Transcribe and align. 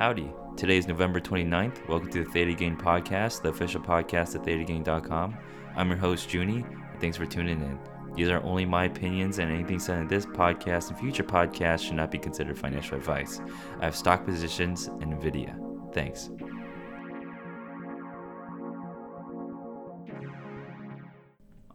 Howdy. 0.00 0.28
Today 0.56 0.76
is 0.76 0.88
November 0.88 1.20
29th. 1.20 1.88
Welcome 1.88 2.10
to 2.10 2.24
the 2.24 2.30
Theta 2.30 2.52
Gang 2.52 2.76
Podcast, 2.76 3.42
the 3.42 3.50
official 3.50 3.80
podcast 3.80 4.34
at 4.34 4.42
ThetaGang.com. 4.42 5.36
I'm 5.76 5.88
your 5.88 5.96
host, 5.96 6.34
Junie, 6.34 6.64
and 6.68 7.00
thanks 7.00 7.16
for 7.16 7.26
tuning 7.26 7.60
in. 7.60 7.78
These 8.16 8.28
are 8.28 8.42
only 8.42 8.64
my 8.64 8.86
opinions, 8.86 9.38
and 9.38 9.52
anything 9.52 9.78
said 9.78 10.00
in 10.00 10.08
this 10.08 10.26
podcast 10.26 10.90
and 10.90 10.98
future 10.98 11.22
podcasts 11.22 11.86
should 11.86 11.94
not 11.94 12.10
be 12.10 12.18
considered 12.18 12.58
financial 12.58 12.96
advice. 12.96 13.40
I 13.80 13.84
have 13.84 13.94
stock 13.94 14.24
positions 14.24 14.88
in 15.00 15.16
NVIDIA. 15.16 15.94
Thanks. 15.94 16.28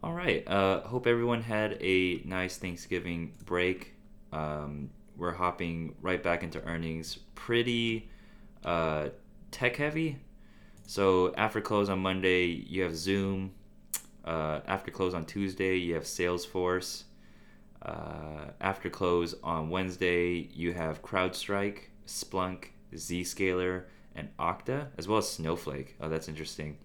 All 0.02 0.12
right. 0.12 0.46
Uh, 0.46 0.82
hope 0.82 1.06
everyone 1.06 1.40
had 1.40 1.78
a 1.80 2.20
nice 2.26 2.58
Thanksgiving 2.58 3.32
break. 3.46 3.94
Um, 4.30 4.90
we're 5.20 5.34
hopping 5.34 5.94
right 6.00 6.22
back 6.22 6.42
into 6.42 6.64
earnings. 6.64 7.18
Pretty 7.34 8.08
uh, 8.64 9.10
tech 9.50 9.76
heavy. 9.76 10.18
So 10.86 11.34
after 11.36 11.60
close 11.60 11.90
on 11.90 12.00
Monday, 12.00 12.46
you 12.46 12.82
have 12.82 12.96
Zoom. 12.96 13.52
Uh, 14.24 14.60
after 14.66 14.90
close 14.90 15.12
on 15.12 15.26
Tuesday, 15.26 15.76
you 15.76 15.94
have 15.94 16.04
Salesforce. 16.04 17.04
Uh, 17.82 18.46
after 18.60 18.88
close 18.88 19.34
on 19.44 19.68
Wednesday, 19.68 20.48
you 20.54 20.72
have 20.72 21.02
CrowdStrike, 21.02 21.80
Splunk, 22.06 22.68
Zscaler, 22.94 23.84
and 24.14 24.34
Okta, 24.38 24.88
as 24.96 25.06
well 25.06 25.18
as 25.18 25.28
Snowflake. 25.28 25.96
Oh, 26.00 26.08
that's 26.08 26.28
interesting. 26.28 26.78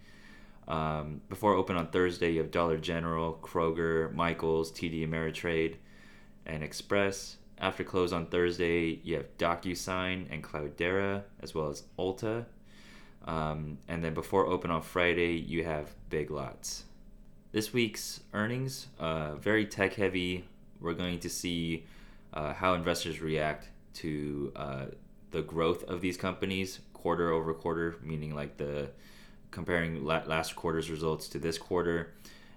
Um, 0.68 1.22
before 1.30 1.54
open 1.54 1.78
on 1.78 1.88
Thursday, 1.88 2.32
you 2.34 2.40
have 2.40 2.52
Dollar 2.52 2.78
General, 2.78 3.40
Kroger, 3.42 4.14
Michaels, 4.14 4.72
TD 4.72 5.08
Ameritrade, 5.08 5.76
and 6.46 6.64
Express. 6.64 7.38
After 7.58 7.84
close 7.84 8.12
on 8.12 8.27
Thursday, 8.27 9.00
you 9.04 9.16
have 9.16 9.38
DocuSign 9.38 10.27
and 10.30 10.43
Cloudera, 10.43 11.24
as 11.41 11.55
well 11.55 11.70
as 11.70 11.84
Ulta. 11.98 12.46
Um, 13.26 13.77
and 13.88 14.04
then 14.04 14.13
before 14.13 14.46
open 14.46 14.71
on 14.71 14.82
Friday, 14.82 15.38
you 15.38 15.63
have 15.63 15.96
Big 16.10 16.30
Lots. 16.30 16.84
This 17.52 17.71
week's 17.71 18.20
earnings, 18.34 18.88
uh, 18.99 19.35
very 19.35 19.65
tech 19.65 19.93
heavy. 19.93 20.46
We're 20.82 20.93
going 20.93 21.20
to 21.20 21.30
see 21.30 21.85
uh, 22.34 22.54
how 22.54 22.74
investors 22.74 23.21
react 23.21 23.70
to 23.96 24.52
uh, 24.55 24.85
the 25.32 25.41
growth 25.41 25.84
of 25.85 26.02
these 26.02 26.18
companies 26.18 26.80
quarter 26.93 27.32
over 27.32 27.54
quarter, 27.54 27.96
meaning 28.04 28.35
like 28.35 28.58
the 28.58 28.90
comparing 29.52 30.04
last 30.04 30.55
quarter's 30.58 30.90
results 30.91 31.30
to 31.30 31.40
this 31.40 31.58
quarter 31.58 32.13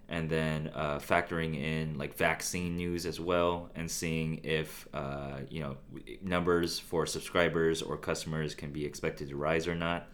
and 0.09 0.31
then 0.31 0.71
uh, 0.75 0.99
factoring 0.99 1.55
in 1.61 1.99
like 1.99 2.17
vaccine 2.17 2.77
news 2.77 3.05
as 3.05 3.21
well 3.21 3.71
and 3.75 3.91
seeing 3.91 4.41
if 4.43 4.89
uh, 4.95 5.41
you 5.51 5.61
know 5.61 5.77
numbers 6.23 6.79
for 6.79 7.05
subscribers 7.07 7.83
or 7.83 7.97
customers 7.97 8.55
can 8.55 8.71
be 8.73 8.85
expected 8.85 9.29
to 9.29 9.37
rise 9.37 9.69
or 9.69 9.75
not. 9.75 10.09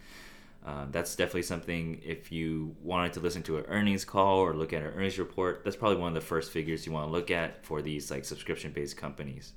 Um, 0.66 0.88
that's 0.90 1.14
definitely 1.14 1.42
something 1.42 2.00
if 2.02 2.32
you 2.32 2.74
wanted 2.82 3.12
to 3.14 3.20
listen 3.20 3.42
to 3.44 3.58
an 3.58 3.66
earnings 3.68 4.04
call 4.04 4.38
or 4.38 4.54
look 4.54 4.72
at 4.72 4.80
an 4.80 4.88
earnings 4.88 5.18
report 5.18 5.60
that's 5.62 5.76
probably 5.76 5.98
one 5.98 6.08
of 6.08 6.14
the 6.14 6.26
first 6.26 6.50
figures 6.50 6.86
you 6.86 6.92
want 6.92 7.06
to 7.06 7.12
look 7.12 7.30
at 7.30 7.62
for 7.66 7.82
these 7.82 8.10
like 8.10 8.24
subscription 8.24 8.72
based 8.72 8.96
companies. 8.96 9.52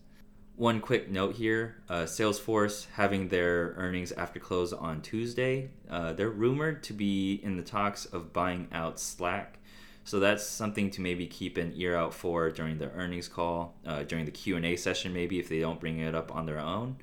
One 0.58 0.82
quick 0.82 1.10
note 1.10 1.36
here 1.36 1.78
uh, 1.88 2.04
salesforce 2.04 2.88
having 2.94 3.30
their 3.30 3.74
earnings 3.78 4.12
after 4.12 4.40
close 4.40 4.74
on 4.74 5.02
tuesday 5.02 5.70
uh, 5.90 6.14
they're 6.14 6.30
rumored 6.30 6.84
to 6.84 6.94
be 6.94 7.36
in 7.42 7.56
the 7.56 7.64
talks 7.64 8.06
of 8.06 8.34
buying 8.34 8.68
out 8.74 9.00
slack 9.00 9.60
so 10.08 10.22
that's 10.22 10.48
something 10.48 10.90
to 10.92 11.02
maybe 11.02 11.28
keep 11.28 11.58
an 11.58 11.74
ear 11.76 11.94
out 11.94 12.14
for 12.14 12.50
during 12.50 12.78
the 12.78 12.90
earnings 12.92 13.28
call, 13.28 13.76
uh, 13.86 14.04
during 14.04 14.24
the 14.24 14.32
Q 14.32 14.56
and 14.56 14.66
A 14.66 14.78
session, 14.78 15.12
maybe 15.12 15.38
if 15.38 15.50
they 15.50 15.60
don't 15.60 15.82
bring 15.82 16.00
it 16.00 16.16
up 16.16 16.34
on 16.34 16.46
their 16.46 16.60
own. 16.60 16.96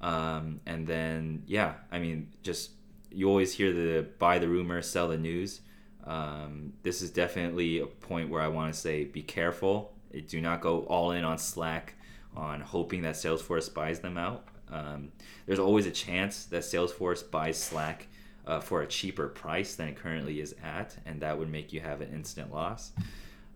Um, 0.00 0.60
and 0.64 0.86
then 0.86 1.42
yeah, 1.46 1.74
I 1.92 1.98
mean, 1.98 2.30
just 2.42 2.70
you 3.10 3.28
always 3.28 3.52
hear 3.52 3.70
the 3.74 4.06
buy 4.18 4.38
the 4.38 4.48
rumor, 4.48 4.80
sell 4.80 5.08
the 5.08 5.18
news. 5.18 5.60
Um, 6.06 6.72
this 6.82 7.02
is 7.02 7.10
definitely 7.10 7.80
a 7.80 7.86
point 7.86 8.30
where 8.30 8.40
I 8.40 8.48
want 8.48 8.72
to 8.72 8.80
say 8.80 9.04
be 9.04 9.22
careful. 9.22 9.92
Do 10.26 10.40
not 10.40 10.62
go 10.62 10.84
all 10.84 11.10
in 11.10 11.24
on 11.24 11.36
Slack 11.36 11.96
on 12.34 12.62
hoping 12.62 13.02
that 13.02 13.16
Salesforce 13.16 13.72
buys 13.74 14.00
them 14.00 14.16
out. 14.16 14.48
Um, 14.72 15.12
there's 15.44 15.58
always 15.58 15.84
a 15.84 15.90
chance 15.90 16.46
that 16.46 16.62
Salesforce 16.62 17.30
buys 17.30 17.58
Slack 17.58 18.06
uh, 18.48 18.60
for 18.60 18.82
a 18.82 18.86
cheaper 18.86 19.28
price 19.28 19.76
than 19.76 19.88
it 19.88 19.96
currently 19.96 20.40
is 20.40 20.54
at, 20.64 20.96
and 21.04 21.20
that 21.20 21.38
would 21.38 21.50
make 21.50 21.72
you 21.72 21.80
have 21.80 22.00
an 22.00 22.10
instant 22.12 22.52
loss. 22.52 22.92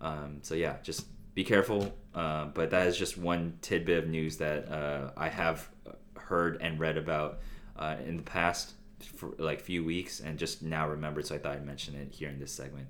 Um, 0.00 0.38
so 0.42 0.54
yeah, 0.54 0.76
just 0.82 1.06
be 1.34 1.42
careful. 1.42 1.92
Uh, 2.14 2.46
but 2.46 2.70
that 2.70 2.86
is 2.86 2.96
just 2.96 3.16
one 3.16 3.58
tidbit 3.62 4.04
of 4.04 4.08
news 4.08 4.36
that 4.36 4.68
uh, 4.70 5.10
I 5.16 5.30
have 5.30 5.68
heard 6.14 6.60
and 6.60 6.78
read 6.78 6.98
about 6.98 7.40
uh, 7.76 7.96
in 8.06 8.18
the 8.18 8.22
past 8.22 8.74
like 9.38 9.60
few 9.60 9.82
weeks, 9.84 10.20
and 10.20 10.38
just 10.38 10.62
now 10.62 10.86
remembered. 10.88 11.26
So 11.26 11.34
I 11.34 11.38
thought 11.38 11.56
I'd 11.56 11.66
mention 11.66 11.94
it 11.96 12.14
here 12.14 12.28
in 12.28 12.38
this 12.38 12.52
segment. 12.52 12.86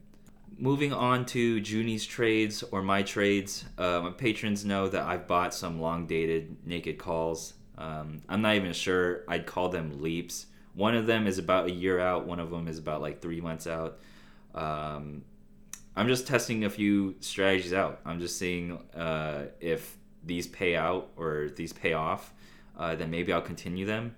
Moving 0.59 0.93
on 0.93 1.25
to 1.27 1.61
Junie's 1.61 2.05
trades 2.05 2.63
or 2.63 2.83
my 2.83 3.03
trades, 3.03 3.65
uh, 3.79 4.01
my 4.03 4.11
patrons 4.11 4.65
know 4.65 4.89
that 4.89 5.03
I've 5.03 5.27
bought 5.27 5.55
some 5.55 5.81
long 5.81 6.07
dated 6.07 6.57
naked 6.67 6.99
calls. 6.99 7.55
Um, 7.79 8.23
I'm 8.29 8.43
not 8.43 8.57
even 8.57 8.73
sure 8.73 9.25
I'd 9.29 9.47
call 9.47 9.71
them 9.71 10.03
leaps 10.03 10.47
one 10.75 10.95
of 10.95 11.07
them 11.07 11.27
is 11.27 11.39
about 11.39 11.67
a 11.67 11.73
year 11.73 12.01
out. 12.01 12.27
One 12.27 12.41
of 12.41 12.51
them 12.51 12.69
is 12.69 12.79
about 12.79 13.01
like 13.01 13.21
three 13.21 13.41
months 13.41 13.67
out. 13.67 13.99
Um, 14.55 15.25
I'm 15.95 16.09
just 16.09 16.27
testing 16.27 16.65
a 16.65 16.71
few 16.71 17.17
strategies 17.21 17.73
out. 17.73 18.01
I'm 18.05 18.19
just 18.19 18.39
seeing 18.39 18.79
uh, 18.95 19.47
if 19.61 19.97
these 20.25 20.47
pay 20.47 20.77
out 20.77 21.11
or 21.17 21.51
these 21.55 21.73
pay 21.73 21.93
off. 21.93 22.33
Uh, 22.79 22.95
then 22.95 23.11
maybe 23.11 23.33
I'll 23.33 23.43
continue 23.43 23.85
them. 23.85 24.17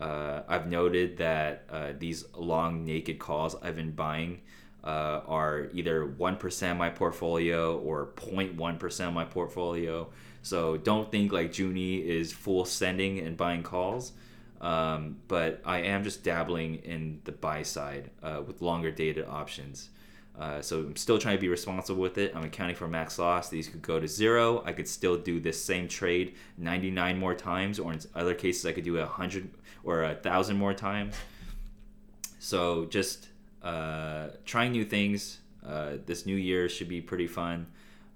Uh, 0.00 0.40
I've 0.48 0.70
noted 0.70 1.18
that 1.18 1.64
uh, 1.70 1.92
these 1.98 2.24
long 2.34 2.86
naked 2.86 3.18
calls 3.18 3.54
I've 3.62 3.76
been 3.76 3.90
buying 3.90 4.40
uh, 4.82 5.20
are 5.26 5.68
either 5.74 6.06
1% 6.06 6.70
of 6.70 6.76
my 6.78 6.88
portfolio 6.88 7.78
or 7.78 8.06
0.1% 8.16 9.08
of 9.08 9.12
my 9.12 9.24
portfolio. 9.24 10.08
So 10.40 10.78
don't 10.78 11.10
think 11.10 11.32
like 11.32 11.56
Junie 11.58 11.96
is 11.96 12.32
full 12.32 12.64
sending 12.64 13.18
and 13.18 13.36
buying 13.36 13.62
calls. 13.62 14.12
Um, 14.60 15.16
but 15.26 15.62
I 15.64 15.78
am 15.78 16.04
just 16.04 16.22
dabbling 16.22 16.76
in 16.76 17.20
the 17.24 17.32
buy 17.32 17.62
side 17.62 18.10
uh, 18.22 18.42
with 18.46 18.60
longer 18.60 18.90
dated 18.90 19.26
options. 19.26 19.88
Uh, 20.38 20.62
so 20.62 20.78
I'm 20.80 20.96
still 20.96 21.18
trying 21.18 21.36
to 21.36 21.40
be 21.40 21.48
responsible 21.48 22.00
with 22.00 22.16
it. 22.18 22.32
I'm 22.34 22.44
accounting 22.44 22.76
for 22.76 22.88
max 22.88 23.18
loss. 23.18 23.48
These 23.48 23.68
could 23.68 23.82
go 23.82 24.00
to 24.00 24.08
zero. 24.08 24.62
I 24.64 24.72
could 24.72 24.88
still 24.88 25.16
do 25.16 25.40
this 25.40 25.62
same 25.62 25.88
trade 25.88 26.34
99 26.56 27.18
more 27.18 27.34
times, 27.34 27.78
or 27.78 27.92
in 27.92 28.00
other 28.14 28.34
cases, 28.34 28.64
I 28.64 28.72
could 28.72 28.84
do 28.84 28.98
a 28.98 29.06
hundred 29.06 29.50
or 29.82 30.04
a 30.04 30.14
thousand 30.14 30.56
more 30.56 30.72
times. 30.72 31.14
So 32.38 32.86
just 32.86 33.28
uh, 33.62 34.28
trying 34.44 34.72
new 34.72 34.84
things. 34.84 35.40
Uh, 35.66 35.96
this 36.06 36.24
new 36.24 36.36
year 36.36 36.68
should 36.68 36.88
be 36.88 37.00
pretty 37.00 37.26
fun. 37.26 37.66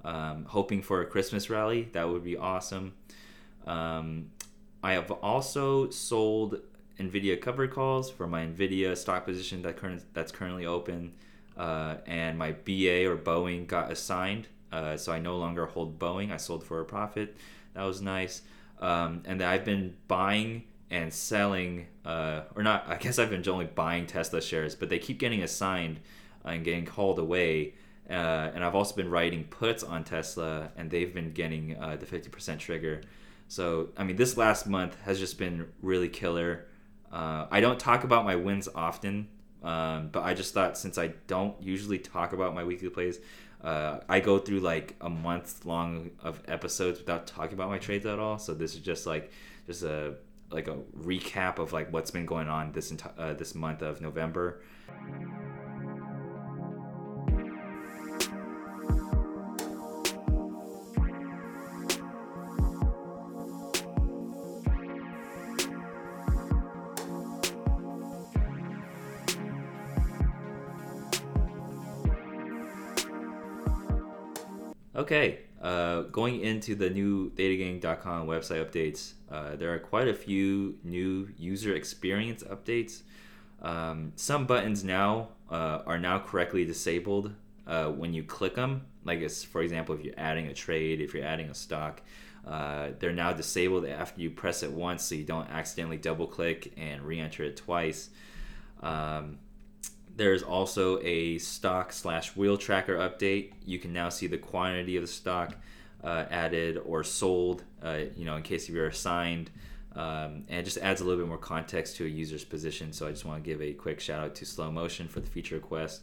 Um, 0.03 0.45
hoping 0.47 0.83
for 0.83 1.03
a 1.03 1.07
Christmas 1.07 1.51
rally. 1.51 1.89
That 1.93 2.09
would 2.09 2.25
be 2.25 2.37
awesome. 2.37 2.95
Um, 3.67 4.31
I 4.85 4.93
have 4.93 5.11
also 5.11 5.89
sold 5.89 6.61
NVIDIA 7.01 7.41
covered 7.41 7.71
calls 7.71 8.11
for 8.11 8.27
my 8.27 8.45
NVIDIA 8.45 8.95
stock 8.95 9.25
position 9.25 9.63
that 9.63 9.79
current 9.79 10.03
that's 10.13 10.31
currently 10.31 10.67
open, 10.67 11.15
uh, 11.57 11.97
and 12.07 12.37
my 12.37 12.53
BA 12.53 13.07
or 13.11 13.17
Boeing 13.17 13.67
got 13.67 13.91
assigned, 13.91 14.47
uh, 14.71 14.99
so 14.99 15.11
I 15.11 15.21
no 15.21 15.39
longer 15.39 15.65
hold 15.65 15.99
Boeing. 15.99 16.31
I 16.31 16.37
sold 16.37 16.65
for 16.65 16.81
a 16.81 16.85
profit. 16.85 17.35
That 17.73 17.85
was 17.85 18.03
nice, 18.03 18.43
um, 18.79 19.23
and 19.25 19.41
I've 19.41 19.65
been 19.65 19.97
buying 20.07 20.65
and 20.91 21.11
selling, 21.11 21.87
uh, 22.05 22.43
or 22.55 22.63
not. 22.63 22.85
I 22.87 22.97
guess 22.97 23.19
I've 23.19 23.31
been 23.31 23.49
only 23.49 23.65
buying 23.65 24.07
Tesla 24.07 24.43
shares, 24.43 24.75
but 24.75 24.91
they 24.91 24.99
keep 24.99 25.19
getting 25.19 25.43
assigned 25.43 25.99
and 26.45 26.63
getting 26.63 26.85
called 26.85 27.19
away. 27.19 27.73
Uh, 28.11 28.51
and 28.55 28.63
I've 28.63 28.75
also 28.75 28.95
been 28.95 29.09
writing 29.09 29.45
puts 29.45 29.83
on 29.83 30.05
Tesla, 30.05 30.73
and 30.77 30.91
they've 30.91 31.15
been 31.15 31.33
getting 31.33 31.75
uh, 31.81 31.97
the 31.97 32.05
50% 32.05 32.59
trigger. 32.59 33.01
So, 33.55 33.91
I 33.97 34.03
mean, 34.03 34.17
this 34.17 34.37
last 34.37 34.67
month 34.67 35.01
has 35.03 35.21
just 35.21 35.39
been 35.39 35.69
really 35.81 36.09
killer. 36.09 36.67
Uh, 37.13 37.47
I 37.53 37.61
don't 37.61 37.79
talk 37.79 38.03
about 38.03 38.25
my 38.25 38.35
wins 38.35 38.69
often, 38.75 39.29
um, 39.63 40.09
but 40.11 40.25
I 40.25 40.35
just 40.35 40.53
thought 40.53 40.77
since 40.77 40.99
I 40.99 41.13
don't 41.29 41.55
usually 41.63 42.01
talk 42.01 42.33
about 42.33 42.53
my 42.53 42.65
weekly 42.65 42.89
plays, 42.89 43.21
uh, 43.63 44.01
I 44.09 44.19
go 44.19 44.39
through 44.39 44.59
like 44.59 44.97
a 45.01 45.09
month 45.09 45.65
long 45.65 46.11
of 46.21 46.43
episodes 46.49 46.99
without 46.99 47.29
talking 47.29 47.55
about 47.55 47.69
my 47.69 47.79
trades 47.79 48.07
at 48.07 48.19
all. 48.19 48.41
So 48.41 48.55
this 48.55 48.75
is 48.75 48.81
just 48.81 49.07
like 49.07 49.31
just 49.69 49.85
a 49.85 50.17
like 50.51 50.67
a 50.67 50.77
recap 50.99 51.61
of 51.61 51.73
like 51.73 51.93
what's 51.93 52.11
been 52.11 52.27
going 52.27 52.49
on 52.49 52.73
this 52.73 52.91
enti- 52.91 53.13
uh, 53.17 53.35
this 53.35 53.55
month 53.55 53.83
of 53.83 54.01
November. 54.01 54.63
Okay, 74.97 75.41
uh, 75.61 76.03
going 76.03 76.41
into 76.41 76.77
the 76.77 76.89
new 76.89 77.31
thetagang.com 77.31 78.29
website 78.29 78.65
updates, 78.65 79.15
uh, 79.29 79.57
there 79.57 79.75
are 79.75 79.81
quite 79.81 80.07
a 80.07 80.15
few 80.15 80.79
new 80.85 81.29
user 81.37 81.75
experience 81.75 82.45
updates. 82.45 83.03
Um, 83.61 84.13
some 84.15 84.47
buttons 84.47 84.85
now 84.85 85.31
uh, 85.51 85.81
are 85.85 85.99
now 85.99 86.21
correctly 86.21 86.65
disabled 86.65 87.33
uh, 87.67 87.87
when 87.87 88.15
you 88.15 88.23
click 88.23 88.55
them. 88.55 88.83
Like, 89.05 89.19
it's, 89.19 89.43
for 89.43 89.63
example, 89.63 89.97
if 89.97 90.05
you're 90.05 90.15
adding 90.17 90.47
a 90.47 90.55
trade, 90.55 91.01
if 91.01 91.13
you're 91.13 91.25
adding 91.25 91.51
a 91.51 91.55
stock, 91.55 92.01
uh, 92.47 92.91
they're 93.01 93.13
now 93.13 93.33
disabled 93.33 93.87
after 93.87 94.21
you 94.21 94.31
press 94.31 94.63
it 94.63 94.71
once 94.71 95.03
so 95.03 95.17
you 95.17 95.25
don't 95.25 95.49
accidentally 95.51 95.97
double 95.97 96.29
click 96.29 96.73
and 96.77 97.03
re 97.03 97.19
enter 97.19 97.43
it 97.43 97.57
twice. 97.57 98.11
Um, 98.81 99.39
there's 100.17 100.43
also 100.43 101.01
a 101.03 101.39
stock 101.39 101.93
slash 101.93 102.37
wheel 102.37 102.57
tracker 102.57 102.97
update. 102.97 103.53
You 103.65 103.79
can 103.79 103.93
now 103.93 104.09
see 104.09 104.27
the 104.27 104.39
quantity 104.39 104.97
of 104.97 105.03
the 105.03 105.09
stock 105.09 105.57
uh, 106.03 106.27
added 106.31 106.79
or 106.85 107.03
sold, 107.03 107.65
uh, 107.83 107.99
you 108.17 108.25
know, 108.25 108.37
in 108.37 108.43
case 108.43 108.69
you're 108.69 108.87
assigned. 108.87 109.51
Um, 109.97 110.45
and 110.49 110.61
it 110.61 110.65
just 110.65 110.79
adds 110.79 111.01
a 111.01 111.05
little 111.05 111.21
bit 111.21 111.29
more 111.29 111.39
context 111.39 111.97
to 111.97 112.05
a 112.05 112.09
user's 112.09 112.45
position. 112.45 112.93
So 112.93 113.07
I 113.07 113.11
just 113.11 113.25
want 113.25 113.43
to 113.43 113.49
give 113.49 113.63
a 113.63 113.73
quick 113.73 114.01
shout 114.01 114.23
out 114.23 114.35
to 114.37 114.45
Slow 114.45 114.71
Motion 114.71 115.09
for 115.09 115.21
the 115.21 115.29
feature 115.29 115.55
request. 115.55 116.03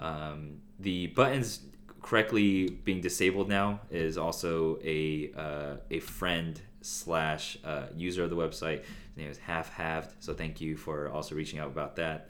Um, 0.00 0.60
the 0.78 1.08
buttons 1.08 1.60
correctly 2.02 2.68
being 2.68 3.00
disabled 3.00 3.48
now 3.48 3.80
is 3.90 4.18
also 4.18 4.78
a 4.82 5.30
uh, 5.36 5.76
a 5.90 6.00
friend 6.00 6.60
slash 6.80 7.56
uh, 7.64 7.84
user 7.94 8.24
of 8.24 8.30
the 8.30 8.36
website. 8.36 8.80
His 8.80 9.16
name 9.16 9.30
is 9.30 9.38
Half 9.38 9.70
Halved. 9.70 10.12
So 10.18 10.34
thank 10.34 10.60
you 10.60 10.76
for 10.76 11.08
also 11.08 11.34
reaching 11.34 11.58
out 11.58 11.68
about 11.68 11.96
that. 11.96 12.28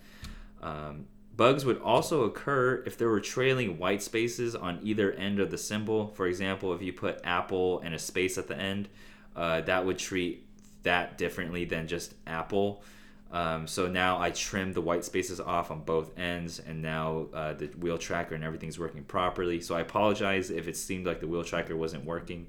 Um, 0.62 1.06
bugs 1.36 1.64
would 1.64 1.80
also 1.80 2.24
occur 2.24 2.82
if 2.86 2.98
there 2.98 3.08
were 3.08 3.20
trailing 3.20 3.78
white 3.78 4.02
spaces 4.02 4.54
on 4.54 4.78
either 4.82 5.12
end 5.12 5.40
of 5.40 5.50
the 5.50 5.58
symbol. 5.58 6.08
For 6.08 6.26
example, 6.26 6.74
if 6.74 6.82
you 6.82 6.92
put 6.92 7.20
Apple 7.24 7.80
and 7.80 7.94
a 7.94 7.98
space 7.98 8.38
at 8.38 8.48
the 8.48 8.56
end, 8.56 8.88
uh, 9.34 9.62
that 9.62 9.84
would 9.86 9.98
treat 9.98 10.46
that 10.82 11.16
differently 11.16 11.64
than 11.64 11.86
just 11.86 12.14
Apple. 12.26 12.82
Um, 13.30 13.66
so 13.66 13.88
now 13.88 14.20
I 14.20 14.30
trimmed 14.30 14.74
the 14.74 14.82
white 14.82 15.04
spaces 15.06 15.40
off 15.40 15.70
on 15.70 15.80
both 15.80 16.16
ends, 16.18 16.60
and 16.60 16.82
now 16.82 17.28
uh, 17.32 17.54
the 17.54 17.66
wheel 17.68 17.96
tracker 17.96 18.34
and 18.34 18.44
everything's 18.44 18.78
working 18.78 19.04
properly. 19.04 19.62
So 19.62 19.74
I 19.74 19.80
apologize 19.80 20.50
if 20.50 20.68
it 20.68 20.76
seemed 20.76 21.06
like 21.06 21.20
the 21.20 21.26
wheel 21.26 21.42
tracker 21.42 21.74
wasn't 21.74 22.04
working, 22.04 22.48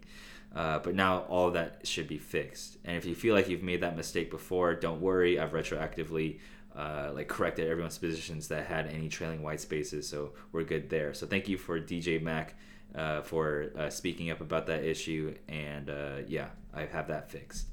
uh, 0.53 0.79
but 0.79 0.93
now 0.93 1.19
all 1.29 1.51
that 1.51 1.87
should 1.87 2.09
be 2.09 2.17
fixed. 2.17 2.77
And 2.83 2.97
if 2.97 3.05
you 3.05 3.15
feel 3.15 3.33
like 3.33 3.47
you've 3.47 3.63
made 3.63 3.79
that 3.79 3.95
mistake 3.95 4.29
before, 4.29 4.75
don't 4.75 4.99
worry. 4.99 5.39
I've 5.39 5.53
retroactively 5.53 6.39
uh, 6.75 7.11
like 7.13 7.27
corrected 7.27 7.69
everyone's 7.69 7.97
positions 7.97 8.47
that 8.47 8.65
had 8.65 8.87
any 8.87 9.09
trailing 9.09 9.43
white 9.43 9.61
spaces, 9.61 10.07
so 10.07 10.33
we're 10.51 10.63
good 10.63 10.89
there. 10.89 11.13
So 11.13 11.27
thank 11.27 11.47
you 11.47 11.57
for 11.57 11.79
DJ 11.79 12.21
Mac 12.21 12.55
uh, 12.95 13.21
for 13.21 13.71
uh, 13.77 13.89
speaking 13.89 14.31
up 14.31 14.41
about 14.41 14.67
that 14.67 14.83
issue, 14.83 15.35
and 15.47 15.89
uh, 15.89 16.17
yeah, 16.27 16.47
I 16.73 16.85
have 16.85 17.07
that 17.07 17.29
fixed. 17.29 17.67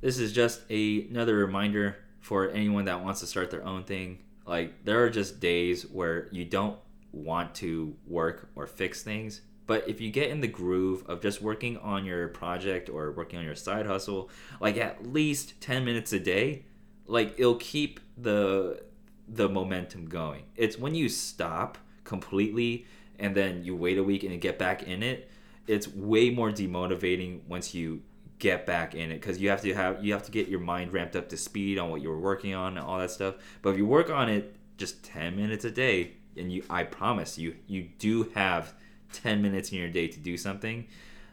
This 0.00 0.18
is 0.18 0.32
just 0.32 0.62
a, 0.70 1.06
another 1.08 1.36
reminder 1.36 1.96
for 2.20 2.50
anyone 2.50 2.84
that 2.86 3.02
wants 3.02 3.20
to 3.20 3.26
start 3.26 3.50
their 3.50 3.64
own 3.64 3.84
thing. 3.84 4.18
Like 4.46 4.84
there 4.84 5.02
are 5.04 5.10
just 5.10 5.40
days 5.40 5.86
where 5.86 6.28
you 6.30 6.44
don't 6.44 6.78
want 7.12 7.54
to 7.56 7.96
work 8.06 8.50
or 8.54 8.66
fix 8.66 9.02
things, 9.02 9.40
but 9.66 9.88
if 9.88 10.00
you 10.00 10.10
get 10.10 10.30
in 10.30 10.40
the 10.40 10.48
groove 10.48 11.04
of 11.08 11.22
just 11.22 11.40
working 11.40 11.78
on 11.78 12.04
your 12.04 12.28
project 12.28 12.90
or 12.90 13.12
working 13.12 13.38
on 13.38 13.44
your 13.44 13.54
side 13.54 13.86
hustle, 13.86 14.30
like 14.60 14.76
at 14.76 15.06
least 15.06 15.60
10 15.60 15.84
minutes 15.84 16.12
a 16.12 16.18
day, 16.18 16.64
like 17.06 17.34
it'll 17.38 17.56
keep 17.56 18.00
the 18.16 18.82
the 19.28 19.48
momentum 19.48 20.06
going. 20.06 20.44
It's 20.56 20.78
when 20.78 20.94
you 20.94 21.08
stop 21.08 21.78
completely 22.04 22.86
and 23.18 23.34
then 23.34 23.64
you 23.64 23.76
wait 23.76 23.98
a 23.98 24.02
week 24.02 24.22
and 24.22 24.40
get 24.40 24.58
back 24.58 24.82
in 24.82 25.02
it, 25.02 25.30
it's 25.66 25.88
way 25.88 26.30
more 26.30 26.50
demotivating 26.50 27.40
once 27.48 27.74
you 27.74 28.02
get 28.38 28.66
back 28.66 28.94
in 28.94 29.10
it 29.10 29.14
because 29.14 29.40
you 29.40 29.48
have 29.48 29.62
to 29.62 29.72
have 29.74 30.04
you 30.04 30.12
have 30.12 30.22
to 30.24 30.30
get 30.30 30.48
your 30.48 30.60
mind 30.60 30.92
ramped 30.92 31.16
up 31.16 31.28
to 31.28 31.36
speed 31.36 31.78
on 31.78 31.90
what 31.90 32.02
you 32.02 32.08
were 32.08 32.18
working 32.18 32.54
on 32.54 32.76
and 32.76 32.86
all 32.86 32.98
that 32.98 33.10
stuff. 33.10 33.36
But 33.62 33.70
if 33.70 33.78
you 33.78 33.86
work 33.86 34.10
on 34.10 34.28
it 34.28 34.56
just 34.76 35.04
10 35.04 35.36
minutes 35.36 35.64
a 35.64 35.70
day 35.70 36.12
and 36.36 36.52
you 36.52 36.64
I 36.68 36.84
promise 36.84 37.38
you 37.38 37.56
you 37.66 37.88
do 37.98 38.24
have 38.34 38.74
10 39.12 39.40
minutes 39.40 39.70
in 39.70 39.78
your 39.78 39.88
day 39.88 40.08
to 40.08 40.18
do 40.18 40.36
something, 40.36 40.86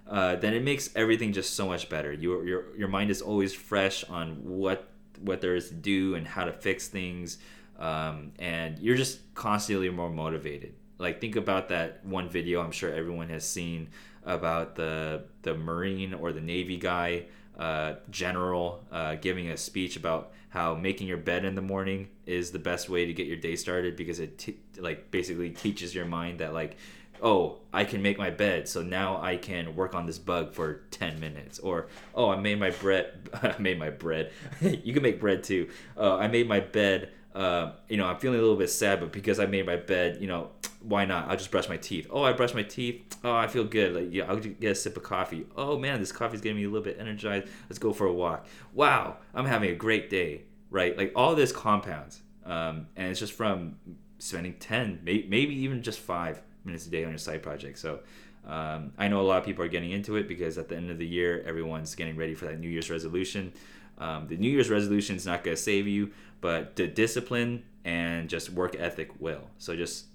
uh, 0.08 0.36
then 0.36 0.54
it 0.54 0.64
makes 0.64 0.90
everything 0.96 1.34
just 1.34 1.56
so 1.56 1.68
much 1.68 1.90
better. 1.90 2.14
Your 2.14 2.46
your 2.46 2.78
your 2.78 2.88
mind 2.88 3.10
is 3.10 3.22
always 3.22 3.54
fresh 3.54 4.04
on 4.06 4.36
what 4.44 4.91
what 5.20 5.42
there 5.42 5.56
is 5.56 5.70
to 5.70 5.76
do 5.76 6.16
and 6.16 6.28
how 6.28 6.46
to 6.46 6.52
fix 6.52 6.88
things, 6.88 7.38
um, 7.80 8.32
and 8.40 8.80
you're 8.80 8.96
just 8.96 9.34
constantly 9.34 9.90
more 9.90 10.10
motivated. 10.10 10.74
Like 10.98 11.20
think 11.20 11.36
about 11.36 11.70
that 11.70 12.06
one 12.06 12.30
video 12.30 12.62
I'm 12.62 12.72
sure 12.72 12.94
everyone 12.94 13.30
has 13.30 13.48
seen 13.48 13.90
about 14.24 14.76
the 14.76 15.24
the 15.42 15.56
Marine 15.56 16.14
or 16.14 16.32
the 16.32 16.42
Navy 16.42 16.78
guy 16.78 17.26
uh, 17.58 17.96
general 18.10 18.84
uh, 18.92 19.16
giving 19.16 19.50
a 19.50 19.58
speech 19.58 19.96
about 19.96 20.32
how 20.50 20.76
making 20.76 21.08
your 21.08 21.18
bed 21.18 21.46
in 21.46 21.56
the 21.56 21.62
morning 21.62 22.10
is 22.26 22.52
the 22.52 22.60
best 22.60 22.90
way 22.90 23.06
to 23.06 23.14
get 23.14 23.28
your 23.28 23.38
day 23.38 23.56
started 23.56 23.96
because 23.96 24.20
it 24.20 24.38
t- 24.38 24.58
like 24.78 25.12
basically 25.12 25.50
teaches 25.50 25.94
your 25.94 26.06
mind 26.06 26.40
that 26.40 26.54
like 26.54 26.78
oh 27.22 27.58
i 27.74 27.84
can 27.84 28.02
make 28.02 28.18
my 28.18 28.30
bed 28.30 28.68
so 28.68 28.82
now 28.82 29.22
i 29.22 29.38
can 29.38 29.76
work 29.76 29.94
on 29.94 30.06
this 30.06 30.18
bug 30.18 30.54
for 30.54 30.82
10 30.92 31.20
minutes. 31.20 31.60
Or 31.60 31.88
oh 32.16 32.30
i 32.30 32.36
made 32.38 32.60
my 32.60 32.72
bread 32.72 33.30
i 33.34 33.56
made 33.60 33.80
my 33.80 33.90
bread. 33.90 34.32
You 34.62 34.94
can 34.94 35.04
make 35.04 35.20
bread 35.20 35.44
too. 35.44 35.70
Uh, 35.98 36.18
i 36.18 36.28
made 36.28 36.48
my 36.48 36.60
bed 36.60 37.12
uh, 37.34 37.72
you 37.88 37.96
know 37.96 38.06
i'm 38.06 38.18
feeling 38.18 38.40
a 38.40 38.42
little 38.42 38.58
bit 38.58 38.70
sad 38.70 39.00
but 39.00 39.12
because 39.14 39.40
i 39.40 39.46
made 39.46 39.66
my 39.66 39.78
bed 39.78 40.18
you 40.20 40.28
know 40.28 40.50
why 40.84 41.06
not? 41.06 41.30
I'll 41.30 41.38
just 41.38 41.52
brush 41.52 41.70
my 41.70 41.78
teeth. 41.78 42.08
Oh 42.10 42.24
i 42.24 42.34
brush 42.34 42.56
my 42.56 42.64
teeth. 42.64 43.16
Oh 43.24 43.36
i 43.36 43.48
feel 43.48 43.64
good. 43.64 43.94
Like 43.94 44.08
yeah 44.12 44.26
i'll 44.28 44.38
get 44.38 44.72
a 44.72 44.76
sip 44.76 44.98
of 44.98 45.04
coffee. 45.04 45.46
Oh 45.56 45.78
man 45.78 46.00
this 46.00 46.12
coffee's 46.12 46.42
getting 46.42 46.58
me 46.58 46.64
a 46.64 46.70
little 46.70 46.84
bit 46.84 46.98
energized. 47.00 47.48
Let's 47.70 47.80
go 47.80 47.94
for 47.94 48.08
a 48.08 48.14
walk. 48.14 48.48
Wow 48.74 49.18
i'm 49.34 49.46
having 49.46 49.70
a 49.70 49.76
great 49.76 50.10
day 50.10 50.44
right? 50.72 50.98
Like 50.98 51.12
all 51.16 51.36
this 51.36 51.52
compounds 51.52 52.22
um, 52.46 52.88
and 52.96 53.10
it's 53.10 53.20
just 53.20 53.34
from 53.34 53.76
spending 54.18 54.54
10 54.54 55.02
maybe 55.04 55.54
even 55.54 55.84
just 55.84 56.00
five 56.00 56.42
minutes 56.64 56.86
a 56.88 56.90
day 56.90 57.04
on 57.04 57.12
your 57.12 57.18
side 57.18 57.44
project. 57.44 57.80
So 57.80 58.00
um, 58.48 58.92
I 58.98 59.08
know 59.08 59.22
a 59.22 59.24
lot 59.24 59.40
of 59.40 59.46
people 59.46 59.64
are 59.64 59.70
getting 59.70 59.92
into 59.92 60.16
it 60.16 60.28
because 60.28 60.58
at 60.58 60.68
the 60.70 60.76
end 60.76 60.90
of 60.90 60.98
the 60.98 61.06
year, 61.06 61.44
everyone's 61.46 61.96
getting 61.96 62.16
ready 62.16 62.34
for 62.34 62.46
that 62.46 62.60
New 62.60 62.70
Year's 62.70 62.90
resolution. 62.90 63.54
Um, 63.98 64.28
the 64.28 64.38
New 64.38 64.50
Year's 64.50 64.70
resolution 64.70 65.16
is 65.16 65.26
not 65.26 65.44
going 65.44 65.56
to 65.56 65.62
save 65.62 65.88
you, 65.88 66.12
but 66.40 66.76
the 66.76 66.88
discipline 66.88 67.64
and 67.86 68.30
just 68.30 68.50
work 68.50 68.76
ethic 68.80 69.12
will. 69.20 69.42
So 69.58 69.76
just 69.76 70.06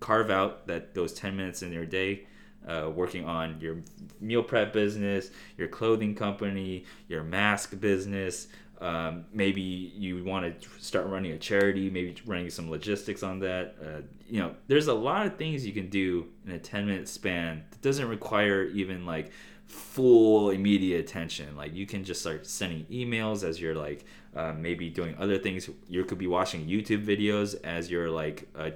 carve 0.00 0.30
out 0.30 0.66
that 0.66 0.94
those 0.94 1.12
10 1.12 1.36
minutes 1.36 1.62
in 1.62 1.72
your 1.72 1.86
day 1.86 2.26
uh, 2.66 2.90
working 2.94 3.24
on 3.24 3.60
your 3.60 3.78
meal 4.20 4.42
prep 4.42 4.72
business, 4.72 5.30
your 5.56 5.68
clothing 5.68 6.14
company, 6.14 6.84
your 7.08 7.22
mask 7.22 7.78
business, 7.80 8.48
um, 8.82 9.26
maybe 9.32 9.62
you 9.62 10.24
want 10.24 10.60
to 10.60 10.68
start 10.80 11.06
running 11.06 11.30
a 11.32 11.38
charity, 11.38 11.88
maybe 11.88 12.16
running 12.26 12.50
some 12.50 12.68
logistics 12.68 13.22
on 13.22 13.38
that. 13.38 13.76
Uh, 13.80 14.00
you 14.28 14.40
know, 14.40 14.56
there's 14.66 14.88
a 14.88 14.94
lot 14.94 15.24
of 15.24 15.36
things 15.36 15.64
you 15.64 15.72
can 15.72 15.88
do 15.88 16.26
in 16.44 16.52
a 16.52 16.58
10 16.58 16.86
minute 16.86 17.08
span 17.08 17.62
that 17.70 17.80
doesn't 17.80 18.08
require 18.08 18.64
even 18.64 19.06
like 19.06 19.30
full 19.66 20.50
immediate 20.50 20.98
attention. 20.98 21.56
Like 21.56 21.74
you 21.74 21.86
can 21.86 22.02
just 22.02 22.22
start 22.22 22.44
sending 22.44 22.84
emails 22.86 23.44
as 23.44 23.60
you're 23.60 23.76
like 23.76 24.04
uh, 24.34 24.52
maybe 24.52 24.90
doing 24.90 25.14
other 25.16 25.38
things. 25.38 25.70
You 25.88 26.04
could 26.04 26.18
be 26.18 26.26
watching 26.26 26.66
YouTube 26.66 27.06
videos 27.06 27.54
as 27.62 27.88
you're 27.88 28.10
like 28.10 28.48
uh, 28.56 28.70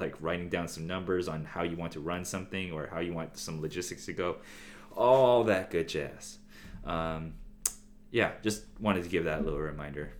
like 0.00 0.16
writing 0.20 0.48
down 0.48 0.66
some 0.66 0.84
numbers 0.84 1.28
on 1.28 1.44
how 1.44 1.62
you 1.62 1.76
want 1.76 1.92
to 1.92 2.00
run 2.00 2.24
something 2.24 2.72
or 2.72 2.88
how 2.88 2.98
you 2.98 3.12
want 3.12 3.38
some 3.38 3.60
logistics 3.60 4.04
to 4.06 4.12
go. 4.12 4.38
All 4.96 5.44
that 5.44 5.70
good 5.70 5.88
jazz. 5.88 6.38
Um, 6.84 7.34
yeah, 8.14 8.30
just 8.44 8.62
wanted 8.78 9.02
to 9.02 9.08
give 9.08 9.24
that 9.24 9.44
little 9.44 9.58
reminder. 9.58 10.12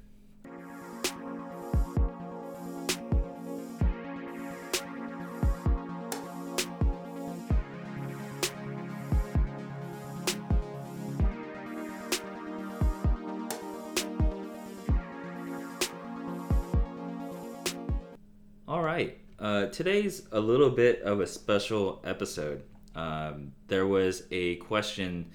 All 18.67 18.83
right. 18.83 19.17
Uh, 19.39 19.67
today's 19.67 20.27
a 20.33 20.41
little 20.41 20.71
bit 20.71 21.01
of 21.03 21.21
a 21.21 21.29
special 21.29 22.03
episode. 22.05 22.65
Um, 22.97 23.53
there 23.69 23.87
was 23.87 24.25
a 24.33 24.57
question 24.57 25.31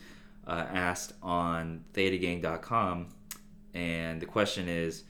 uh, 0.49 0.65
asked 0.73 1.13
on 1.21 1.85
thetagang.com, 1.93 3.07
and 3.75 4.19
the 4.19 4.25
question 4.25 4.67
is 4.67 5.03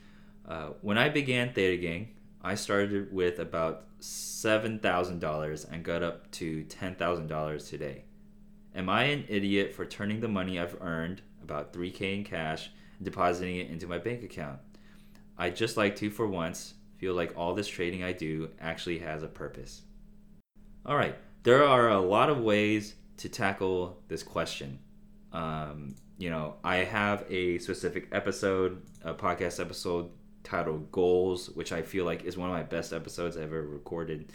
uh, 0.48 0.72
When 0.82 0.98
I 0.98 1.08
began 1.08 1.54
ThetaGang, 1.54 2.08
I 2.42 2.56
started 2.56 3.14
with 3.14 3.40
about 3.40 3.86
$7,000 4.02 5.72
and 5.72 5.84
got 5.84 6.04
up 6.04 6.30
to 6.32 6.66
$10,000 6.66 7.70
today. 7.70 8.04
Am 8.76 8.90
I 8.90 9.04
an 9.06 9.26
idiot 9.30 9.74
for 9.74 9.86
turning 9.86 10.20
the 10.20 10.28
money 10.28 10.60
I've 10.60 10.78
earned, 10.82 11.22
about 11.42 11.74
3K 11.74 12.18
in 12.18 12.24
cash, 12.26 12.70
and 12.98 13.06
depositing 13.06 13.58
it 13.58 13.70
into 13.70 13.88
my 13.88 13.98
bank 13.98 14.24
account? 14.24 14.60
I'd 15.38 15.56
just 15.56 15.78
like 15.78 15.96
to, 15.98 16.10
for 16.10 16.28
once, 16.28 16.74
feel 16.98 17.14
like 17.14 17.38
all 17.38 17.56
this 17.56 17.68
trading 17.68 18.04
I 18.04 18.12
do 18.12 18.50
actually 18.60 19.00
has 19.00 19.24
a 19.24 19.28
purpose. 19.28 19.84
All 20.86 20.98
right, 20.98 21.16
there 21.44 21.64
are 21.64 21.90
a 21.90 22.02
lot 22.02 22.30
of 22.30 22.40
ways 22.40 22.96
to 23.18 23.30
tackle 23.30 24.02
this 24.10 24.22
question. 24.22 24.80
Um, 25.32 25.96
you 26.18 26.30
know, 26.30 26.56
I 26.64 26.78
have 26.78 27.26
a 27.30 27.60
specific 27.60 28.10
episode, 28.12 28.82
a 29.04 29.14
podcast 29.14 29.60
episode 29.60 30.10
titled 30.44 30.92
Goals, 30.92 31.50
which 31.52 31.72
I 31.72 31.82
feel 31.82 32.06
like 32.06 32.24
is 32.26 32.38
one 32.38 32.50
of 32.50 32.56
my 32.56 32.64
best 32.64 32.94
episodes 32.94 33.38
I've 33.38 33.44
ever 33.44 33.62
recorded, 33.62 34.32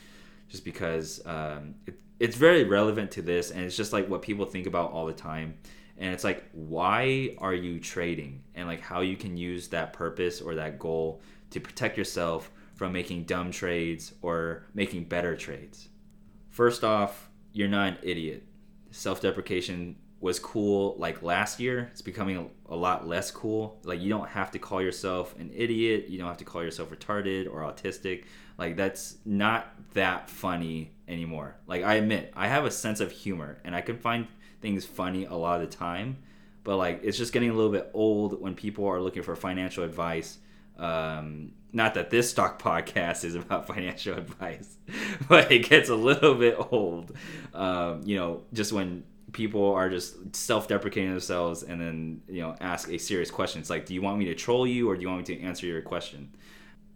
just 0.48 0.64
because 0.64 1.20
um, 1.26 1.74
it, 1.86 1.98
it's 2.20 2.36
very 2.36 2.64
relevant 2.64 3.10
to 3.12 3.22
this 3.22 3.50
and 3.50 3.64
it's 3.64 3.76
just 3.76 3.92
like 3.92 4.08
what 4.08 4.22
people 4.22 4.46
think 4.46 4.66
about 4.66 4.92
all 4.92 5.06
the 5.06 5.12
time. 5.12 5.58
And 5.96 6.12
it's 6.12 6.24
like, 6.24 6.44
why 6.52 7.36
are 7.38 7.54
you 7.54 7.78
trading? 7.78 8.42
And 8.54 8.66
like 8.66 8.80
how 8.80 9.00
you 9.00 9.16
can 9.16 9.36
use 9.36 9.68
that 9.68 9.92
purpose 9.92 10.40
or 10.40 10.54
that 10.56 10.78
goal 10.78 11.22
to 11.50 11.60
protect 11.60 11.96
yourself 11.96 12.50
from 12.74 12.92
making 12.92 13.24
dumb 13.24 13.50
trades 13.50 14.12
or 14.22 14.66
making 14.74 15.04
better 15.04 15.36
trades. 15.36 15.88
First 16.50 16.82
off, 16.82 17.28
you're 17.52 17.68
not 17.68 17.88
an 17.88 17.98
idiot. 18.02 18.44
Self 18.90 19.20
deprecation 19.20 19.96
was 20.24 20.38
cool 20.38 20.96
like 20.98 21.22
last 21.22 21.60
year. 21.60 21.90
It's 21.92 22.00
becoming 22.00 22.38
a, 22.38 22.72
a, 22.72 22.74
lot 22.74 23.06
less 23.06 23.30
cool. 23.30 23.78
Like 23.84 24.00
you 24.00 24.08
don't 24.08 24.26
have 24.26 24.50
to 24.52 24.58
call 24.58 24.80
yourself 24.80 25.38
an 25.38 25.50
idiot. 25.54 26.06
You 26.08 26.16
don't 26.16 26.28
have 26.28 26.38
to 26.38 26.46
call 26.46 26.62
yourself 26.62 26.88
retarded 26.88 27.46
or 27.46 27.60
autistic. 27.60 28.24
Like 28.56 28.74
that's 28.74 29.18
not 29.26 29.74
that 29.92 30.30
funny 30.30 30.92
anymore. 31.06 31.56
Like 31.66 31.84
I 31.84 31.96
admit, 31.96 32.32
I 32.34 32.48
have 32.48 32.64
a 32.64 32.70
sense 32.70 33.00
of 33.00 33.12
humor 33.12 33.58
and 33.64 33.76
I 33.76 33.82
can 33.82 33.98
find 33.98 34.26
things 34.62 34.86
funny 34.86 35.26
a 35.26 35.34
lot 35.34 35.60
of 35.60 35.70
the 35.70 35.76
time. 35.76 36.16
But 36.62 36.78
like 36.78 37.00
it's 37.02 37.18
just 37.18 37.34
getting 37.34 37.50
a 37.50 37.54
little 37.54 37.72
bit 37.72 37.90
old 37.92 38.40
when 38.40 38.54
people 38.54 38.86
are 38.86 39.02
looking 39.02 39.22
for 39.22 39.36
financial 39.36 39.84
advice. 39.84 40.38
Um, 40.78 41.52
not 41.70 41.92
that 41.94 42.08
this 42.08 42.30
stock 42.30 42.62
podcast 42.62 43.24
is 43.24 43.34
about 43.34 43.66
financial 43.74 44.16
advice, 44.16 44.78
but 45.28 45.52
it 45.52 45.68
gets 45.68 45.90
a 45.90 45.94
little 45.94 46.34
bit 46.34 46.56
old. 46.72 47.14
Um, 47.52 48.00
you 48.06 48.16
know, 48.16 48.44
just 48.54 48.72
when 48.72 49.04
people 49.34 49.74
are 49.74 49.90
just 49.90 50.34
self-deprecating 50.34 51.10
themselves 51.10 51.62
and 51.62 51.80
then 51.80 52.22
you 52.28 52.40
know 52.40 52.56
ask 52.60 52.88
a 52.88 52.98
serious 52.98 53.30
question. 53.30 53.60
It's 53.60 53.68
like 53.68 53.84
do 53.84 53.92
you 53.92 54.00
want 54.00 54.18
me 54.18 54.24
to 54.26 54.34
troll 54.34 54.66
you 54.66 54.88
or 54.88 54.96
do 54.96 55.02
you 55.02 55.08
want 55.08 55.28
me 55.28 55.36
to 55.36 55.42
answer 55.42 55.66
your 55.66 55.82
question? 55.82 56.34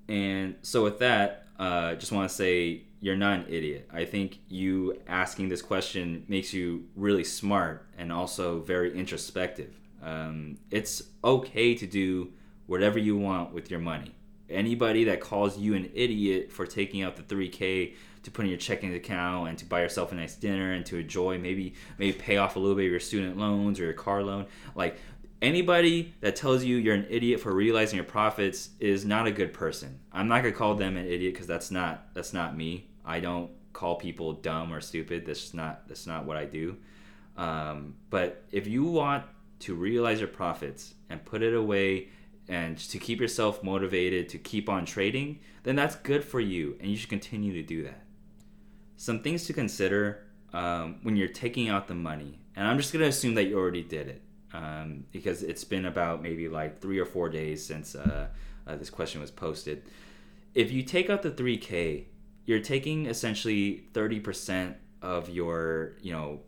And 0.09 0.55
so 0.63 0.83
with 0.83 1.01
that 1.01 1.45
uh, 1.59 1.95
just 1.97 2.13
want 2.13 2.29
to 2.29 2.35
say 2.35 2.83
you're 3.01 3.17
not 3.17 3.41
an 3.41 3.47
idiot. 3.49 3.89
I 3.93 4.05
think 4.05 4.39
you 4.49 5.01
asking 5.07 5.49
this 5.51 5.63
question 5.63 6.25
makes 6.29 6.53
you 6.53 6.87
really 6.97 7.25
smart 7.25 7.87
and 7.97 8.13
also 8.13 8.61
very 8.61 8.97
introspective. 8.97 9.75
Um, 10.03 10.59
it's 10.71 11.03
okay 11.23 11.75
to 11.75 11.87
do 11.87 12.33
whatever 12.67 12.99
you 12.99 13.17
want 13.17 13.53
with 13.53 13.71
your 13.71 13.81
money 13.81 14.15
anybody 14.51 15.05
that 15.05 15.21
calls 15.21 15.59
you 15.59 15.75
an 15.75 15.91
idiot 15.95 16.53
for 16.53 16.67
taking 16.67 17.03
out 17.03 17.17
the 17.17 17.23
3k 17.23 17.95
to 18.23 18.31
put 18.31 18.45
in 18.45 18.51
your 18.51 18.59
checking 18.59 18.95
account 18.95 19.49
and 19.49 19.59
to 19.59 19.65
buy 19.65 19.81
yourself 19.81 20.13
a 20.13 20.15
nice 20.15 20.35
dinner 20.35 20.73
and 20.73 20.85
to 20.87 20.99
enjoy 20.99 21.39
maybe 21.39 21.75
maybe 21.99 22.13
pay 22.13 22.37
off 22.37 22.57
a 22.57 22.59
little 22.59 22.77
bit 22.77 22.87
of 22.87 22.91
your 22.91 23.01
student 23.01 23.37
loans 23.37 23.81
or 23.81 23.85
your 23.85 23.93
car 23.93 24.23
loan. 24.23 24.47
Like 24.75 24.99
anybody 25.41 26.15
that 26.21 26.37
tells 26.37 26.65
you 26.65 26.77
you're 26.77 26.95
an 26.95 27.07
idiot 27.09 27.41
for 27.41 27.55
realizing 27.55 27.97
your 27.97 28.05
profits 28.05 28.71
is 28.81 29.05
not 29.05 29.27
a 29.27 29.31
good 29.31 29.53
person. 29.53 30.01
I'm 30.13 30.29
not 30.29 30.43
going 30.43 30.53
to 30.53 30.59
call 30.59 30.75
them 30.75 30.97
an 30.97 31.07
idiot 31.07 31.35
because 31.35 31.47
that's 31.47 31.71
not 31.71 32.15
that's 32.15 32.33
not 32.33 32.57
me. 32.57 32.89
I 33.05 33.21
don't 33.21 33.51
call 33.73 33.97
people 33.97 34.33
dumb 34.35 34.73
or 34.73 34.81
stupid. 34.81 35.25
That's 35.27 35.55
not 35.55 35.87
that's 35.89 36.07
not 36.07 36.25
what 36.25 36.37
i 36.37 36.45
do. 36.45 36.77
Um, 37.37 37.95
but 38.11 38.45
if 38.51 38.67
you 38.67 38.85
want 38.85 39.25
to 39.61 39.75
realize 39.75 40.19
your 40.19 40.29
profits 40.29 40.95
and 41.09 41.25
put 41.25 41.43
it 41.43 41.55
away 41.55 42.09
and 42.49 42.79
to 42.79 42.99
keep 42.99 43.21
yourself 43.21 43.63
motivated 43.63 44.29
to 44.31 44.39
keep 44.39 44.69
on 44.69 44.85
trading, 44.87 45.41
then 45.65 45.77
that's 45.77 45.97
good 45.97 46.25
for 46.25 46.41
you 46.41 46.77
and 46.81 46.91
you 46.91 46.97
should 46.97 47.11
continue 47.11 47.53
to 47.53 47.63
do 47.63 47.83
that. 47.85 48.05
Some 48.97 49.23
things 49.23 49.47
to 49.47 49.53
consider 49.53 50.27
um, 50.53 50.99
when 51.03 51.17
you're 51.17 51.29
taking 51.29 51.69
out 51.69 51.89
the 51.89 51.95
money, 51.95 52.41
and 52.57 52.67
I'm 52.67 52.79
just 52.79 52.91
to 52.93 53.03
assume 53.05 53.35
that 53.35 53.45
you 53.45 53.59
already 53.59 53.83
did 53.83 54.09
it 54.09 54.23
um, 54.53 55.05
because 55.13 55.43
it's 55.43 55.65
been 55.65 55.87
about 55.87 56.23
maybe 56.23 56.49
like 56.49 56.81
three 56.81 56.99
or 56.99 57.05
four 57.05 57.29
days 57.29 57.65
since 57.65 57.95
uh, 57.95 58.29
uh, 58.67 58.77
this 58.77 58.91
question 58.91 59.21
was 59.21 59.31
posted. 59.31 59.83
If 60.55 60.73
you 60.73 60.83
take 60.83 61.11
out 61.11 61.23
the 61.23 61.31
3K, 61.31 62.07
you're 62.47 62.61
taking 62.61 63.07
essentially 63.07 63.85
30% 63.93 64.75
of 65.03 65.29
your, 65.29 65.97
you 66.01 66.13
know, 66.13 66.41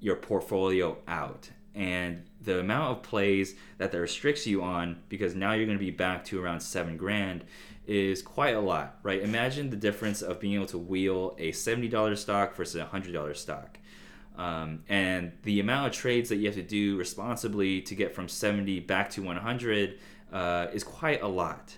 your 0.00 0.16
portfolio 0.16 0.98
out 1.08 1.50
and 1.78 2.24
the 2.42 2.58
amount 2.58 2.90
of 2.90 3.02
plays 3.04 3.54
that 3.78 3.92
that 3.92 3.98
restricts 3.98 4.46
you 4.46 4.62
on 4.62 4.98
because 5.08 5.36
now 5.36 5.52
you're 5.52 5.64
going 5.64 5.78
to 5.78 5.84
be 5.84 5.92
back 5.92 6.24
to 6.24 6.42
around 6.42 6.60
seven 6.60 6.96
grand 6.96 7.44
is 7.86 8.20
quite 8.20 8.54
a 8.54 8.60
lot 8.60 8.98
right? 9.04 9.22
Imagine 9.22 9.70
the 9.70 9.76
difference 9.76 10.20
of 10.20 10.40
being 10.40 10.54
able 10.54 10.66
to 10.66 10.76
wheel 10.76 11.36
a 11.38 11.52
$70 11.52 12.18
stock 12.18 12.56
versus 12.56 12.74
a 12.74 12.84
$100 12.84 13.36
stock. 13.36 13.78
Um, 14.36 14.84
and 14.88 15.32
the 15.44 15.60
amount 15.60 15.88
of 15.88 15.92
trades 15.92 16.28
that 16.28 16.36
you 16.36 16.46
have 16.46 16.54
to 16.56 16.62
do 16.62 16.96
responsibly 16.96 17.80
to 17.82 17.94
get 17.94 18.14
from 18.14 18.28
70 18.28 18.80
back 18.80 19.10
to 19.10 19.22
100 19.22 19.98
uh, 20.32 20.66
is 20.72 20.84
quite 20.84 21.22
a 21.22 21.28
lot. 21.28 21.76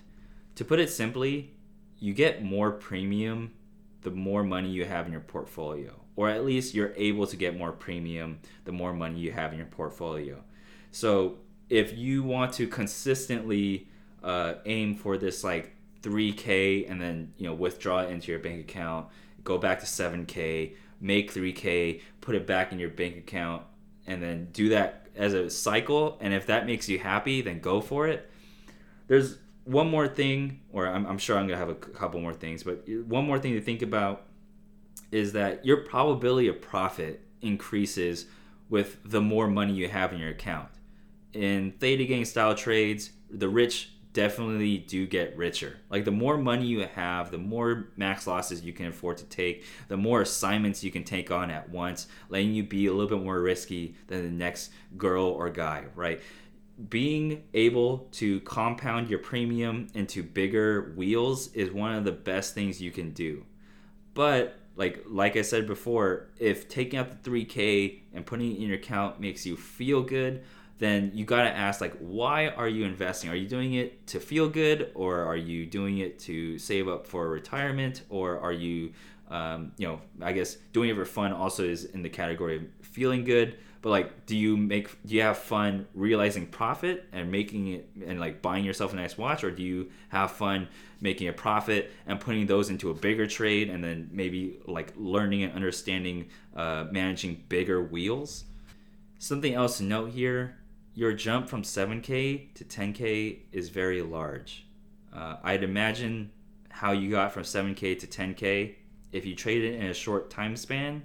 To 0.57 0.65
put 0.65 0.81
it 0.81 0.91
simply 0.91 1.53
you 1.99 2.15
get 2.15 2.43
more 2.43 2.71
premium 2.71 3.53
the 4.01 4.11
more 4.11 4.43
money 4.43 4.71
you 4.71 4.87
have 4.87 5.05
in 5.05 5.13
your 5.13 5.21
portfolio 5.21 6.00
or 6.21 6.29
at 6.29 6.45
least 6.45 6.75
you're 6.75 6.93
able 6.97 7.27
to 7.27 7.35
get 7.35 7.57
more 7.57 7.73
premium 7.73 8.39
the 8.67 8.73
more 8.73 8.93
money 8.93 9.19
you 9.19 9.33
have 9.33 9.53
in 9.53 9.59
your 9.59 9.67
portfolio. 9.67 10.45
So 10.91 11.39
if 11.71 11.97
you 11.97 12.23
want 12.23 12.53
to 12.55 12.67
consistently 12.67 13.89
uh, 14.23 14.57
aim 14.67 14.97
for 14.97 15.17
this 15.17 15.43
like 15.43 15.75
3k 16.03 16.91
and 16.91 17.01
then 17.01 17.33
you 17.39 17.47
know 17.47 17.55
withdraw 17.55 18.01
it 18.01 18.11
into 18.11 18.31
your 18.31 18.39
bank 18.39 18.61
account, 18.61 19.07
go 19.45 19.57
back 19.57 19.81
to 19.81 19.87
7k, 19.87 20.75
make 21.01 21.33
3k, 21.33 22.03
put 22.21 22.35
it 22.35 22.47
back 22.47 22.71
in 22.71 22.79
your 22.79 22.91
bank 22.91 23.17
account, 23.17 23.63
and 24.07 24.23
then 24.23 24.49
do 24.53 24.69
that 24.69 25.07
as 25.17 25.33
a 25.33 25.49
cycle. 25.49 26.19
And 26.21 26.35
if 26.35 26.45
that 26.49 26.67
makes 26.67 26.87
you 26.87 26.99
happy, 26.99 27.41
then 27.41 27.61
go 27.61 27.81
for 27.81 28.07
it. 28.07 28.31
There's 29.07 29.39
one 29.65 29.89
more 29.89 30.07
thing, 30.07 30.61
or 30.71 30.87
I'm, 30.87 31.07
I'm 31.07 31.17
sure 31.17 31.39
I'm 31.39 31.47
gonna 31.47 31.57
have 31.57 31.71
a 31.71 31.75
couple 31.75 32.21
more 32.21 32.35
things, 32.35 32.63
but 32.63 32.87
one 33.07 33.25
more 33.25 33.39
thing 33.39 33.55
to 33.55 33.63
think 33.63 33.81
about 33.81 34.27
is 35.13 35.33
that 35.33 35.65
your 35.65 35.79
probability 35.79 36.49
of 36.49 36.61
profit 36.61 37.23
increases 37.43 38.27
with 38.69 38.99
the 39.05 39.21
more 39.21 39.49
money 39.49 39.73
you 39.73 39.89
have 39.89 40.13
in 40.13 40.19
your 40.21 40.31
account. 40.31 40.69
In 41.33 41.73
theta 41.73 42.05
gang 42.05 42.25
style 42.25 42.55
trades, 42.55 43.11
the 43.31 43.49
rich 43.49 43.91
definitely 44.13 44.79
do 44.79 45.07
get 45.07 45.37
richer. 45.37 45.79
Like 45.89 46.05
the 46.05 46.11
more 46.11 46.37
money 46.37 46.67
you 46.67 46.87
have, 46.95 47.31
the 47.31 47.39
more 47.39 47.91
max 47.97 48.27
losses 48.27 48.63
you 48.63 48.73
can 48.73 48.87
afford 48.87 49.19
to 49.19 49.25
take, 49.25 49.65
the 49.89 49.97
more 49.97 50.23
assignments 50.23 50.83
you 50.83 50.91
can 50.91 51.05
take 51.05 51.31
on 51.31 51.51
at 51.51 51.71
once, 51.71 52.09
letting 52.29 52.53
you 52.53 52.65
be 52.65 52.87
a 52.87 52.93
little 52.93 53.09
bit 53.09 53.25
more 53.25 53.41
risky 53.41 53.95
than 54.09 54.23
the 54.23 54.31
next 54.31 54.73
girl 54.97 55.27
or 55.27 55.49
guy, 55.51 55.85
right? 55.95 56.21
Being 56.89 57.45
able 57.55 58.09
to 58.13 58.41
compound 58.41 59.09
your 59.09 59.19
premium 59.19 59.89
into 59.95 60.23
bigger 60.23 60.93
wheels 60.97 61.53
is 61.53 61.71
one 61.71 61.95
of 61.95 62.05
the 62.05 62.13
best 62.13 62.55
things 62.55 62.81
you 62.81 62.91
can 62.91 63.11
do. 63.11 63.45
But 64.15 64.60
like 64.81 65.05
like 65.07 65.37
I 65.37 65.43
said 65.43 65.67
before, 65.67 66.29
if 66.39 66.67
taking 66.69 66.99
out 66.99 67.23
the 67.23 67.31
3K 67.31 68.01
and 68.15 68.25
putting 68.25 68.53
it 68.53 68.57
in 68.57 68.63
your 68.63 68.77
account 68.77 69.21
makes 69.21 69.45
you 69.45 69.55
feel 69.55 70.03
good, 70.03 70.43
then 70.79 71.11
you 71.13 71.27
got 71.27 71.43
to 71.43 71.51
ask 71.51 71.83
like 71.83 71.95
why 71.99 72.49
are 72.49 72.67
you 72.67 72.87
investing? 72.87 73.29
Are 73.29 73.37
you 73.37 73.47
doing 73.47 73.75
it 73.75 74.07
to 74.09 74.19
feel 74.19 74.49
good 74.49 74.91
or 74.95 75.23
are 75.23 75.37
you 75.37 75.67
doing 75.67 75.99
it 75.99 76.19
to 76.21 76.59
save 76.59 76.89
up 76.89 77.07
for 77.07 77.29
retirement 77.29 78.03
or 78.09 78.41
are 78.41 78.53
you 78.53 78.95
um, 79.29 79.71
you 79.77 79.87
know, 79.87 80.01
I 80.21 80.33
guess 80.33 80.57
doing 80.73 80.89
it 80.89 80.97
for 80.97 81.05
fun 81.05 81.33
also 81.33 81.63
is 81.63 81.85
in 81.85 82.03
the 82.03 82.09
category 82.09 82.57
of 82.57 82.63
feeling 82.81 83.23
good 83.23 83.59
but 83.83 83.91
like 83.91 84.27
do 84.27 84.37
you 84.37 84.57
make 84.57 84.89
do 85.07 85.15
you 85.15 85.23
have 85.23 85.39
fun 85.39 85.87
realizing 85.95 86.47
profit 86.47 87.07
and 87.13 87.31
making 87.31 87.69
it 87.69 87.89
and 88.07 88.19
like 88.21 88.43
buying 88.43 88.65
yourself 88.65 88.93
a 88.93 88.97
nice 88.97 89.17
watch 89.17 89.45
or 89.45 89.51
do 89.51 89.63
you 89.63 89.91
have 90.09 90.31
fun 90.33 90.69
making 91.01 91.29
a 91.29 91.33
profit 91.33 91.91
and 92.07 92.21
putting 92.21 92.47
those 92.47 92.71
into 92.71 92.91
a 92.91 92.95
bigger 92.95 93.27
trade 93.27 93.71
and 93.71 93.83
then 93.83 94.09
maybe 94.13 94.61
like 94.67 94.93
learning 94.97 95.43
and 95.43 95.53
understanding 95.55 96.29
uh, 96.55 96.87
managing 96.91 97.43
bigger 97.49 97.83
wheels. 97.83 98.45
Something 99.19 99.55
else 99.55 99.79
to 99.79 99.85
note 99.85 100.13
here 100.13 100.57
your 100.95 101.13
jump 101.13 101.49
from 101.49 101.63
7k 101.63 102.53
to 102.55 102.65
10k 102.65 103.39
is 103.53 103.69
very 103.69 104.03
large. 104.03 104.67
Uh, 105.13 105.37
i'd 105.43 105.65
imagine 105.65 106.31
how 106.69 106.93
you 106.93 107.11
got 107.11 107.33
from 107.33 107.43
7k 107.43 107.99
to 107.99 108.07
10k 108.07 108.75
if 109.13 109.27
you 109.27 109.35
traded 109.35 109.75
in 109.75 109.87
a 109.87 109.95
short 109.95 110.31
time 110.31 110.57
span 110.57 111.05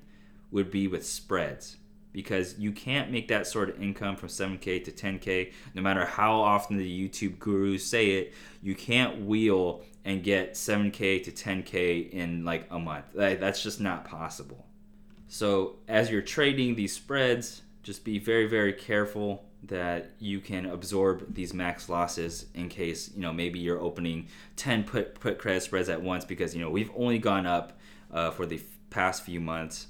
would 0.51 0.69
be 0.69 0.87
with 0.87 1.05
spreads 1.05 1.77
because 2.15 2.57
you 2.57 2.72
can't 2.72 3.12
make 3.12 3.27
that 3.27 3.45
sort 3.45 3.69
of 3.69 3.81
income 3.81 4.15
from 4.15 4.29
7k 4.29 4.84
to 4.84 4.91
10k 4.91 5.51
no 5.74 5.81
matter 5.81 6.05
how 6.05 6.34
often 6.34 6.77
the 6.77 7.10
youtube 7.10 7.38
gurus 7.38 7.86
say 7.86 8.12
it 8.12 8.34
you 8.63 8.74
can't 8.74 9.25
wheel 9.25 9.84
and 10.05 10.24
get 10.24 10.53
7k 10.53 11.24
to 11.24 11.31
10k 11.31 12.12
in 12.12 12.45
like 12.45 12.67
a 12.69 12.79
month. 12.79 13.05
That's 13.13 13.62
just 13.62 13.81
not 13.81 14.05
possible. 14.05 14.65
So 15.27 15.77
as 15.88 16.12
you're 16.12 16.22
trading 16.22 16.75
these 16.75 16.93
spreads 16.93 17.63
just 17.81 18.03
be 18.03 18.17
very 18.17 18.48
very 18.48 18.74
careful 18.74 19.43
that 19.63 20.12
you 20.19 20.39
can 20.39 20.65
absorb 20.65 21.34
these 21.34 21.53
max 21.53 21.88
losses 21.89 22.48
in 22.55 22.69
case 22.69 23.12
you 23.15 23.22
know 23.22 23.34
maybe 23.34 23.60
you're 23.60 23.79
opening 23.79 24.27
10 24.55 24.84
put 24.84 25.19
put 25.19 25.38
credit 25.38 25.62
spreads 25.62 25.89
at 25.89 26.01
once 26.01 26.25
because 26.25 26.55
you 26.55 26.62
know 26.62 26.69
we've 26.69 26.91
only 26.95 27.19
gone 27.19 27.45
up 27.45 27.77
uh, 28.12 28.31
for 28.31 28.45
the 28.45 28.60
past 28.89 29.24
few 29.24 29.39
months 29.39 29.88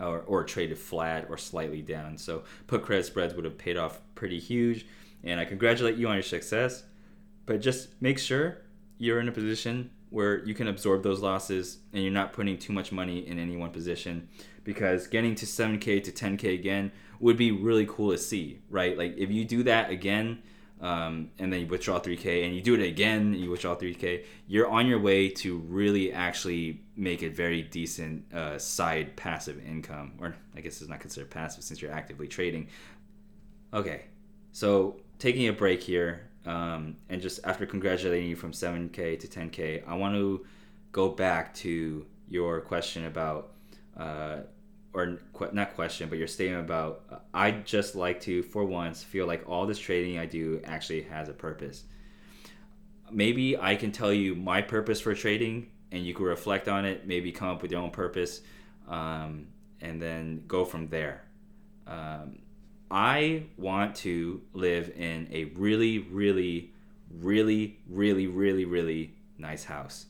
or, 0.00 0.20
or 0.20 0.44
traded 0.44 0.78
flat 0.78 1.26
or 1.28 1.36
slightly 1.36 1.82
down. 1.82 2.18
So 2.18 2.44
put 2.66 2.82
credit 2.82 3.06
spreads 3.06 3.34
would 3.34 3.44
have 3.44 3.58
paid 3.58 3.76
off 3.76 4.00
pretty 4.14 4.38
huge. 4.38 4.86
And 5.24 5.40
I 5.40 5.44
congratulate 5.44 5.96
you 5.96 6.08
on 6.08 6.14
your 6.14 6.22
success. 6.22 6.84
But 7.46 7.60
just 7.60 8.00
make 8.00 8.18
sure 8.18 8.58
you're 8.98 9.20
in 9.20 9.28
a 9.28 9.32
position 9.32 9.90
where 10.10 10.44
you 10.44 10.54
can 10.54 10.68
absorb 10.68 11.02
those 11.02 11.20
losses 11.20 11.78
and 11.92 12.02
you're 12.02 12.12
not 12.12 12.32
putting 12.32 12.56
too 12.56 12.72
much 12.72 12.92
money 12.92 13.26
in 13.26 13.38
any 13.38 13.56
one 13.56 13.70
position 13.70 14.28
because 14.64 15.06
getting 15.06 15.34
to 15.34 15.46
7k 15.46 16.02
to 16.02 16.12
10k 16.12 16.54
again 16.54 16.92
would 17.20 17.36
be 17.36 17.50
really 17.50 17.86
cool 17.86 18.12
to 18.12 18.18
see 18.18 18.60
right 18.70 18.96
like 18.96 19.14
if 19.16 19.30
you 19.30 19.44
do 19.44 19.62
that 19.62 19.90
again 19.90 20.42
um, 20.80 21.30
and 21.38 21.52
then 21.52 21.60
you 21.60 21.66
withdraw 21.66 21.98
3k 21.98 22.44
and 22.44 22.54
you 22.54 22.60
do 22.60 22.74
it 22.74 22.82
again 22.82 23.32
you 23.34 23.50
withdraw 23.50 23.74
3k 23.74 24.24
you're 24.46 24.68
on 24.68 24.86
your 24.86 24.98
way 24.98 25.28
to 25.28 25.58
really 25.58 26.12
actually 26.12 26.80
make 26.96 27.22
a 27.22 27.28
very 27.28 27.62
decent 27.62 28.24
uh, 28.34 28.58
side 28.58 29.16
passive 29.16 29.64
income 29.66 30.12
or 30.20 30.36
i 30.54 30.60
guess 30.60 30.80
it's 30.80 30.90
not 30.90 31.00
considered 31.00 31.30
passive 31.30 31.64
since 31.64 31.80
you're 31.80 31.92
actively 31.92 32.28
trading. 32.28 32.68
Okay 33.72 34.04
so 34.52 34.96
taking 35.18 35.48
a 35.48 35.52
break 35.52 35.82
here 35.82 36.28
um, 36.44 36.96
and 37.08 37.20
just 37.20 37.40
after 37.44 37.66
congratulating 37.66 38.28
you 38.28 38.36
from 38.36 38.52
7k 38.52 39.18
to 39.18 39.26
10k 39.26 39.82
i 39.86 39.94
want 39.94 40.14
to 40.14 40.44
go 40.92 41.08
back 41.08 41.52
to 41.54 42.06
your 42.28 42.60
question 42.60 43.06
about 43.06 43.52
uh, 43.96 44.40
or 44.96 45.18
not 45.52 45.74
question, 45.74 46.08
but 46.08 46.16
your 46.16 46.26
statement 46.26 46.64
about 46.64 47.02
uh, 47.12 47.16
I 47.34 47.50
just 47.50 47.94
like 47.94 48.18
to, 48.22 48.42
for 48.42 48.64
once, 48.64 49.02
feel 49.02 49.26
like 49.26 49.46
all 49.46 49.66
this 49.66 49.78
trading 49.78 50.18
I 50.18 50.24
do 50.24 50.62
actually 50.64 51.02
has 51.02 51.28
a 51.28 51.34
purpose. 51.34 51.84
Maybe 53.10 53.58
I 53.58 53.76
can 53.76 53.92
tell 53.92 54.10
you 54.10 54.34
my 54.34 54.62
purpose 54.62 54.98
for 55.02 55.14
trading, 55.14 55.70
and 55.92 56.04
you 56.04 56.14
can 56.14 56.24
reflect 56.24 56.66
on 56.66 56.86
it. 56.86 57.06
Maybe 57.06 57.30
come 57.30 57.48
up 57.48 57.60
with 57.60 57.72
your 57.72 57.82
own 57.82 57.90
purpose, 57.90 58.40
um, 58.88 59.48
and 59.82 60.00
then 60.00 60.44
go 60.48 60.64
from 60.64 60.88
there. 60.88 61.24
Um, 61.86 62.38
I 62.90 63.44
want 63.58 63.96
to 63.96 64.40
live 64.54 64.90
in 64.96 65.28
a 65.30 65.44
really, 65.56 65.98
really, 65.98 66.72
really, 67.10 67.80
really, 67.86 68.28
really, 68.28 68.64
really 68.64 69.14
nice 69.36 69.64
house, 69.64 70.06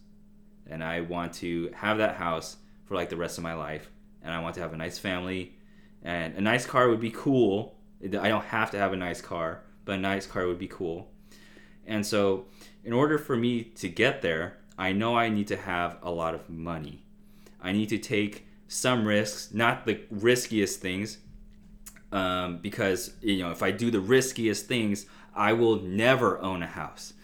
and 0.69 0.85
I 0.85 1.01
want 1.01 1.33
to 1.35 1.73
have 1.75 1.99
that 1.99 2.15
house 2.15 2.59
for 2.85 2.95
like 2.95 3.09
the 3.09 3.17
rest 3.17 3.37
of 3.37 3.43
my 3.43 3.55
life 3.55 3.91
and 4.27 4.35
I 4.35 4.41
want 4.41 4.57
to 4.57 4.61
have 4.61 4.73
a 4.73 4.77
nice 4.77 4.99
family. 4.99 5.55
And 6.03 6.35
a 6.35 6.41
nice 6.41 6.67
car 6.67 6.89
would 6.89 7.01
be 7.01 7.11
cool. 7.11 7.77
I 8.03 8.29
don't 8.29 8.45
have 8.45 8.73
to 8.73 8.79
have 8.79 8.93
a 8.93 8.97
nice 8.97 9.21
car, 9.21 9.63
but 9.85 9.95
a 9.95 9.99
nice 9.99 10.27
car 10.27 10.47
would 10.47 10.59
be 10.59 10.67
cool. 10.67 11.09
And 11.87 12.05
so, 12.05 12.47
in 12.85 12.93
order 12.93 13.19
for 13.19 13.37
me 13.37 13.63
to 13.63 13.89
get 13.89 14.23
there, 14.23 14.59
I 14.77 14.93
know 14.93 15.17
I 15.17 15.29
need 15.29 15.47
to 15.49 15.57
have 15.57 15.99
a 16.03 16.11
lot 16.11 16.35
of 16.35 16.51
money. 16.51 17.05
I 17.63 17.73
need 17.73 17.89
to 17.91 17.99
take 17.99 18.47
some 18.69 19.07
risks, 19.07 19.55
not 19.55 19.87
the 19.87 20.01
riskiest 20.11 20.81
things, 20.81 21.19
um, 22.11 22.59
because 22.59 23.15
you 23.23 23.39
know 23.39 23.53
if 23.53 23.63
I 23.63 23.71
do 23.71 23.91
the 23.91 24.01
riskiest 24.01 24.67
things, 24.67 25.07
I 25.35 25.53
will 25.53 25.81
never 25.83 26.41
own 26.41 26.63
a 26.63 26.67
house. 26.67 27.15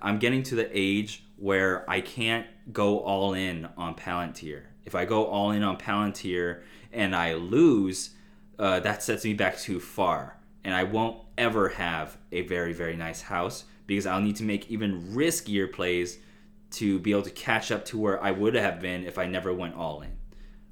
I'm 0.00 0.18
getting 0.18 0.42
to 0.44 0.54
the 0.54 0.68
age 0.72 1.22
where 1.36 1.88
I 1.88 2.00
can't 2.00 2.46
go 2.72 3.00
all 3.00 3.34
in 3.34 3.68
on 3.76 3.94
Palantir 3.94 4.64
if 4.86 4.94
I 4.94 5.04
go 5.04 5.26
all 5.26 5.50
in 5.50 5.62
on 5.62 5.76
Palantir 5.76 6.62
and 6.92 7.14
I 7.14 7.34
lose, 7.34 8.10
uh, 8.58 8.80
that 8.80 9.02
sets 9.02 9.24
me 9.24 9.34
back 9.34 9.58
too 9.58 9.80
far. 9.80 10.38
And 10.64 10.74
I 10.74 10.84
won't 10.84 11.20
ever 11.36 11.68
have 11.70 12.16
a 12.32 12.42
very, 12.42 12.72
very 12.72 12.96
nice 12.96 13.22
house 13.22 13.64
because 13.86 14.06
I'll 14.06 14.20
need 14.20 14.36
to 14.36 14.44
make 14.44 14.70
even 14.70 15.14
riskier 15.14 15.70
plays 15.70 16.18
to 16.72 16.98
be 16.98 17.10
able 17.10 17.22
to 17.22 17.30
catch 17.30 17.70
up 17.70 17.84
to 17.86 17.98
where 17.98 18.22
I 18.22 18.30
would 18.30 18.54
have 18.54 18.80
been 18.80 19.04
if 19.04 19.18
I 19.18 19.26
never 19.26 19.52
went 19.52 19.74
all 19.74 20.00
in, 20.02 20.12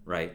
right? 0.04 0.34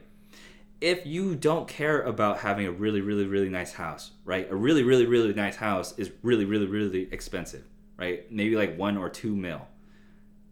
If 0.80 1.06
you 1.06 1.36
don't 1.36 1.68
care 1.68 2.02
about 2.02 2.40
having 2.40 2.66
a 2.66 2.72
really, 2.72 3.02
really, 3.02 3.26
really 3.26 3.50
nice 3.50 3.74
house, 3.74 4.12
right? 4.24 4.50
A 4.50 4.56
really, 4.56 4.84
really, 4.84 5.06
really 5.06 5.34
nice 5.34 5.58
house 5.58 5.98
is 5.98 6.12
really, 6.22 6.46
really, 6.46 6.68
really 6.68 7.10
expensive, 7.12 7.66
right? 7.98 8.32
Maybe 8.32 8.56
like 8.56 8.78
one 8.78 8.98
or 8.98 9.10
two 9.10 9.36
mil. 9.36 9.68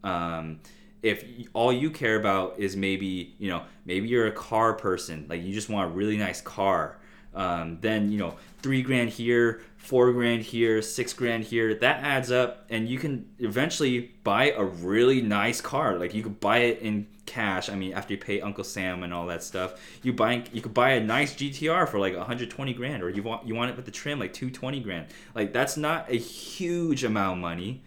Um, 0.04 0.60
if 1.08 1.26
all 1.54 1.72
you 1.72 1.89
care 1.89 2.20
about 2.20 2.60
is 2.60 2.76
maybe 2.76 3.36
you 3.39 3.50
know 3.50 3.63
maybe 3.86 4.08
you're 4.08 4.28
a 4.28 4.32
car 4.32 4.74
person 4.74 5.26
like 5.30 5.41
you 5.41 5.54
just 5.54 5.70
want 5.70 5.91
a 5.91 5.93
really 5.93 6.17
nice 6.17 6.41
car 6.41 7.00
um, 7.34 7.78
then 7.82 8.12
you 8.12 8.17
know 8.17 8.36
three 8.62 8.82
grand 8.82 9.10
here 9.10 9.62
four 9.78 10.12
grand 10.12 10.41
here 10.41 10.82
six 10.82 11.13
grand 11.13 11.43
here 11.43 11.76
that 11.76 12.04
adds 12.04 12.32
up 12.32 12.65
and 12.70 12.89
you 12.89 12.98
can 12.98 13.30
eventually 13.39 14.12
buy 14.24 14.52
a 14.52 14.63
really 14.63 15.22
nice 15.22 15.62
car. 15.62 15.98
Like 15.98 16.13
you 16.13 16.24
could 16.24 16.39
buy 16.39 16.60
it 16.60 16.82
in 16.82 17.08
cash 17.26 17.70
i 17.70 17.76
mean 17.76 17.91
after 17.91 18.13
you 18.13 18.17
pay 18.17 18.39
uncle 18.39 18.63
sam 18.63 19.04
and 19.04 19.13
all 19.13 19.28
that 19.28 19.43
stuff. 19.43 19.80
You 20.02 20.13
buy 20.13 20.43
you 20.52 20.62
could 20.62 20.74
buy 20.74 20.91
a 20.91 21.00
nice 21.00 21.36
gtr 21.36 21.88
for 21.88 22.00
like 22.00 22.15
120 22.15 22.74
grand 22.74 23.04
or 23.04 23.10
you 23.10 23.22
want 23.22 23.48
you 23.48 23.54
want 23.54 23.70
it 23.70 23.78
with 23.78 23.86
the 23.86 23.91
trim 23.91 24.20
like 24.20 24.34
220 24.34 24.80
grand. 24.82 25.08
Like 25.36 25.54
that's 25.54 25.78
not 25.78 26.10
a 26.10 26.17
huge 26.17 27.04
amount 27.04 27.38
of 27.38 27.41
money 27.41 27.84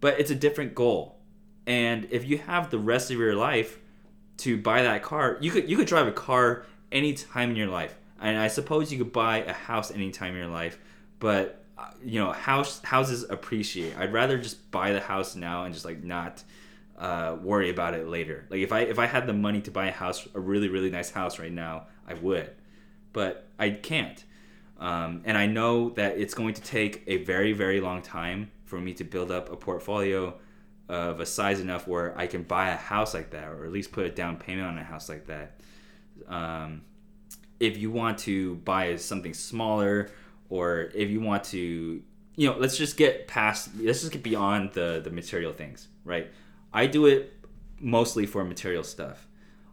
but 0.00 0.18
it's 0.18 0.30
a 0.30 0.34
different 0.34 0.74
goal 0.74 1.19
and 1.70 2.08
if 2.10 2.26
you 2.26 2.36
have 2.38 2.68
the 2.70 2.80
rest 2.80 3.12
of 3.12 3.16
your 3.16 3.36
life 3.36 3.78
to 4.38 4.60
buy 4.60 4.82
that 4.82 5.04
car, 5.04 5.38
you 5.40 5.52
could 5.52 5.70
you 5.70 5.76
could 5.76 5.86
drive 5.86 6.08
a 6.08 6.12
car 6.12 6.66
any 6.90 7.14
time 7.14 7.50
in 7.50 7.56
your 7.56 7.68
life. 7.68 7.96
And 8.20 8.36
I 8.36 8.48
suppose 8.48 8.90
you 8.90 8.98
could 8.98 9.12
buy 9.12 9.44
a 9.44 9.52
house 9.52 9.92
any 9.92 10.10
time 10.10 10.32
in 10.32 10.38
your 10.38 10.48
life, 10.48 10.80
but 11.20 11.64
uh, 11.78 11.86
you 12.04 12.18
know, 12.18 12.32
house 12.32 12.82
houses 12.82 13.22
appreciate. 13.22 13.96
I'd 13.96 14.12
rather 14.12 14.36
just 14.36 14.68
buy 14.72 14.92
the 14.92 14.98
house 14.98 15.36
now 15.36 15.62
and 15.62 15.72
just 15.72 15.84
like 15.84 16.02
not 16.02 16.42
uh, 16.98 17.36
worry 17.40 17.70
about 17.70 17.94
it 17.94 18.08
later. 18.08 18.46
Like 18.50 18.62
if 18.62 18.72
I 18.72 18.80
if 18.80 18.98
I 18.98 19.06
had 19.06 19.28
the 19.28 19.32
money 19.32 19.60
to 19.60 19.70
buy 19.70 19.86
a 19.86 19.92
house, 19.92 20.26
a 20.34 20.40
really 20.40 20.68
really 20.68 20.90
nice 20.90 21.12
house 21.12 21.38
right 21.38 21.52
now, 21.52 21.86
I 22.04 22.14
would, 22.14 22.50
but 23.12 23.46
I 23.60 23.70
can't. 23.70 24.24
Um, 24.80 25.22
and 25.24 25.38
I 25.38 25.46
know 25.46 25.90
that 25.90 26.18
it's 26.18 26.34
going 26.34 26.54
to 26.54 26.62
take 26.62 27.04
a 27.06 27.18
very 27.18 27.52
very 27.52 27.80
long 27.80 28.02
time 28.02 28.50
for 28.64 28.80
me 28.80 28.92
to 28.94 29.04
build 29.04 29.30
up 29.30 29.52
a 29.52 29.56
portfolio 29.56 30.34
of 30.90 31.20
a 31.20 31.26
size 31.26 31.60
enough 31.60 31.86
where 31.86 32.18
I 32.18 32.26
can 32.26 32.42
buy 32.42 32.70
a 32.70 32.76
house 32.76 33.14
like 33.14 33.30
that, 33.30 33.48
or 33.48 33.64
at 33.64 33.70
least 33.70 33.92
put 33.92 34.06
a 34.06 34.10
down 34.10 34.36
payment 34.36 34.66
on 34.66 34.76
a 34.76 34.82
house 34.82 35.08
like 35.08 35.26
that. 35.26 35.60
Um, 36.26 36.82
if 37.60 37.78
you 37.78 37.92
want 37.92 38.18
to 38.20 38.56
buy 38.56 38.96
something 38.96 39.32
smaller, 39.32 40.10
or 40.48 40.90
if 40.92 41.08
you 41.08 41.20
want 41.20 41.44
to, 41.44 42.02
you 42.34 42.48
know, 42.48 42.56
let's 42.58 42.76
just 42.76 42.96
get 42.96 43.28
past, 43.28 43.70
let's 43.78 44.00
just 44.00 44.10
get 44.10 44.24
beyond 44.24 44.72
the 44.72 45.00
the 45.02 45.10
material 45.10 45.52
things, 45.52 45.86
right? 46.04 46.28
I 46.72 46.86
do 46.86 47.06
it 47.06 47.34
mostly 47.78 48.26
for 48.26 48.44
material 48.44 48.82
stuff. 48.82 49.28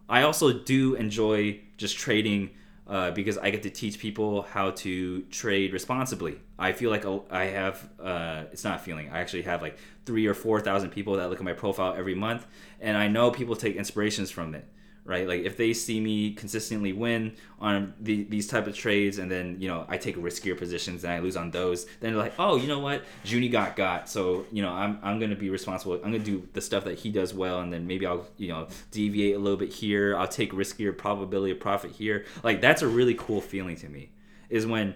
I 0.08 0.22
also 0.22 0.52
do 0.52 0.94
enjoy 0.94 1.60
just 1.76 1.98
trading 1.98 2.50
uh, 2.88 3.10
because 3.10 3.36
I 3.38 3.50
get 3.50 3.62
to 3.64 3.70
teach 3.70 3.98
people 3.98 4.42
how 4.42 4.70
to 4.70 5.22
trade 5.24 5.72
responsibly. 5.72 6.40
I 6.58 6.72
feel 6.72 6.90
like 6.90 7.04
I 7.30 7.44
have, 7.44 7.88
uh, 8.02 8.44
it's 8.50 8.64
not 8.64 8.80
feeling, 8.80 9.10
I 9.10 9.20
actually 9.20 9.42
have 9.42 9.60
like 9.60 9.78
three 10.06 10.26
or 10.26 10.34
4,000 10.34 10.90
people 10.90 11.16
that 11.16 11.28
look 11.28 11.38
at 11.38 11.44
my 11.44 11.52
profile 11.52 11.94
every 11.94 12.14
month, 12.14 12.46
and 12.80 12.96
I 12.96 13.08
know 13.08 13.30
people 13.30 13.56
take 13.56 13.76
inspirations 13.76 14.30
from 14.30 14.54
it 14.54 14.66
right? 15.08 15.26
Like 15.26 15.40
if 15.40 15.56
they 15.56 15.72
see 15.72 16.00
me 16.00 16.34
consistently 16.34 16.92
win 16.92 17.34
on 17.58 17.94
the, 17.98 18.24
these 18.24 18.46
type 18.46 18.66
of 18.66 18.76
trades, 18.76 19.18
and 19.18 19.30
then 19.30 19.56
you 19.58 19.66
know 19.66 19.86
I 19.88 19.96
take 19.96 20.16
riskier 20.16 20.56
positions 20.56 21.02
and 21.02 21.12
I 21.12 21.18
lose 21.20 21.36
on 21.36 21.50
those, 21.50 21.86
then 22.00 22.12
they're 22.12 22.22
like, 22.22 22.34
oh, 22.38 22.56
you 22.56 22.68
know 22.68 22.78
what, 22.78 23.02
Junie 23.24 23.48
got 23.48 23.74
got, 23.74 24.08
so 24.08 24.44
you 24.52 24.62
know 24.62 24.70
I'm 24.70 25.00
I'm 25.02 25.18
gonna 25.18 25.34
be 25.34 25.50
responsible. 25.50 25.94
I'm 25.94 26.12
gonna 26.12 26.18
do 26.20 26.46
the 26.52 26.60
stuff 26.60 26.84
that 26.84 26.98
he 26.98 27.10
does 27.10 27.32
well, 27.32 27.60
and 27.60 27.72
then 27.72 27.86
maybe 27.86 28.06
I'll 28.06 28.26
you 28.36 28.48
know 28.48 28.68
deviate 28.90 29.34
a 29.34 29.38
little 29.38 29.58
bit 29.58 29.72
here. 29.72 30.16
I'll 30.16 30.28
take 30.28 30.52
riskier 30.52 30.96
probability 30.96 31.52
of 31.52 31.58
profit 31.58 31.92
here. 31.92 32.26
Like 32.44 32.60
that's 32.60 32.82
a 32.82 32.88
really 32.88 33.14
cool 33.14 33.40
feeling 33.40 33.76
to 33.76 33.88
me, 33.88 34.10
is 34.50 34.66
when 34.66 34.94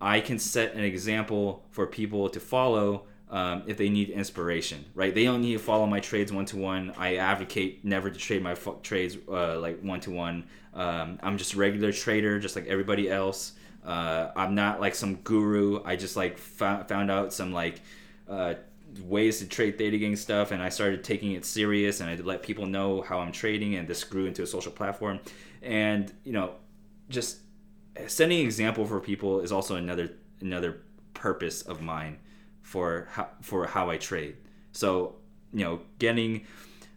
I 0.00 0.20
can 0.20 0.38
set 0.38 0.74
an 0.74 0.84
example 0.84 1.64
for 1.70 1.86
people 1.86 2.28
to 2.28 2.40
follow 2.40 3.06
um, 3.28 3.64
if 3.66 3.76
they 3.76 3.88
need 3.88 4.10
inspiration, 4.10 4.84
right? 4.94 5.14
They 5.14 5.24
don't 5.24 5.40
need 5.40 5.54
to 5.54 5.58
follow 5.58 5.86
my 5.86 6.00
trades 6.00 6.32
one 6.32 6.44
to 6.46 6.56
one. 6.56 6.92
I 6.96 7.16
advocate 7.16 7.84
never 7.84 8.08
to 8.10 8.18
trade 8.18 8.42
my 8.42 8.52
f- 8.52 8.82
trades 8.82 9.16
uh, 9.28 9.58
like 9.58 9.80
one 9.80 10.00
to 10.00 10.10
one. 10.10 10.44
I'm 10.74 11.38
just 11.38 11.54
a 11.54 11.56
regular 11.56 11.92
trader, 11.92 12.38
just 12.38 12.54
like 12.54 12.66
everybody 12.66 13.10
else. 13.10 13.52
Uh, 13.84 14.32
I'm 14.34 14.54
not 14.54 14.80
like 14.80 14.94
some 14.94 15.16
guru. 15.16 15.82
I 15.84 15.96
just 15.96 16.16
like 16.16 16.38
found, 16.38 16.88
found 16.88 17.10
out 17.10 17.32
some 17.32 17.52
like 17.52 17.80
uh, 18.28 18.54
ways 19.00 19.38
to 19.38 19.46
trade 19.46 19.78
theta 19.78 19.98
gang 19.98 20.16
stuff, 20.16 20.50
and 20.50 20.62
I 20.62 20.68
started 20.68 21.04
taking 21.04 21.32
it 21.32 21.44
serious, 21.44 22.00
and 22.00 22.10
I 22.10 22.16
let 22.16 22.42
people 22.42 22.66
know 22.66 23.02
how 23.02 23.20
I'm 23.20 23.32
trading, 23.32 23.76
and 23.76 23.86
this 23.86 24.02
grew 24.04 24.26
into 24.26 24.42
a 24.42 24.46
social 24.46 24.72
platform. 24.72 25.20
And 25.62 26.12
you 26.24 26.32
know, 26.32 26.54
just 27.08 27.38
setting 28.08 28.40
an 28.40 28.44
example 28.44 28.84
for 28.86 29.00
people 29.00 29.40
is 29.40 29.52
also 29.52 29.76
another 29.76 30.16
another 30.40 30.82
purpose 31.14 31.62
of 31.62 31.80
mine 31.80 32.18
for 32.66 33.06
how, 33.12 33.28
for 33.42 33.64
how 33.64 33.90
I 33.90 33.96
trade. 33.96 34.36
So 34.72 35.14
you 35.52 35.64
know, 35.64 35.80
getting 36.00 36.44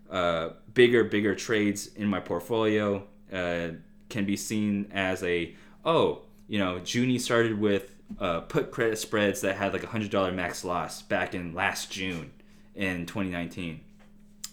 uh, 0.09 0.49
bigger 0.73 1.03
bigger 1.03 1.35
trades 1.35 1.91
in 1.95 2.07
my 2.07 2.19
portfolio 2.19 3.03
uh, 3.31 3.69
can 4.09 4.25
be 4.25 4.35
seen 4.35 4.89
as 4.91 5.21
a 5.23 5.55
oh 5.85 6.23
you 6.47 6.57
know 6.57 6.81
Junie 6.83 7.19
started 7.19 7.59
with 7.59 7.95
uh, 8.19 8.41
put 8.41 8.71
credit 8.71 8.97
spreads 8.97 9.41
that 9.41 9.55
had 9.55 9.71
like 9.71 9.83
a 9.83 9.87
hundred 9.87 10.09
dollar 10.09 10.31
max 10.31 10.65
loss 10.65 11.03
back 11.03 11.35
in 11.35 11.53
last 11.53 11.91
June 11.91 12.31
in 12.73 13.05
2019, 13.05 13.79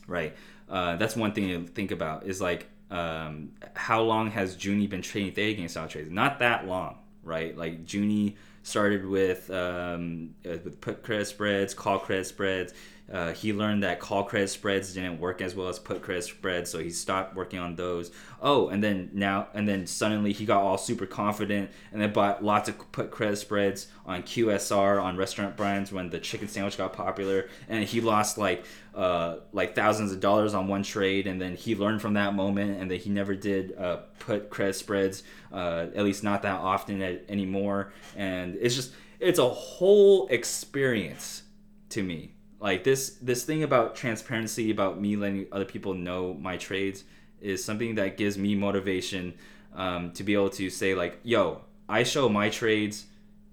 right? 0.07 0.37
Uh, 0.68 0.96
that's 0.96 1.16
one 1.16 1.33
thing 1.33 1.48
to 1.48 1.72
think 1.72 1.92
about 1.92 2.26
is 2.26 2.42
like 2.42 2.68
um, 2.90 3.52
how 3.74 4.02
long 4.02 4.31
has 4.33 4.62
Junie 4.62 4.87
been 4.87 5.00
trading 5.00 5.33
Theta 5.33 5.57
Gang 5.57 5.68
style 5.68 5.88
trades? 5.88 6.11
Not 6.11 6.40
that 6.40 6.66
long, 6.66 6.98
right? 7.22 7.57
Like 7.57 7.90
Junie 7.90 8.37
started 8.66 9.07
with 9.07 9.48
um, 9.50 10.35
uh, 10.44 10.59
with 10.64 10.81
put 10.81 11.02
credit 11.02 11.26
spreads, 11.26 11.72
call 11.72 11.98
credit 12.00 12.26
spreads. 12.26 12.74
Uh, 13.12 13.33
he 13.33 13.53
learned 13.53 13.85
that 13.85 14.01
call 14.01 14.25
credit 14.25 14.49
spreads 14.49 14.92
didn't 14.92 15.21
work 15.21 15.40
as 15.40 15.55
well 15.55 15.69
as 15.69 15.79
put 15.79 16.03
credit 16.03 16.25
spreads, 16.25 16.71
so 16.71 16.79
he 16.79 16.90
stopped 16.90 17.37
working 17.37 17.59
on 17.59 17.77
those. 17.77 18.11
Oh, 18.42 18.69
and 18.69 18.83
then 18.83 19.11
now 19.12 19.47
and 19.55 19.69
then 19.69 19.87
suddenly 19.87 20.33
he 20.33 20.45
got 20.45 20.62
all 20.62 20.77
super 20.77 21.07
confident 21.07 21.71
and 21.92 22.03
then 22.03 22.12
bought 22.12 22.42
lots 22.42 22.69
of 22.69 22.92
put 22.92 23.12
credit 23.12 23.37
spreads 23.37 23.87
on 24.05 24.25
QSR 24.25 25.01
on 25.01 25.16
restaurant 25.16 25.57
brands 25.57 25.92
when 25.92 26.11
the 26.11 26.19
chicken 26.19 26.49
sandwich 26.49 26.77
got 26.77 26.92
popular, 26.92 27.49
and 27.69 27.85
he 27.85 28.01
lost 28.01 28.38
like 28.38 28.64
uh, 28.95 29.37
like 29.53 29.77
thousands 29.77 30.11
of 30.11 30.19
dollars 30.19 30.53
on 30.53 30.66
one 30.66 30.83
trade, 30.83 31.29
and 31.29 31.40
then 31.40 31.55
he 31.55 31.77
learned 31.77 32.03
from 32.03 32.14
that 32.14 32.35
moment, 32.35 32.81
and 32.81 32.90
then 32.90 32.99
he 32.99 33.11
never 33.11 33.37
did 33.37 33.77
uh, 33.79 33.99
put 34.19 34.51
credit 34.51 34.75
spreads, 34.75 35.23
uh, 35.53 35.87
at 35.95 36.03
least 36.03 36.25
not 36.25 36.42
that 36.42 36.57
often 36.57 37.01
anymore, 37.29 37.92
and 38.16 38.57
it's 38.61 38.75
just 38.75 38.92
it's 39.21 39.38
a 39.38 39.49
whole 39.49 40.27
experience 40.27 41.45
to 41.88 42.03
me 42.03 42.36
like 42.66 42.85
this 42.85 43.11
this 43.22 43.44
thing 43.44 43.62
about 43.62 43.94
transparency 43.94 44.70
about 44.70 45.00
me 45.00 45.16
letting 45.16 45.46
other 45.52 45.64
people 45.64 45.94
know 45.94 46.35
my 46.35 46.57
trades 46.57 47.05
is 47.40 47.64
something 47.64 47.94
that 47.94 48.16
gives 48.16 48.37
me 48.37 48.55
motivation 48.55 49.35
um, 49.74 50.11
to 50.12 50.22
be 50.24 50.33
able 50.35 50.50
to 50.50 50.68
say 50.70 50.94
like 50.94 51.18
yo 51.22 51.61
i 51.88 52.02
show 52.02 52.29
my 52.29 52.48
trades 52.48 53.07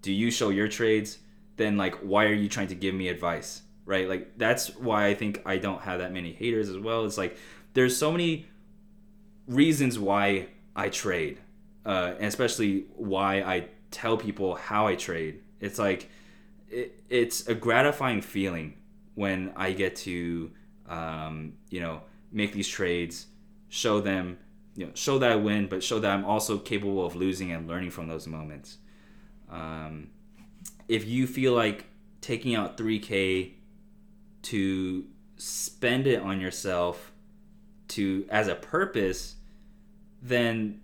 do 0.04 0.12
you 0.12 0.30
show 0.30 0.50
your 0.50 0.68
trades? 0.68 1.18
Then 1.56 1.78
like 1.78 1.96
why 1.96 2.26
are 2.26 2.34
you 2.34 2.50
trying 2.50 2.68
to 2.68 2.76
give 2.76 2.94
me 2.94 3.08
advice? 3.08 3.64
Right? 3.86 4.08
Like 4.08 4.38
that's 4.38 4.76
why 4.76 5.08
i 5.08 5.16
think 5.16 5.42
i 5.46 5.58
don't 5.58 5.82
have 5.82 6.00
that 6.00 6.12
many 6.14 6.32
haters 6.32 6.70
as 6.70 6.78
well. 6.78 7.06
It's 7.06 7.18
like 7.18 7.38
there's 7.74 7.98
so 7.98 8.12
many 8.12 8.46
reasons 9.48 9.98
why 9.98 10.48
i 10.76 10.88
trade 10.88 11.38
uh, 11.86 12.14
and 12.18 12.28
especially 12.28 12.86
why 12.96 13.42
i 13.42 13.68
tell 13.92 14.16
people 14.18 14.56
how 14.56 14.88
i 14.88 14.96
trade. 14.96 15.42
It's 15.60 15.80
like 15.80 16.10
it, 16.70 17.04
it's 17.10 17.48
a 17.48 17.56
gratifying 17.56 18.22
feeling 18.22 18.76
when 19.16 19.54
I 19.56 19.72
get 19.72 19.96
to, 19.98 20.52
um, 20.88 21.54
you 21.70 21.80
know, 21.80 22.02
make 22.32 22.54
these 22.54 22.68
trades, 22.68 23.28
show 23.70 24.00
them, 24.00 24.38
you 24.76 24.86
know, 24.86 24.92
show 24.96 25.20
that 25.20 25.32
I 25.32 25.36
win, 25.36 25.68
but 25.68 25.84
show 25.84 26.00
that 26.00 26.12
I'm 26.12 26.26
also 26.26 26.58
capable 26.58 27.06
of 27.06 27.16
losing 27.16 27.52
and 27.52 27.68
learning 27.68 27.92
from 27.92 28.08
those 28.08 28.28
moments. 28.28 28.78
Um, 29.50 30.10
if 30.88 31.08
you 31.08 31.28
feel 31.28 31.54
like 31.54 31.86
taking 32.22 32.56
out 32.56 32.78
3K 32.78 33.54
to 34.44 35.06
spend 35.38 36.08
it 36.08 36.22
on 36.22 36.40
yourself 36.40 37.12
to 37.90 38.26
as 38.30 38.48
a 38.48 38.56
purpose, 38.56 39.36
then 40.22 40.82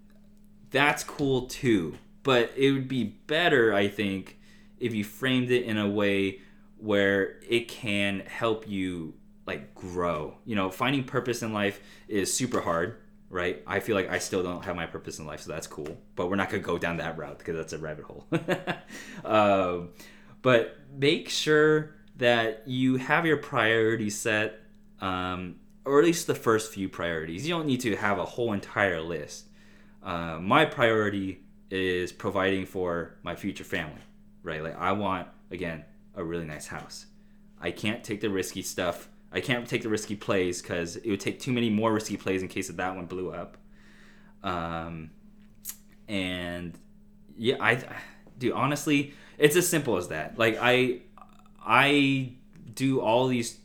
that's 0.70 1.04
cool 1.04 1.48
too. 1.48 1.98
But 2.24 2.52
it 2.56 2.72
would 2.72 2.88
be 2.88 3.04
better, 3.04 3.74
I 3.74 3.88
think, 3.88 4.38
if 4.80 4.94
you 4.94 5.04
framed 5.04 5.52
it 5.52 5.64
in 5.64 5.78
a 5.78 5.90
way 5.90 6.40
where 6.80 7.40
it 7.48 7.68
can 7.68 8.22
help 8.22 8.68
you 8.68 9.14
like 9.46 9.74
grow. 9.76 10.38
You 10.46 10.56
know, 10.56 10.70
finding 10.70 11.04
purpose 11.04 11.42
in 11.42 11.54
life 11.54 11.82
is 12.08 12.34
super 12.34 12.62
hard, 12.62 12.96
right? 13.30 13.62
I 13.68 13.80
feel 13.80 13.96
like 13.96 14.10
I 14.10 14.20
still 14.20 14.44
don't 14.44 14.64
have 14.64 14.76
my 14.76 14.86
purpose 14.86 15.20
in 15.20 15.26
life, 15.26 15.42
so 15.42 15.52
that's 15.52 15.68
cool. 15.68 15.98
But 16.16 16.30
we're 16.30 16.36
not 16.36 16.50
gonna 16.50 16.64
go 16.64 16.78
down 16.78 16.98
that 16.98 17.18
route 17.18 17.40
because 17.40 17.56
that's 17.56 17.74
a 17.74 17.78
rabbit 17.78 18.06
hole. 18.06 18.28
um, 19.26 19.90
but 20.42 20.78
make 20.96 21.30
sure 21.30 21.96
that 22.18 22.68
you 22.68 22.98
have 22.98 23.26
your 23.26 23.38
priorities 23.38 24.18
set, 24.18 24.60
um, 25.02 25.56
or 25.86 26.00
at 26.00 26.06
least 26.06 26.28
the 26.28 26.36
first 26.36 26.72
few 26.72 26.88
priorities. 26.88 27.48
You 27.48 27.56
don't 27.56 27.66
need 27.66 27.82
to 27.82 27.96
have 27.96 28.20
a 28.20 28.26
whole 28.26 28.54
entire 28.54 29.02
list. 29.02 29.48
Uh, 30.04 30.38
my 30.40 30.66
priority 30.66 31.42
is 31.72 32.12
providing 32.12 32.66
for 32.66 33.18
my 33.24 33.36
future 33.36 33.64
family, 33.64 34.02
right? 34.44 34.64
Like 34.64 34.78
I 34.78 34.92
want 34.92 35.28
again 35.52 35.86
a 36.20 36.24
really 36.24 36.46
nice 36.46 36.68
house. 36.68 37.06
I 37.60 37.72
can't 37.72 38.04
take 38.04 38.22
the 38.22 38.30
risky 38.30 38.62
stuff. 38.62 39.10
I 39.32 39.42
can't 39.42 39.68
take 39.68 39.84
the 39.84 39.90
risky 39.90 40.16
plays 40.16 40.62
because 40.62 40.98
it 40.98 41.10
would 41.10 41.20
take 41.20 41.40
too 41.40 41.52
many 41.52 41.70
more 41.70 41.94
risky 41.94 42.18
plays 42.18 42.42
in 42.42 42.48
case 42.48 42.70
of 42.70 42.78
that 42.78 42.96
one 42.96 43.06
blew 43.06 43.32
up. 43.32 43.58
Um, 44.44 45.12
and 46.08 46.78
yeah, 47.38 47.56
I 47.60 47.84
do 48.38 48.54
honestly, 48.54 49.14
it's 49.38 49.56
as 49.56 49.68
simple 49.68 49.98
as 49.98 50.10
that. 50.10 50.38
Like 50.38 50.58
I, 50.62 51.02
I 51.66 52.34
do 52.74 53.02
all 53.02 53.28
these 53.28 53.60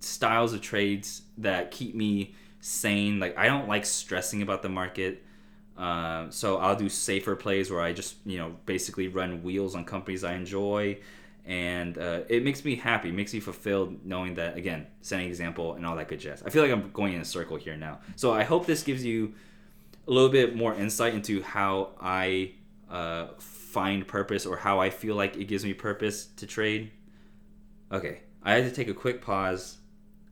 styles 0.00 0.52
of 0.52 0.60
trades 0.60 1.22
that 1.38 1.70
keep 1.70 1.94
me 1.94 2.34
sane. 2.60 3.18
Like 3.18 3.38
I 3.38 3.46
don't 3.46 3.68
like 3.68 3.86
stressing 3.86 4.42
about 4.42 4.62
the 4.62 4.68
market. 4.68 5.22
Uh, 5.78 6.30
so 6.30 6.56
I'll 6.56 6.76
do 6.76 6.88
safer 6.88 7.36
plays 7.36 7.70
where 7.70 7.80
I 7.80 7.92
just 7.92 8.16
you 8.24 8.38
know 8.38 8.56
basically 8.66 9.08
run 9.08 9.42
wheels 9.42 9.74
on 9.74 9.84
companies 9.84 10.24
I 10.24 10.34
enjoy 10.34 10.98
and 11.46 11.96
uh, 11.96 12.20
it 12.28 12.42
makes 12.42 12.64
me 12.64 12.74
happy, 12.74 13.12
makes 13.12 13.32
me 13.32 13.38
fulfilled 13.38 14.04
knowing 14.04 14.34
that 14.34 14.56
again, 14.56 14.86
setting 15.00 15.28
example 15.28 15.74
and 15.74 15.86
all 15.86 15.94
that 15.96 16.08
good 16.08 16.18
jazz. 16.18 16.42
I 16.42 16.50
feel 16.50 16.62
like 16.62 16.72
I'm 16.72 16.90
going 16.90 17.14
in 17.14 17.20
a 17.20 17.24
circle 17.24 17.56
here 17.56 17.76
now. 17.76 18.00
So 18.16 18.32
I 18.32 18.42
hope 18.42 18.66
this 18.66 18.82
gives 18.82 19.04
you 19.04 19.32
a 20.08 20.10
little 20.10 20.28
bit 20.28 20.56
more 20.56 20.74
insight 20.74 21.14
into 21.14 21.42
how 21.42 21.90
I 22.00 22.52
uh, 22.90 23.28
find 23.38 24.06
purpose 24.06 24.44
or 24.44 24.56
how 24.56 24.80
I 24.80 24.90
feel 24.90 25.14
like 25.14 25.36
it 25.36 25.44
gives 25.44 25.64
me 25.64 25.72
purpose 25.72 26.26
to 26.36 26.46
trade. 26.46 26.90
Okay, 27.92 28.22
I 28.42 28.54
had 28.54 28.64
to 28.64 28.72
take 28.72 28.88
a 28.88 28.94
quick 28.94 29.22
pause, 29.22 29.78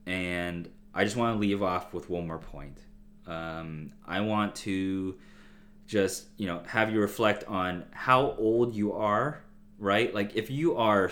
and 0.07 0.69
I 0.93 1.05
just 1.05 1.15
want 1.15 1.37
to 1.37 1.41
leave 1.41 1.63
off 1.63 1.95
with 1.95 2.11
one 2.11 2.27
more 2.27 2.39
point. 2.39 2.79
Um, 3.27 3.93
I 4.05 4.21
want 4.21 4.57
to 4.57 5.17
just 5.87 6.27
you 6.39 6.47
know 6.47 6.63
have 6.67 6.93
you 6.93 7.01
reflect 7.01 7.45
on 7.45 7.85
how 7.93 8.35
old 8.39 8.75
you 8.75 8.93
are 8.95 9.45
right? 9.79 10.15
Like 10.15 10.37
if 10.37 10.51
you 10.51 10.77
are 10.77 11.11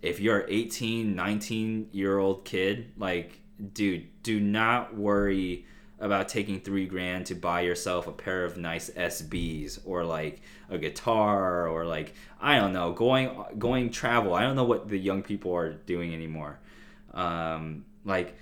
if 0.00 0.20
you're 0.20 0.44
18, 0.48 1.14
19 1.14 1.88
year 1.92 2.18
old 2.18 2.44
kid, 2.44 2.92
like 2.96 3.40
dude, 3.72 4.08
do 4.22 4.40
not 4.40 4.96
worry 4.96 5.66
about 5.98 6.28
taking 6.28 6.60
three 6.60 6.86
grand 6.86 7.26
to 7.26 7.34
buy 7.34 7.60
yourself 7.60 8.08
a 8.08 8.12
pair 8.12 8.44
of 8.44 8.56
nice 8.56 8.90
SBs 8.90 9.78
or 9.84 10.04
like 10.04 10.42
a 10.68 10.76
guitar 10.76 11.68
or 11.68 11.86
like 11.86 12.14
I 12.40 12.58
don't 12.58 12.72
know 12.72 12.92
going 12.92 13.30
going 13.58 13.90
travel. 13.90 14.34
I 14.34 14.42
don't 14.42 14.56
know 14.56 14.64
what 14.64 14.88
the 14.88 14.98
young 14.98 15.22
people 15.22 15.54
are 15.54 15.74
doing 15.74 16.12
anymore. 16.12 16.58
Um, 17.14 17.84
like 18.04 18.36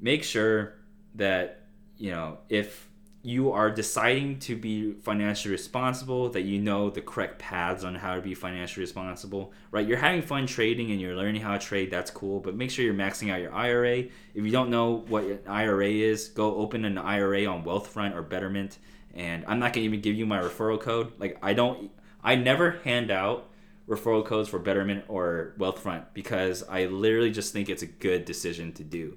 make 0.00 0.24
sure 0.24 0.74
that 1.16 1.60
you 1.98 2.10
know 2.10 2.38
if 2.48 2.88
you 3.24 3.52
are 3.52 3.70
deciding 3.70 4.40
to 4.40 4.56
be 4.56 4.94
financially 4.94 5.52
responsible, 5.52 6.28
that 6.30 6.42
you 6.42 6.60
know 6.60 6.90
the 6.90 7.00
correct 7.00 7.38
paths 7.38 7.84
on 7.84 7.94
how 7.94 8.16
to 8.16 8.20
be 8.20 8.34
financially 8.34 8.82
responsible, 8.82 9.52
right? 9.70 9.86
You're 9.86 9.98
having 9.98 10.22
fun 10.22 10.46
trading 10.46 10.90
and 10.90 11.00
you're 11.00 11.14
learning 11.14 11.40
how 11.40 11.52
to 11.52 11.58
trade, 11.64 11.88
that's 11.88 12.10
cool, 12.10 12.40
but 12.40 12.56
make 12.56 12.70
sure 12.70 12.84
you're 12.84 12.94
maxing 12.94 13.32
out 13.32 13.40
your 13.40 13.54
IRA. 13.54 13.98
If 13.98 14.44
you 14.44 14.50
don't 14.50 14.70
know 14.70 15.04
what 15.06 15.22
an 15.22 15.38
IRA 15.46 15.88
is, 15.88 16.28
go 16.28 16.56
open 16.56 16.84
an 16.84 16.98
IRA 16.98 17.46
on 17.46 17.62
Wealthfront 17.62 18.16
or 18.16 18.22
Betterment. 18.22 18.78
And 19.14 19.44
I'm 19.46 19.60
not 19.60 19.72
gonna 19.72 19.84
even 19.84 20.00
give 20.00 20.16
you 20.16 20.26
my 20.26 20.40
referral 20.40 20.80
code. 20.80 21.12
Like, 21.20 21.38
I 21.42 21.52
don't, 21.52 21.92
I 22.24 22.34
never 22.34 22.80
hand 22.82 23.12
out 23.12 23.50
referral 23.88 24.24
codes 24.24 24.48
for 24.48 24.58
Betterment 24.58 25.04
or 25.06 25.54
Wealthfront 25.58 26.06
because 26.12 26.64
I 26.68 26.86
literally 26.86 27.30
just 27.30 27.52
think 27.52 27.68
it's 27.68 27.82
a 27.82 27.86
good 27.86 28.24
decision 28.24 28.72
to 28.72 28.84
do 28.84 29.16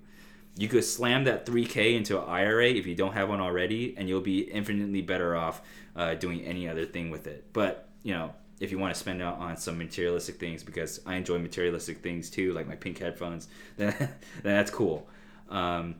you 0.57 0.67
could 0.67 0.83
slam 0.83 1.25
that 1.25 1.45
3k 1.45 1.95
into 1.95 2.21
an 2.21 2.29
IRA 2.29 2.69
if 2.69 2.87
you 2.87 2.95
don't 2.95 3.13
have 3.13 3.29
one 3.29 3.41
already, 3.41 3.93
and 3.97 4.07
you'll 4.07 4.21
be 4.21 4.39
infinitely 4.39 5.01
better 5.01 5.35
off 5.35 5.61
uh, 5.95 6.15
doing 6.15 6.41
any 6.41 6.69
other 6.69 6.85
thing 6.85 7.09
with 7.09 7.27
it. 7.27 7.45
But 7.51 7.89
you 8.03 8.13
know, 8.13 8.33
if 8.59 8.71
you 8.71 8.79
want 8.79 8.93
to 8.93 8.99
spend 8.99 9.21
it 9.21 9.25
on 9.25 9.57
some 9.57 9.77
materialistic 9.77 10.39
things, 10.39 10.63
because 10.63 11.01
I 11.05 11.15
enjoy 11.15 11.39
materialistic 11.39 12.01
things 12.01 12.29
too, 12.29 12.53
like 12.53 12.67
my 12.67 12.75
pink 12.75 12.99
headphones, 12.99 13.47
then, 13.77 13.93
then 13.99 14.09
that's 14.43 14.71
cool. 14.71 15.07
Um, 15.49 15.95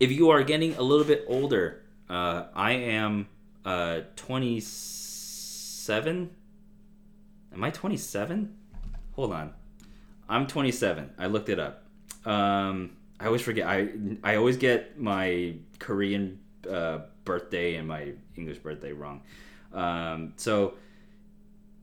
if 0.00 0.10
you 0.10 0.30
are 0.30 0.42
getting 0.42 0.74
a 0.74 0.82
little 0.82 1.04
bit 1.04 1.24
older, 1.28 1.82
uh, 2.10 2.46
I 2.54 2.72
am 2.72 3.28
uh, 3.64 4.00
27. 4.16 6.30
Am 7.52 7.64
I 7.64 7.70
27? 7.70 8.56
Hold 9.12 9.32
on. 9.32 9.52
I'm 10.28 10.48
27. 10.48 11.12
I 11.18 11.26
looked 11.26 11.48
it 11.48 11.60
up. 11.60 11.84
Um, 12.24 12.96
I 13.20 13.26
always 13.26 13.42
forget. 13.42 13.66
I 13.66 13.90
I 14.22 14.36
always 14.36 14.56
get 14.56 14.98
my 14.98 15.54
Korean 15.78 16.40
uh, 16.68 17.00
birthday 17.24 17.76
and 17.76 17.88
my 17.88 18.12
English 18.36 18.58
birthday 18.58 18.92
wrong. 18.92 19.22
Um, 19.72 20.32
so 20.36 20.74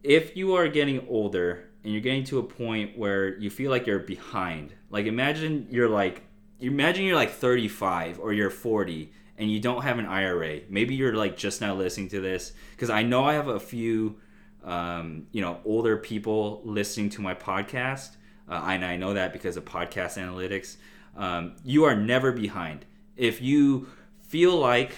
if 0.04 0.36
you 0.36 0.56
are 0.56 0.68
getting 0.68 1.06
older 1.08 1.70
and 1.84 1.94
you're 1.94 2.02
getting 2.02 2.24
to 2.26 2.40
a 2.40 2.44
point 2.44 2.98
where 2.98 3.38
you 3.38 3.50
feel 3.50 3.72
like 3.72 3.86
you're 3.88 4.00
behind, 4.00 4.74
like 4.90 5.06
imagine 5.06 5.68
you're 5.70 5.90
like 5.90 6.24
imagine 6.60 7.06
you're 7.06 7.16
like 7.16 7.32
35 7.32 8.20
or 8.20 8.34
you're 8.34 8.50
40 8.50 9.12
and 9.38 9.52
you 9.52 9.60
don't 9.60 9.82
have 9.82 9.98
an 9.98 10.06
IRA. 10.06 10.62
Maybe 10.70 10.94
you're 10.94 11.16
like 11.16 11.36
just 11.36 11.62
now 11.62 11.74
listening 11.74 12.10
to 12.10 12.22
this 12.22 12.54
because 12.72 12.90
I 12.90 13.04
know 13.04 13.26
I 13.26 13.34
have 13.34 13.48
a 13.48 13.60
few 13.60 14.18
um, 14.64 15.28
you 15.32 15.42
know 15.42 15.60
older 15.66 15.98
people 15.98 16.62
listening 16.64 17.10
to 17.12 17.22
my 17.22 17.34
podcast, 17.34 18.16
uh, 18.48 18.64
and 18.68 18.86
I 18.86 18.98
know 18.98 19.14
that 19.14 19.34
because 19.34 19.58
of 19.58 19.66
podcast 19.66 20.18
analytics. 20.18 20.78
Um, 21.16 21.56
you 21.64 21.84
are 21.84 21.96
never 21.96 22.32
behind. 22.32 22.86
If 23.16 23.42
you 23.42 23.88
feel 24.22 24.56
like 24.58 24.92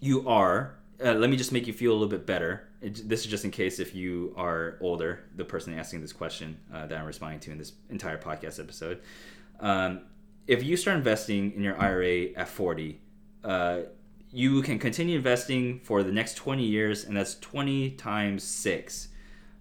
you 0.00 0.28
are, 0.28 0.76
uh, 1.04 1.14
let 1.14 1.30
me 1.30 1.36
just 1.36 1.52
make 1.52 1.66
you 1.66 1.72
feel 1.72 1.92
a 1.92 1.94
little 1.94 2.08
bit 2.08 2.26
better. 2.26 2.68
It, 2.80 3.08
this 3.08 3.20
is 3.20 3.26
just 3.26 3.44
in 3.44 3.50
case 3.50 3.78
if 3.78 3.94
you 3.94 4.34
are 4.36 4.76
older, 4.80 5.24
the 5.36 5.44
person 5.44 5.78
asking 5.78 6.00
this 6.00 6.12
question 6.12 6.58
uh, 6.72 6.86
that 6.86 6.98
I'm 6.98 7.06
responding 7.06 7.40
to 7.40 7.52
in 7.52 7.58
this 7.58 7.72
entire 7.90 8.18
podcast 8.18 8.60
episode. 8.60 9.00
Um, 9.60 10.02
if 10.46 10.62
you 10.64 10.76
start 10.76 10.96
investing 10.96 11.52
in 11.52 11.62
your 11.62 11.80
IRA 11.80 12.32
at 12.34 12.48
40, 12.48 13.00
uh, 13.44 13.78
you 14.30 14.62
can 14.62 14.78
continue 14.78 15.16
investing 15.16 15.80
for 15.80 16.02
the 16.02 16.12
next 16.12 16.34
20 16.34 16.64
years, 16.64 17.04
and 17.04 17.16
that's 17.16 17.38
20 17.38 17.90
times 17.92 18.42
six, 18.42 19.08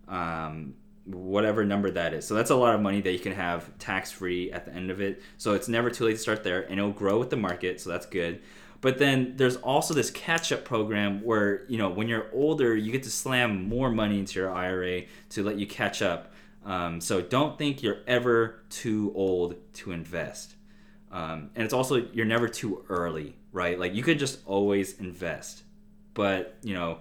um, 0.07 0.73
whatever 1.13 1.65
number 1.65 1.91
that 1.91 2.13
is. 2.13 2.25
So 2.25 2.33
that's 2.33 2.49
a 2.49 2.55
lot 2.55 2.75
of 2.75 2.81
money 2.81 3.01
that 3.01 3.11
you 3.11 3.19
can 3.19 3.33
have 3.33 3.77
tax 3.77 4.11
free 4.11 4.51
at 4.51 4.65
the 4.65 4.73
end 4.73 4.91
of 4.91 5.01
it. 5.01 5.21
So 5.37 5.53
it's 5.53 5.67
never 5.67 5.89
too 5.89 6.05
late 6.05 6.13
to 6.13 6.19
start 6.19 6.43
there, 6.43 6.61
and 6.63 6.79
it'll 6.79 6.91
grow 6.91 7.19
with 7.19 7.29
the 7.29 7.37
market, 7.37 7.81
so 7.81 7.89
that's 7.89 8.05
good. 8.05 8.41
But 8.81 8.97
then 8.97 9.35
there's 9.37 9.57
also 9.57 9.93
this 9.93 10.09
catch 10.09 10.51
up 10.51 10.65
program 10.65 11.21
where, 11.23 11.65
you 11.67 11.77
know, 11.77 11.89
when 11.89 12.07
you're 12.07 12.27
older, 12.33 12.75
you 12.75 12.91
get 12.91 13.03
to 13.03 13.11
slam 13.11 13.69
more 13.69 13.91
money 13.91 14.17
into 14.19 14.39
your 14.39 14.51
IRA 14.51 15.03
to 15.29 15.43
let 15.43 15.57
you 15.57 15.67
catch 15.67 16.01
up. 16.01 16.33
Um, 16.65 16.99
so 16.99 17.21
don't 17.21 17.57
think 17.57 17.83
you're 17.83 17.99
ever 18.07 18.63
too 18.69 19.11
old 19.15 19.55
to 19.73 19.91
invest. 19.91 20.55
Um, 21.11 21.51
and 21.55 21.63
it's 21.63 21.73
also, 21.73 22.07
you're 22.11 22.25
never 22.25 22.47
too 22.47 22.83
early, 22.89 23.35
right? 23.51 23.79
Like 23.79 23.93
you 23.93 24.01
could 24.01 24.17
just 24.17 24.39
always 24.47 24.99
invest. 24.99 25.63
But, 26.13 26.57
you 26.63 26.73
know, 26.73 26.99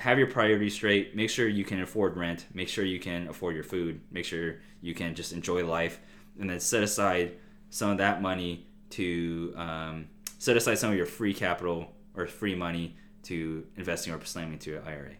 have 0.00 0.18
your 0.18 0.28
priorities 0.28 0.74
straight. 0.74 1.14
Make 1.14 1.28
sure 1.28 1.46
you 1.46 1.62
can 1.62 1.82
afford 1.82 2.16
rent. 2.16 2.46
Make 2.54 2.68
sure 2.68 2.86
you 2.86 2.98
can 2.98 3.28
afford 3.28 3.54
your 3.54 3.64
food. 3.64 4.00
Make 4.10 4.24
sure 4.24 4.56
you 4.80 4.94
can 4.94 5.14
just 5.14 5.32
enjoy 5.32 5.66
life. 5.66 6.00
And 6.40 6.48
then 6.48 6.58
set 6.58 6.82
aside 6.82 7.32
some 7.68 7.90
of 7.90 7.98
that 7.98 8.22
money 8.22 8.66
to 8.90 9.52
um, 9.56 10.08
set 10.38 10.56
aside 10.56 10.78
some 10.78 10.90
of 10.90 10.96
your 10.96 11.04
free 11.04 11.34
capital 11.34 11.92
or 12.16 12.26
free 12.26 12.54
money 12.54 12.96
to 13.24 13.66
investing 13.76 14.14
or 14.14 14.24
slamming 14.24 14.54
into 14.54 14.70
your 14.70 14.82
IRA. 14.86 15.12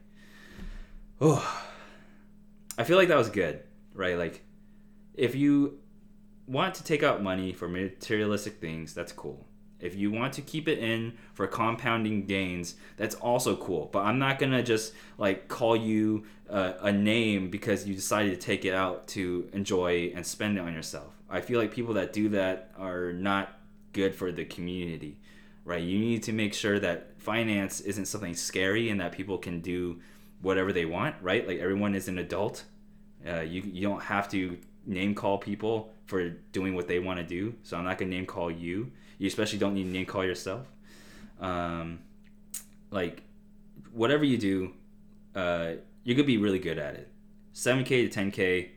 Oh, 1.21 1.62
I 2.79 2.85
feel 2.85 2.97
like 2.97 3.09
that 3.09 3.19
was 3.19 3.29
good, 3.29 3.62
right? 3.93 4.16
Like, 4.16 4.43
if 5.12 5.35
you 5.35 5.79
want 6.47 6.75
to 6.77 6.85
take 6.85 7.03
out 7.03 7.23
money 7.23 7.53
for 7.53 7.69
materialistic 7.69 8.62
things, 8.62 8.95
that's 8.95 9.12
cool. 9.12 9.47
If 9.81 9.95
you 9.95 10.11
want 10.11 10.33
to 10.35 10.43
keep 10.43 10.69
it 10.69 10.79
in 10.79 11.16
for 11.35 11.47
compounding 11.47 12.27
gains, 12.27 12.75
that's 12.97 13.14
also 13.16 13.57
cool. 13.57 13.88
But 13.93 14.05
I'm 14.05 14.19
not 14.19 14.38
gonna 14.38 14.62
just 14.62 14.93
like 15.19 15.49
call 15.49 15.77
you 15.77 16.25
uh, 16.49 16.75
a 16.81 16.93
name 16.93 17.51
because 17.51 17.87
you 17.87 17.95
decided 17.95 18.38
to 18.38 18.47
take 18.47 18.64
it 18.64 18.75
out 18.75 19.07
to 19.09 19.49
enjoy 19.53 20.12
and 20.14 20.27
spend 20.27 20.59
it 20.59 20.61
on 20.61 20.73
yourself. 20.73 21.14
I 21.29 21.40
feel 21.40 21.61
like 21.61 21.73
people 21.73 21.95
that 21.95 22.12
do 22.12 22.29
that 22.31 22.73
are 22.79 23.12
not 23.12 23.59
good 23.93 24.14
for 24.14 24.33
the 24.33 24.45
community, 24.45 25.19
right? 25.64 25.83
You 25.83 25.99
need 25.99 26.23
to 26.25 26.33
make 26.33 26.55
sure 26.55 26.79
that 26.81 27.21
finance 27.21 27.81
isn't 27.81 28.07
something 28.07 28.35
scary 28.35 28.90
and 28.90 29.01
that 29.01 29.12
people 29.12 29.38
can 29.38 29.61
do 29.61 30.01
whatever 30.43 30.73
they 30.73 30.85
want, 30.85 31.16
right? 31.21 31.47
Like 31.47 31.59
everyone 31.59 31.95
is 31.95 32.09
an 32.09 32.19
adult. 32.19 32.64
Uh, 33.27 33.40
you 33.40 33.62
you 33.62 33.83
don't 33.83 34.03
have 34.03 34.29
to 34.31 34.59
name 34.87 35.14
call 35.14 35.38
people 35.38 35.93
for 36.07 36.31
doing 36.53 36.75
what 36.75 36.88
they 36.88 36.99
want 36.99 37.19
to 37.19 37.25
do. 37.25 37.55
So 37.62 37.77
I'm 37.77 37.85
not 37.85 37.99
gonna 37.99 38.11
name 38.11 38.27
call 38.27 38.51
you. 38.51 38.90
You 39.20 39.26
especially 39.26 39.59
don't 39.59 39.74
need 39.74 39.83
to 39.85 39.90
name 39.90 40.06
call 40.06 40.24
yourself. 40.24 40.66
Um, 41.42 41.98
like 42.90 43.22
whatever 43.92 44.24
you 44.24 44.38
do, 44.38 44.72
uh, 45.35 45.72
you 46.04 46.14
could 46.14 46.24
be 46.24 46.38
really 46.38 46.59
good 46.59 46.78
at 46.78 46.94
it. 46.94 47.12
7k 47.54 48.11
to 48.11 48.18
10k 48.18 48.70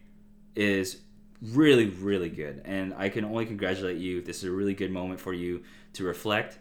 is 0.53 0.99
really 1.41 1.85
really 1.85 2.27
good, 2.27 2.61
and 2.65 2.93
I 2.97 3.07
can 3.07 3.23
only 3.23 3.45
congratulate 3.45 3.97
you. 3.97 4.21
This 4.21 4.39
is 4.39 4.43
a 4.43 4.51
really 4.51 4.73
good 4.73 4.91
moment 4.91 5.21
for 5.21 5.31
you 5.31 5.63
to 5.93 6.03
reflect, 6.03 6.59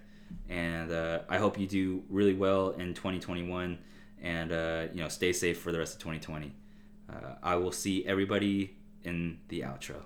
and 0.49 0.93
uh, 0.93 1.21
I 1.29 1.39
hope 1.39 1.59
you 1.59 1.67
do 1.67 2.05
really 2.09 2.35
well 2.35 2.71
in 2.71 2.95
2021, 2.95 3.79
and 4.23 4.53
uh, 4.53 4.87
you 4.95 5.01
know 5.01 5.09
stay 5.09 5.33
safe 5.33 5.59
for 5.59 5.73
the 5.73 5.81
rest 5.81 5.95
of 5.95 5.99
2020. 5.99 6.55
Uh, 7.11 7.15
I 7.43 7.57
will 7.57 7.73
see 7.73 8.07
everybody 8.07 8.77
in 9.03 9.41
the 9.49 9.63
outro. 9.63 9.97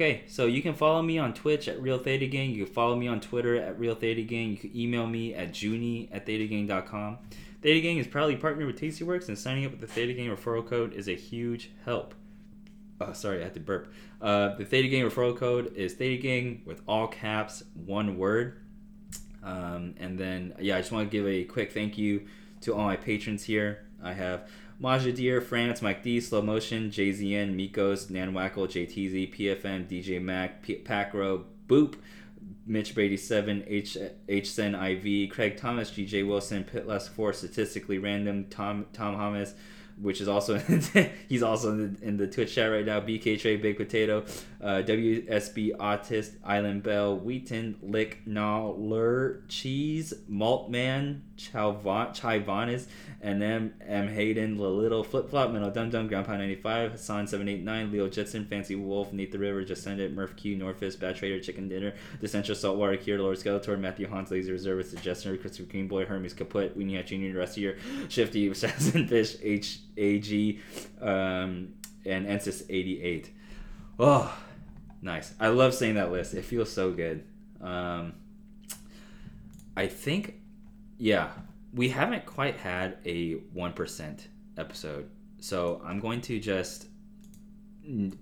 Okay, 0.00 0.22
so 0.28 0.46
you 0.46 0.62
can 0.62 0.72
follow 0.72 1.02
me 1.02 1.18
on 1.18 1.34
Twitch 1.34 1.68
at 1.68 1.78
Real 1.78 1.98
Theta 1.98 2.24
Gang. 2.26 2.52
You 2.52 2.64
can 2.64 2.72
follow 2.72 2.96
me 2.96 3.06
on 3.06 3.20
Twitter 3.20 3.56
at 3.56 3.78
Real 3.78 3.94
Theta 3.94 4.22
Gang. 4.22 4.52
You 4.52 4.56
can 4.56 4.74
email 4.74 5.06
me 5.06 5.34
at 5.34 5.52
junie 5.52 6.08
at 6.10 6.24
thetagang.com. 6.24 7.18
Theta 7.60 7.80
Gang 7.82 7.98
is 7.98 8.06
proudly 8.06 8.36
partnered 8.36 8.66
with 8.66 8.80
Tastyworks, 8.80 9.28
and 9.28 9.38
signing 9.38 9.66
up 9.66 9.72
with 9.72 9.82
the 9.82 9.86
Theta 9.86 10.14
Gang 10.14 10.30
referral 10.34 10.66
code 10.66 10.94
is 10.94 11.06
a 11.06 11.14
huge 11.14 11.72
help. 11.84 12.14
Oh, 12.98 13.12
sorry, 13.12 13.42
I 13.42 13.44
had 13.44 13.52
to 13.52 13.60
burp. 13.60 13.92
Uh, 14.22 14.54
the 14.54 14.64
Theta 14.64 14.88
Gang 14.88 15.04
referral 15.04 15.36
code 15.36 15.76
is 15.76 15.92
Theta 15.92 16.22
Gang 16.22 16.62
with 16.64 16.80
all 16.88 17.06
caps, 17.06 17.62
one 17.74 18.16
word. 18.16 18.58
Um, 19.42 19.96
and 19.98 20.18
then, 20.18 20.54
yeah, 20.58 20.76
I 20.76 20.80
just 20.80 20.92
want 20.92 21.10
to 21.10 21.14
give 21.14 21.28
a 21.28 21.44
quick 21.44 21.72
thank 21.72 21.98
you 21.98 22.26
to 22.62 22.74
all 22.74 22.84
my 22.84 22.96
patrons 22.96 23.44
here. 23.44 23.84
I 24.02 24.14
have 24.14 24.48
Majadir, 24.80 25.42
France, 25.42 25.82
Mike 25.82 26.02
D, 26.02 26.20
Slow 26.20 26.40
Motion, 26.40 26.90
JZN, 26.90 27.54
Mikos, 27.54 28.06
Nanwackle, 28.10 28.66
JTZ, 28.66 29.34
PFM, 29.34 29.86
DJ 29.86 30.22
Mac, 30.22 30.62
P- 30.62 30.76
Pacro, 30.76 31.44
Boop, 31.66 31.96
Mitch 32.66 32.94
Brady 32.94 33.16
7, 33.16 33.64
H 33.66 33.98
HSN 34.28 34.74
IV, 34.74 35.30
Craig 35.30 35.56
Thomas, 35.58 35.90
GJ 35.90 36.26
Wilson, 36.26 36.64
Pitless 36.64 37.08
4, 37.10 37.32
Statistically 37.34 37.98
Random, 37.98 38.46
Tom 38.48 38.86
Tom 38.94 39.16
Hamas, 39.16 39.52
which 40.00 40.20
is 40.20 40.28
also 40.28 40.58
he's 41.28 41.42
also 41.42 41.72
in 41.72 41.94
the, 41.94 42.06
in 42.06 42.16
the, 42.16 42.26
Twitch 42.26 42.54
chat 42.54 42.70
right 42.70 42.84
now. 42.84 43.00
BK 43.00 43.40
Trey, 43.40 43.56
Big 43.56 43.76
Potato, 43.76 44.24
uh, 44.62 44.82
WSB 44.86 45.76
Autist, 45.76 46.36
Island 46.44 46.82
Bell, 46.82 47.16
Wheaton, 47.16 47.76
Lick, 47.82 48.18
Lur, 48.26 49.42
Cheese, 49.48 50.14
Maltman, 50.30 51.20
Chaivanis, 51.36 52.86
and 53.20 53.42
M 53.42 53.74
M 53.86 54.08
Hayden, 54.08 54.56
The 54.56 54.68
Little 54.68 55.04
Flip 55.04 55.28
Flop, 55.28 55.50
Mental 55.50 55.70
Dum 55.70 55.90
Dum, 55.90 56.08
Grandpa 56.08 56.36
95, 56.36 56.92
Hassan 56.92 57.26
789, 57.26 57.92
Leo 57.92 58.08
Jetson, 58.08 58.46
Fancy 58.46 58.76
Wolf, 58.76 59.12
Nate 59.12 59.32
the 59.32 59.38
River, 59.38 59.64
Just 59.64 59.82
Send 59.82 60.00
It, 60.00 60.12
Murph 60.12 60.36
Q, 60.36 60.56
Northfist, 60.56 60.98
Bad 61.00 61.16
Trader, 61.16 61.40
Chicken 61.40 61.68
Dinner, 61.68 61.94
The 62.20 62.28
Central 62.28 62.56
Saltwater 62.56 62.96
Cure, 62.96 63.18
Lord 63.18 63.36
Skeletor, 63.38 63.78
Matthew 63.78 64.08
Hans, 64.08 64.30
Laser 64.30 64.52
Reservist, 64.52 64.90
Suggestion, 64.90 65.36
Christopher 65.38 65.70
Greenboy, 65.70 66.06
Hermes 66.06 66.34
Kaput, 66.34 66.76
Weenie 66.76 67.00
the 67.08 67.38
rest 67.38 67.56
your 67.56 67.74
Shifty, 68.08 68.48
Assassin 68.48 69.06
Fish, 69.06 69.36
H. 69.42 69.80
AG, 69.96 70.60
um, 71.00 71.74
and 72.04 72.26
Ensis 72.26 72.62
88. 72.68 73.30
Oh, 73.98 74.34
nice. 75.02 75.34
I 75.38 75.48
love 75.48 75.74
saying 75.74 75.94
that 75.94 76.10
list. 76.10 76.34
It 76.34 76.44
feels 76.44 76.72
so 76.72 76.92
good. 76.92 77.24
Um, 77.60 78.14
I 79.76 79.86
think, 79.86 80.40
yeah, 80.98 81.30
we 81.74 81.88
haven't 81.88 82.26
quite 82.26 82.56
had 82.56 82.98
a 83.04 83.36
1% 83.36 84.20
episode. 84.56 85.10
So 85.38 85.80
I'm 85.84 86.00
going 86.00 86.20
to 86.22 86.38
just 86.38 86.86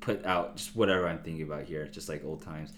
put 0.00 0.24
out 0.24 0.57
just 0.57 0.76
whatever 0.76 1.09
I'm 1.09 1.18
thinking 1.18 1.42
about 1.42 1.64
here, 1.64 1.87
just 1.87 2.09
like 2.09 2.24
old 2.24 2.42
times. 2.42 2.72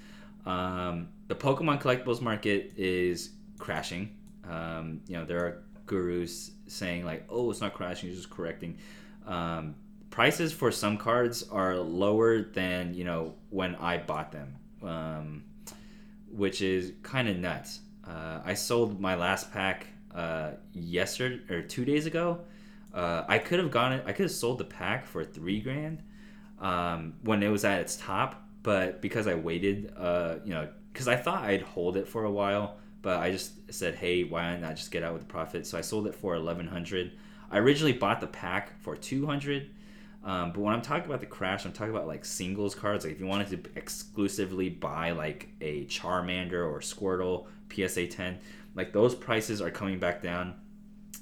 Um, 0.46 1.08
the 1.28 1.34
Pokemon 1.34 1.82
collectibles 1.82 2.20
market 2.20 2.72
is 2.76 3.30
crashing. 3.58 4.16
Um, 4.48 5.00
you 5.06 5.16
know, 5.16 5.24
there 5.24 5.38
are 5.38 5.62
gurus 5.90 6.52
saying 6.68 7.04
like, 7.04 7.24
"Oh, 7.28 7.50
it's 7.50 7.60
not 7.60 7.74
crashing; 7.74 8.08
it's 8.08 8.18
just 8.18 8.30
correcting." 8.30 8.78
Um, 9.26 9.74
prices 10.10 10.52
for 10.52 10.70
some 10.70 10.96
cards 10.96 11.42
are 11.50 11.76
lower 11.76 12.42
than 12.42 12.94
you 12.94 13.04
know 13.04 13.34
when 13.50 13.74
I 13.74 13.98
bought 13.98 14.30
them, 14.30 14.56
um, 14.82 15.44
which 16.30 16.62
is 16.62 16.92
kind 17.02 17.28
of 17.28 17.36
nuts. 17.36 17.80
Uh, 18.06 18.40
I 18.44 18.54
sold 18.54 19.00
my 19.00 19.16
last 19.16 19.52
pack 19.52 19.88
uh, 20.14 20.52
yesterday 20.72 21.40
or 21.52 21.62
two 21.62 21.84
days 21.84 22.06
ago. 22.06 22.40
Uh, 22.94 23.24
I 23.26 23.38
could 23.38 23.58
have 23.58 23.72
gone. 23.72 24.00
I 24.06 24.12
could 24.12 24.26
have 24.30 24.30
sold 24.30 24.58
the 24.58 24.64
pack 24.64 25.06
for 25.06 25.24
three 25.24 25.60
grand 25.60 26.04
um, 26.60 27.14
when 27.22 27.42
it 27.42 27.48
was 27.48 27.64
at 27.64 27.80
its 27.80 27.96
top, 27.96 28.48
but 28.62 29.02
because 29.02 29.26
I 29.26 29.34
waited, 29.34 29.92
uh, 29.96 30.36
you 30.44 30.52
know, 30.54 30.68
because 30.92 31.08
I 31.08 31.16
thought 31.16 31.42
I'd 31.42 31.62
hold 31.62 31.96
it 31.96 32.06
for 32.06 32.24
a 32.24 32.30
while 32.30 32.79
but 33.02 33.18
I 33.18 33.30
just 33.30 33.72
said, 33.72 33.94
hey, 33.94 34.24
why 34.24 34.56
not 34.56 34.76
just 34.76 34.90
get 34.90 35.02
out 35.02 35.12
with 35.12 35.22
the 35.22 35.28
profit? 35.28 35.66
So 35.66 35.78
I 35.78 35.80
sold 35.80 36.06
it 36.06 36.14
for 36.14 36.34
1100 36.34 37.12
I 37.52 37.58
originally 37.58 37.92
bought 37.92 38.20
the 38.20 38.28
pack 38.28 38.80
for 38.80 38.94
200 38.94 39.70
um, 40.22 40.52
but 40.52 40.60
when 40.60 40.74
I'm 40.74 40.82
talking 40.82 41.06
about 41.06 41.20
the 41.20 41.26
crash, 41.26 41.64
I'm 41.64 41.72
talking 41.72 41.94
about 41.94 42.06
like 42.06 42.24
singles 42.24 42.74
cards. 42.74 43.04
Like 43.04 43.14
if 43.14 43.20
you 43.20 43.26
wanted 43.26 43.64
to 43.64 43.70
exclusively 43.74 44.68
buy 44.68 45.12
like 45.12 45.48
a 45.60 45.86
Charmander 45.86 46.70
or 46.70 46.80
Squirtle 46.80 47.46
PSA 47.72 48.08
10. 48.08 48.38
Like 48.74 48.92
those 48.92 49.14
prices 49.14 49.60
are 49.62 49.70
coming 49.70 49.98
back 49.98 50.22
down 50.22 50.54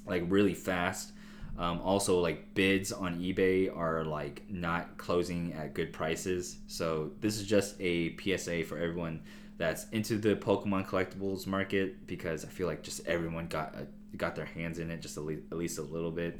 like 0.05 0.23
really 0.27 0.53
fast. 0.53 1.13
Um, 1.57 1.81
also, 1.81 2.19
like 2.19 2.53
bids 2.55 2.91
on 2.91 3.19
eBay 3.19 3.75
are 3.75 4.05
like 4.05 4.43
not 4.49 4.97
closing 4.97 5.53
at 5.53 5.73
good 5.73 5.91
prices. 5.91 6.57
So 6.67 7.11
this 7.19 7.37
is 7.37 7.45
just 7.45 7.75
a 7.79 8.15
PSA 8.17 8.63
for 8.63 8.77
everyone 8.77 9.21
that's 9.59 9.87
into 9.89 10.17
the 10.17 10.35
Pokemon 10.35 10.87
collectibles 10.87 11.45
market 11.45 12.07
because 12.07 12.43
I 12.45 12.47
feel 12.47 12.65
like 12.65 12.81
just 12.81 13.05
everyone 13.05 13.45
got 13.47 13.75
a, 13.75 14.17
got 14.17 14.35
their 14.35 14.45
hands 14.45 14.79
in 14.79 14.89
it 14.89 15.01
just 15.01 15.17
at 15.17 15.25
least, 15.25 15.43
at 15.51 15.57
least 15.57 15.77
a 15.77 15.83
little 15.83 16.11
bit. 16.11 16.39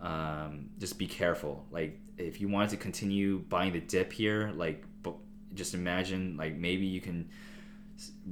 Um, 0.00 0.70
just 0.78 0.98
be 0.98 1.06
careful. 1.06 1.66
Like 1.70 2.00
if 2.16 2.40
you 2.40 2.48
want 2.48 2.70
to 2.70 2.76
continue 2.78 3.40
buying 3.40 3.72
the 3.72 3.80
dip 3.80 4.12
here, 4.12 4.52
like 4.56 4.84
just 5.54 5.74
imagine 5.74 6.36
like 6.36 6.56
maybe 6.56 6.86
you 6.86 7.00
can 7.00 7.28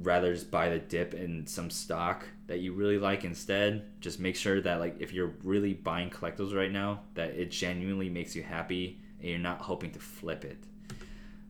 rather 0.01 0.33
just 0.33 0.51
buy 0.51 0.69
the 0.69 0.79
dip 0.79 1.13
in 1.13 1.45
some 1.47 1.69
stock 1.69 2.25
that 2.47 2.59
you 2.59 2.73
really 2.73 2.99
like 2.99 3.23
instead 3.23 3.83
just 3.99 4.19
make 4.19 4.35
sure 4.35 4.61
that 4.61 4.79
like 4.79 4.95
if 4.99 5.11
you're 5.11 5.33
really 5.43 5.73
buying 5.73 6.09
collectibles 6.09 6.55
right 6.55 6.71
now 6.71 7.01
that 7.15 7.31
it 7.31 7.49
genuinely 7.49 8.07
makes 8.07 8.35
you 8.35 8.43
happy 8.43 8.99
and 9.19 9.29
you're 9.29 9.39
not 9.39 9.59
hoping 9.59 9.89
to 9.89 9.97
flip 9.97 10.45
it 10.45 10.63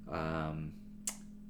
um, 0.10 0.72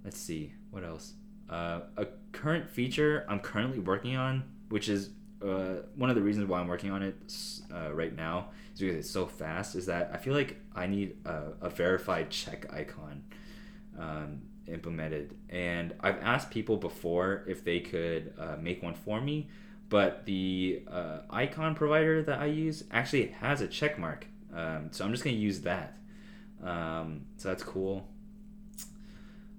let's 0.05 0.17
see 0.19 0.53
what 0.71 0.85
else 0.85 1.13
uh, 1.49 1.81
a 1.97 2.07
current 2.31 2.69
feature 2.69 3.25
i'm 3.27 3.39
currently 3.39 3.79
working 3.79 4.15
on 4.15 4.43
which 4.69 4.87
is 4.87 5.09
uh, 5.43 5.81
one 5.95 6.09
of 6.09 6.15
the 6.15 6.21
reasons 6.21 6.47
why 6.47 6.59
i'm 6.59 6.67
working 6.67 6.91
on 6.91 7.03
it 7.03 7.15
uh, 7.73 7.93
right 7.93 8.15
now 8.15 8.47
is 8.73 8.79
because 8.79 8.95
it's 8.95 9.11
so 9.11 9.25
fast 9.25 9.75
is 9.75 9.85
that 9.85 10.09
i 10.13 10.17
feel 10.17 10.33
like 10.33 10.61
i 10.73 10.87
need 10.87 11.17
a, 11.25 11.51
a 11.61 11.69
verified 11.69 12.29
check 12.29 12.71
icon 12.73 13.21
um, 13.99 14.41
implemented. 14.67 15.35
And 15.49 15.93
I've 15.99 16.19
asked 16.21 16.49
people 16.49 16.77
before 16.77 17.43
if 17.47 17.63
they 17.63 17.79
could 17.79 18.33
uh, 18.39 18.55
make 18.59 18.81
one 18.81 18.93
for 18.93 19.21
me, 19.21 19.49
but 19.89 20.25
the 20.25 20.83
uh, 20.89 21.19
icon 21.29 21.75
provider 21.75 22.23
that 22.23 22.39
I 22.39 22.45
use 22.45 22.83
actually 22.91 23.27
has 23.39 23.61
a 23.61 23.67
check 23.67 23.99
mark. 23.99 24.27
Um, 24.53 24.89
so 24.91 25.05
I'm 25.05 25.11
just 25.11 25.23
going 25.23 25.35
to 25.35 25.41
use 25.41 25.61
that. 25.61 25.97
Um, 26.63 27.25
so 27.37 27.49
that's 27.49 27.63
cool. 27.63 28.07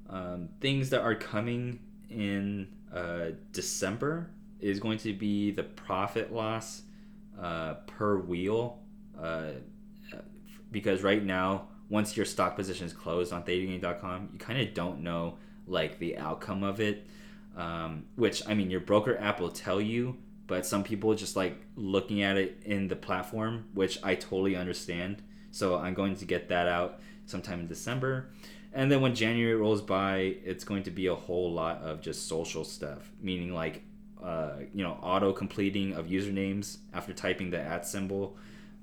Um, 0.08 0.48
things 0.60 0.90
that 0.90 1.00
are 1.00 1.14
coming 1.14 1.80
in 2.10 2.68
uh, 2.94 3.30
December 3.52 4.30
is 4.60 4.80
going 4.80 4.98
to 4.98 5.12
be 5.12 5.50
the 5.50 5.62
profit 5.62 6.32
loss 6.32 6.82
uh, 7.40 7.74
per 7.86 8.16
wheel. 8.18 8.80
Uh, 9.20 9.52
because 10.70 11.02
right 11.02 11.24
now 11.24 11.68
once 11.88 12.16
your 12.16 12.26
stock 12.26 12.56
position 12.56 12.86
is 12.86 12.92
closed 12.92 13.32
on 13.32 13.42
ThetaGang.com, 13.44 14.30
you 14.32 14.38
kind 14.38 14.60
of 14.60 14.74
don't 14.74 15.00
know 15.00 15.38
like 15.66 15.98
the 15.98 16.16
outcome 16.18 16.62
of 16.62 16.80
it. 16.80 17.06
Um, 17.56 18.04
which 18.16 18.46
I 18.46 18.54
mean, 18.54 18.70
your 18.70 18.80
broker 18.80 19.16
app 19.18 19.40
will 19.40 19.50
tell 19.50 19.80
you, 19.80 20.18
but 20.46 20.66
some 20.66 20.84
people 20.84 21.14
just 21.14 21.36
like 21.36 21.58
looking 21.74 22.22
at 22.22 22.36
it 22.36 22.62
in 22.64 22.88
the 22.88 22.96
platform, 22.96 23.68
which 23.72 23.98
I 24.02 24.14
totally 24.14 24.56
understand. 24.56 25.22
So 25.52 25.78
I'm 25.78 25.94
going 25.94 26.16
to 26.16 26.26
get 26.26 26.48
that 26.50 26.68
out 26.68 27.00
sometime 27.24 27.60
in 27.60 27.66
December. 27.66 28.30
And 28.76 28.92
then 28.92 29.00
when 29.00 29.14
January 29.14 29.54
rolls 29.54 29.80
by, 29.80 30.36
it's 30.44 30.62
going 30.62 30.82
to 30.82 30.90
be 30.90 31.06
a 31.06 31.14
whole 31.14 31.50
lot 31.50 31.78
of 31.78 32.02
just 32.02 32.28
social 32.28 32.62
stuff, 32.62 33.10
meaning 33.22 33.54
like, 33.54 33.82
uh, 34.22 34.56
you 34.74 34.84
know, 34.84 34.98
auto 35.02 35.32
completing 35.32 35.94
of 35.94 36.08
usernames 36.08 36.76
after 36.92 37.14
typing 37.14 37.48
the 37.48 37.58
at 37.58 37.86
symbol 37.86 38.36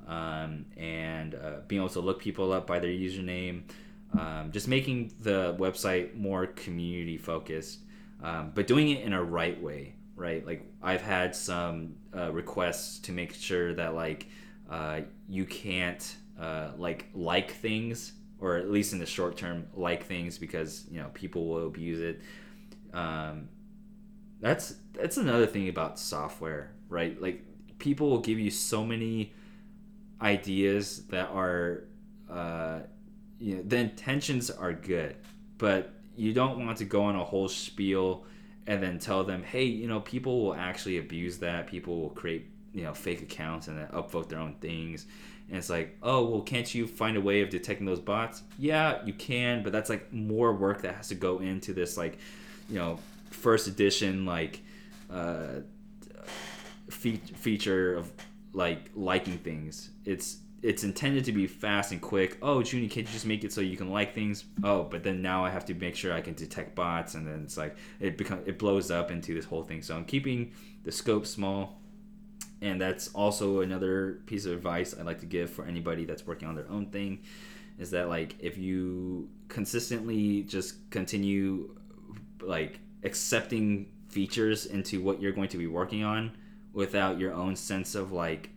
um, 0.07 0.65
and 0.77 1.35
uh, 1.35 1.57
being 1.67 1.79
able 1.79 1.89
to 1.89 1.99
look 1.99 2.19
people 2.19 2.51
up 2.51 2.65
by 2.65 2.79
their 2.79 2.89
username, 2.89 3.61
um, 4.17 4.49
just 4.51 4.67
making 4.67 5.13
the 5.19 5.55
website 5.59 6.15
more 6.15 6.47
community 6.47 7.19
focused, 7.19 7.81
um, 8.23 8.51
but 8.55 8.65
doing 8.65 8.89
it 8.89 9.03
in 9.03 9.13
a 9.13 9.23
right 9.23 9.61
way, 9.61 9.93
right? 10.15 10.43
Like 10.43 10.65
I've 10.81 11.03
had 11.03 11.35
some 11.35 11.97
uh, 12.17 12.31
requests 12.31 12.97
to 13.01 13.11
make 13.11 13.31
sure 13.35 13.75
that 13.75 13.93
like 13.93 14.25
uh, 14.71 15.01
you 15.29 15.45
can't 15.45 16.15
uh, 16.41 16.71
like 16.79 17.05
like 17.13 17.51
things 17.51 18.13
or 18.43 18.57
at 18.57 18.69
least 18.69 18.91
in 18.91 18.99
the 18.99 19.05
short 19.05 19.37
term 19.37 19.65
like 19.73 20.05
things 20.05 20.37
because 20.37 20.85
you 20.91 20.99
know 20.99 21.09
people 21.13 21.47
will 21.47 21.65
abuse 21.65 22.01
it. 22.01 22.21
Um, 22.93 23.47
that's 24.41 24.75
that's 24.91 25.15
another 25.15 25.47
thing 25.47 25.69
about 25.69 25.97
software, 25.97 26.73
right? 26.89 27.19
Like 27.21 27.41
people 27.79 28.09
will 28.09 28.19
give 28.19 28.37
you 28.39 28.51
so 28.51 28.85
many 28.85 29.31
ideas 30.21 31.05
that 31.07 31.29
are 31.29 31.85
uh, 32.29 32.79
you 33.39 33.55
know 33.55 33.63
the 33.63 33.77
intentions 33.77 34.51
are 34.51 34.73
good 34.73 35.15
but 35.57 35.93
you 36.15 36.33
don't 36.33 36.65
want 36.65 36.77
to 36.77 36.85
go 36.85 37.03
on 37.03 37.15
a 37.15 37.23
whole 37.23 37.47
spiel 37.47 38.25
and 38.67 38.81
then 38.81 38.99
tell 38.99 39.23
them 39.23 39.43
hey 39.43 39.63
you 39.63 39.87
know 39.87 39.99
people 39.99 40.43
will 40.43 40.55
actually 40.55 40.97
abuse 40.97 41.39
that 41.39 41.67
people 41.67 41.99
will 42.01 42.09
create 42.09 42.47
you 42.73 42.83
know 42.83 42.93
fake 42.93 43.21
accounts 43.21 43.67
and 43.67 43.77
then 43.77 43.87
upvote 43.87 44.29
their 44.29 44.39
own 44.39 44.55
things 44.61 45.05
and 45.53 45.59
it's 45.59 45.69
like 45.69 45.95
oh 46.01 46.25
well 46.25 46.41
can't 46.41 46.73
you 46.73 46.87
find 46.87 47.15
a 47.15 47.21
way 47.21 47.41
of 47.41 47.49
detecting 47.49 47.85
those 47.85 47.99
bots 47.99 48.41
yeah 48.57 48.97
you 49.05 49.13
can 49.13 49.61
but 49.61 49.71
that's 49.71 49.89
like 49.89 50.11
more 50.11 50.51
work 50.51 50.81
that 50.81 50.95
has 50.95 51.07
to 51.07 51.15
go 51.15 51.39
into 51.39 51.73
this 51.73 51.95
like 51.95 52.17
you 52.69 52.75
know 52.75 52.97
first 53.29 53.67
edition 53.67 54.25
like 54.25 54.61
uh, 55.09 55.59
fe- 56.89 57.17
feature 57.35 57.95
of 57.95 58.11
like 58.53 58.89
liking 58.95 59.37
things. 59.37 59.91
It's 60.05 60.37
it's 60.61 60.83
intended 60.85 61.25
to 61.25 61.33
be 61.33 61.45
fast 61.45 61.91
and 61.91 62.01
quick. 62.01 62.37
Oh, 62.41 62.61
Junie, 62.61 62.87
can't 62.87 63.05
you 63.05 63.11
just 63.11 63.25
make 63.25 63.43
it 63.43 63.51
so 63.51 63.59
you 63.59 63.75
can 63.75 63.91
like 63.91 64.15
things? 64.15 64.45
Oh, 64.63 64.83
but 64.83 65.03
then 65.03 65.21
now 65.21 65.43
I 65.43 65.49
have 65.49 65.65
to 65.65 65.73
make 65.73 65.93
sure 65.95 66.13
I 66.13 66.21
can 66.21 66.35
detect 66.35 66.73
bots, 66.73 67.15
and 67.15 67.27
then 67.27 67.41
it's 67.43 67.57
like 67.57 67.75
it 67.99 68.17
become 68.17 68.39
it 68.45 68.57
blows 68.57 68.89
up 68.89 69.11
into 69.11 69.33
this 69.33 69.45
whole 69.45 69.63
thing. 69.63 69.81
So 69.81 69.95
I'm 69.95 70.05
keeping 70.05 70.53
the 70.83 70.91
scope 70.91 71.25
small, 71.25 71.81
and 72.63 72.79
that's 72.79 73.09
also 73.09 73.59
another 73.59 74.21
piece 74.25 74.45
of 74.45 74.53
advice 74.53 74.95
I'd 74.97 75.05
like 75.05 75.19
to 75.19 75.25
give 75.25 75.49
for 75.49 75.65
anybody 75.65 76.05
that's 76.05 76.25
working 76.25 76.47
on 76.47 76.55
their 76.55 76.69
own 76.71 76.85
thing, 76.87 77.19
is 77.77 77.91
that 77.91 78.07
like 78.07 78.35
if 78.39 78.57
you 78.57 79.29
consistently 79.49 80.43
just 80.43 80.89
continue 80.89 81.75
like 82.41 82.79
accepting 83.03 83.91
features 84.07 84.65
into 84.65 85.03
what 85.03 85.21
you're 85.21 85.33
going 85.33 85.49
to 85.49 85.57
be 85.57 85.67
working 85.67 86.03
on 86.05 86.31
without 86.71 87.19
your 87.19 87.33
own 87.33 87.55
sense 87.55 87.95
of 87.95 88.13
like 88.13 88.49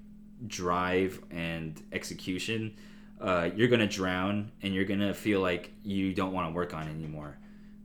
drive 0.46 1.20
and 1.32 1.82
execution, 1.92 2.76
uh, 3.20 3.50
you're 3.56 3.68
gonna 3.68 3.88
drown 3.88 4.52
and 4.62 4.72
you're 4.72 4.84
gonna 4.84 5.14
feel 5.14 5.40
like 5.40 5.72
you 5.82 6.14
don't 6.14 6.32
want 6.32 6.48
to 6.48 6.54
work 6.54 6.74
on 6.74 6.88
anymore. 6.88 7.36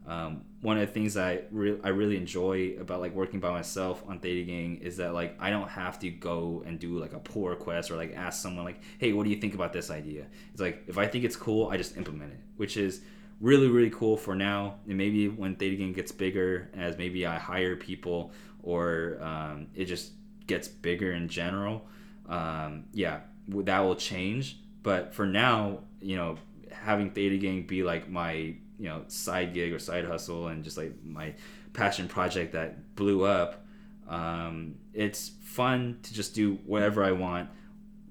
Um, 0.07 0.45
one 0.61 0.77
of 0.77 0.87
the 0.87 0.91
things 0.91 1.15
I 1.15 1.41
re- 1.51 1.79
I 1.83 1.89
really 1.89 2.17
enjoy 2.17 2.75
about 2.79 3.01
like 3.01 3.13
working 3.13 3.39
by 3.39 3.51
myself 3.51 4.03
on 4.07 4.19
Theta 4.19 4.43
Gang 4.43 4.77
is 4.77 4.97
that 4.97 5.13
like 5.13 5.35
I 5.39 5.49
don't 5.49 5.69
have 5.69 5.99
to 5.99 6.09
go 6.09 6.63
and 6.65 6.79
do 6.79 6.99
like 6.99 7.13
a 7.13 7.19
pull 7.19 7.47
request 7.47 7.91
or 7.91 7.97
like 7.97 8.13
ask 8.15 8.41
someone 8.41 8.65
like, 8.65 8.81
hey, 8.97 9.13
what 9.13 9.23
do 9.23 9.29
you 9.29 9.37
think 9.37 9.53
about 9.53 9.73
this 9.73 9.91
idea? 9.91 10.25
It's 10.51 10.61
like 10.61 10.83
if 10.87 10.97
I 10.97 11.07
think 11.07 11.23
it's 11.23 11.35
cool, 11.35 11.69
I 11.69 11.77
just 11.77 11.97
implement 11.97 12.33
it, 12.33 12.39
which 12.57 12.77
is 12.77 13.01
really 13.39 13.67
really 13.67 13.89
cool 13.91 14.17
for 14.17 14.35
now. 14.35 14.75
And 14.87 14.97
maybe 14.97 15.27
when 15.27 15.55
Theta 15.55 15.75
Gang 15.75 15.93
gets 15.93 16.11
bigger, 16.11 16.69
as 16.73 16.97
maybe 16.97 17.25
I 17.25 17.37
hire 17.37 17.75
people 17.75 18.31
or 18.63 19.17
um, 19.21 19.67
it 19.75 19.85
just 19.85 20.11
gets 20.47 20.67
bigger 20.67 21.11
in 21.13 21.27
general, 21.27 21.87
um, 22.27 22.85
yeah, 22.93 23.21
that 23.47 23.79
will 23.79 23.95
change. 23.95 24.57
But 24.83 25.13
for 25.13 25.25
now, 25.25 25.79
you 26.01 26.15
know, 26.15 26.37
having 26.71 27.11
Theta 27.11 27.37
Gang 27.37 27.63
be 27.63 27.83
like 27.83 28.09
my 28.09 28.55
you 28.81 28.89
know 28.89 29.03
side 29.07 29.53
gig 29.53 29.71
or 29.71 29.79
side 29.79 30.05
hustle 30.05 30.47
and 30.47 30.63
just 30.63 30.75
like 30.75 30.93
my 31.05 31.35
passion 31.73 32.07
project 32.07 32.53
that 32.53 32.95
blew 32.95 33.23
up, 33.23 33.63
um, 34.09 34.75
it's 34.93 35.31
fun 35.43 35.99
to 36.01 36.13
just 36.13 36.33
do 36.33 36.55
whatever 36.65 37.03
I 37.03 37.11
want, 37.11 37.49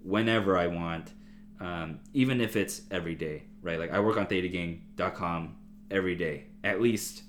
whenever 0.02 0.56
I 0.56 0.68
want, 0.68 1.12
um, 1.58 1.98
even 2.14 2.40
if 2.40 2.54
it's 2.54 2.82
every 2.90 3.16
day, 3.16 3.42
right? 3.62 3.80
Like 3.80 3.90
I 3.90 3.98
work 3.98 4.16
on 4.16 4.26
ThetaGang.com 4.26 5.56
every 5.90 6.14
day, 6.14 6.44
at 6.62 6.80
least. 6.80 7.24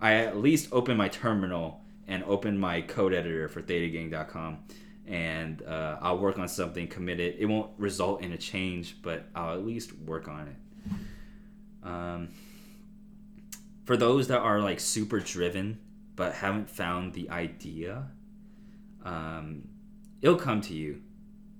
I 0.00 0.14
at 0.14 0.36
least 0.36 0.68
open 0.72 0.96
my 0.96 1.06
terminal 1.06 1.80
and 2.08 2.24
open 2.24 2.58
my 2.58 2.80
code 2.80 3.14
editor 3.14 3.48
for 3.48 3.62
thetagang.com 3.62 4.58
and 5.06 5.62
uh, 5.62 5.98
I'll 6.00 6.18
work 6.18 6.40
on 6.40 6.48
something 6.48 6.88
committed. 6.88 7.36
It 7.36 7.42
It 7.42 7.46
won't 7.46 7.70
result 7.78 8.22
in 8.22 8.32
a 8.32 8.36
change, 8.36 8.96
but 9.00 9.26
I'll 9.34 9.54
at 9.54 9.64
least 9.64 9.96
work 9.98 10.26
on 10.26 10.48
it. 10.48 10.96
Um, 11.84 12.28
for 13.84 13.96
those 13.96 14.28
that 14.28 14.38
are 14.38 14.60
like 14.60 14.80
super 14.80 15.20
driven 15.20 15.78
but 16.14 16.34
haven't 16.34 16.68
found 16.68 17.14
the 17.14 17.30
idea, 17.30 18.08
um, 19.04 19.68
it'll 20.20 20.36
come 20.36 20.60
to 20.62 20.74
you. 20.74 21.02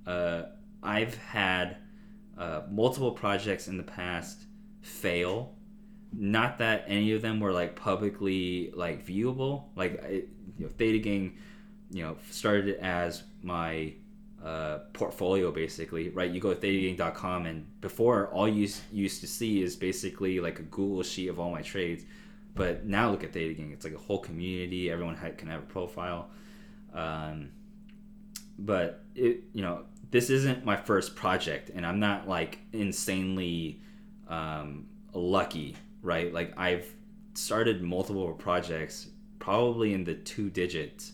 Uh, 0.06 0.44
I've 0.82 1.16
had 1.16 1.78
uh, 2.36 2.62
multiple 2.70 3.12
projects 3.12 3.68
in 3.68 3.76
the 3.76 3.82
past 3.82 4.46
fail. 4.80 5.54
Not 6.12 6.58
that 6.58 6.84
any 6.86 7.12
of 7.12 7.22
them 7.22 7.40
were 7.40 7.52
like 7.52 7.76
publicly 7.76 8.72
like 8.74 9.06
viewable. 9.06 9.64
Like 9.76 9.94
it, 10.02 10.28
you 10.58 10.66
know, 10.66 10.72
Theta 10.76 10.98
Gang, 10.98 11.38
you 11.90 12.04
know, 12.04 12.16
started 12.30 12.76
as 12.76 13.22
my 13.42 13.94
uh, 14.44 14.78
portfolio 14.92 15.52
basically, 15.52 16.08
right? 16.10 16.30
You 16.30 16.40
go 16.40 16.52
to 16.52 16.60
thetagang.com 16.60 17.46
and 17.46 17.80
before 17.80 18.28
all 18.28 18.48
you 18.48 18.68
used 18.92 19.20
to 19.20 19.26
see 19.26 19.62
is 19.62 19.76
basically 19.76 20.40
like 20.40 20.58
a 20.58 20.62
Google 20.62 21.02
sheet 21.02 21.28
of 21.28 21.38
all 21.38 21.50
my 21.50 21.62
trades. 21.62 22.04
But 22.54 22.84
now 22.84 23.10
look 23.10 23.24
at 23.24 23.32
Theta 23.32 23.54
Gang. 23.54 23.72
It's 23.72 23.84
like 23.84 23.94
a 23.94 23.98
whole 23.98 24.18
community. 24.18 24.90
Everyone 24.90 25.16
ha- 25.16 25.30
can 25.36 25.48
have 25.48 25.60
a 25.62 25.66
profile. 25.66 26.28
Um, 26.92 27.50
but 28.58 29.04
it, 29.14 29.44
you 29.52 29.62
know, 29.62 29.84
this 30.10 30.28
isn't 30.28 30.64
my 30.64 30.76
first 30.76 31.16
project, 31.16 31.70
and 31.74 31.86
I'm 31.86 31.98
not 31.98 32.28
like 32.28 32.58
insanely 32.72 33.80
um, 34.28 34.86
lucky, 35.14 35.76
right? 36.02 36.32
Like 36.32 36.52
I've 36.58 36.86
started 37.34 37.82
multiple 37.82 38.30
projects, 38.34 39.08
probably 39.38 39.94
in 39.94 40.04
the 40.04 40.14
two 40.14 40.50
digits, 40.50 41.12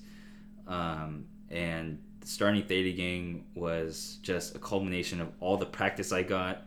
um, 0.66 1.26
and 1.48 2.00
starting 2.28 2.62
Theta 2.62 2.94
Gang 2.94 3.42
was 3.54 4.18
just 4.22 4.54
a 4.54 4.58
culmination 4.58 5.18
of 5.22 5.32
all 5.40 5.56
the 5.56 5.64
practice 5.64 6.12
I 6.12 6.22
got 6.22 6.64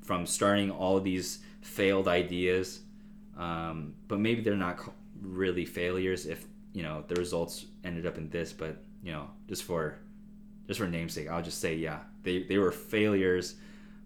from 0.00 0.26
starting 0.26 0.70
all 0.70 1.00
these 1.00 1.40
failed 1.60 2.06
ideas. 2.06 2.82
Um, 3.36 3.94
but 4.06 4.20
maybe 4.20 4.42
they're 4.42 4.54
not 4.54 4.78
really 5.20 5.64
failures 5.64 6.26
if 6.26 6.46
you 6.72 6.84
know 6.84 7.02
the 7.08 7.16
results 7.16 7.66
ended 7.82 8.06
up 8.06 8.16
in 8.16 8.30
this. 8.30 8.52
But 8.52 8.76
you 9.02 9.10
know, 9.10 9.28
just 9.48 9.64
for 9.64 9.98
just 10.68 10.78
for 10.78 10.86
namesake, 10.86 11.28
I'll 11.28 11.42
just 11.42 11.60
say 11.60 11.74
yeah, 11.74 11.98
they 12.22 12.44
they 12.44 12.58
were 12.58 12.70
failures, 12.70 13.56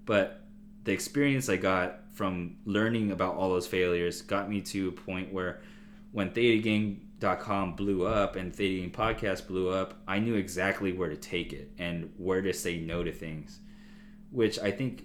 but 0.07 0.47
the 0.85 0.93
experience 0.93 1.51
I 1.51 1.57
got 1.57 2.01
from 2.15 2.57
learning 2.65 3.13
about 3.13 3.35
all 3.35 3.51
those 3.51 3.67
failures 3.67 4.23
got 4.23 4.49
me 4.49 4.63
to 4.63 4.89
a 4.89 4.93
point 4.93 5.31
where 5.31 5.61
when 6.13 6.31
ThetaGang.com 7.21 7.75
blew 7.77 8.07
up 8.07 8.37
and 8.37 8.57
Gang 8.57 8.91
Podcast 8.91 9.47
blew 9.47 9.71
up, 9.71 9.95
I 10.07 10.19
knew 10.19 10.35
exactly 10.35 10.93
where 10.93 11.09
to 11.09 11.17
take 11.17 11.53
it 11.53 11.71
and 11.79 12.13
where 12.17 12.43
to 12.43 12.53
say 12.53 12.79
no 12.79 13.03
to 13.03 13.13
things, 13.13 13.61
which 14.31 14.59
I 14.59 14.71
think 14.71 15.05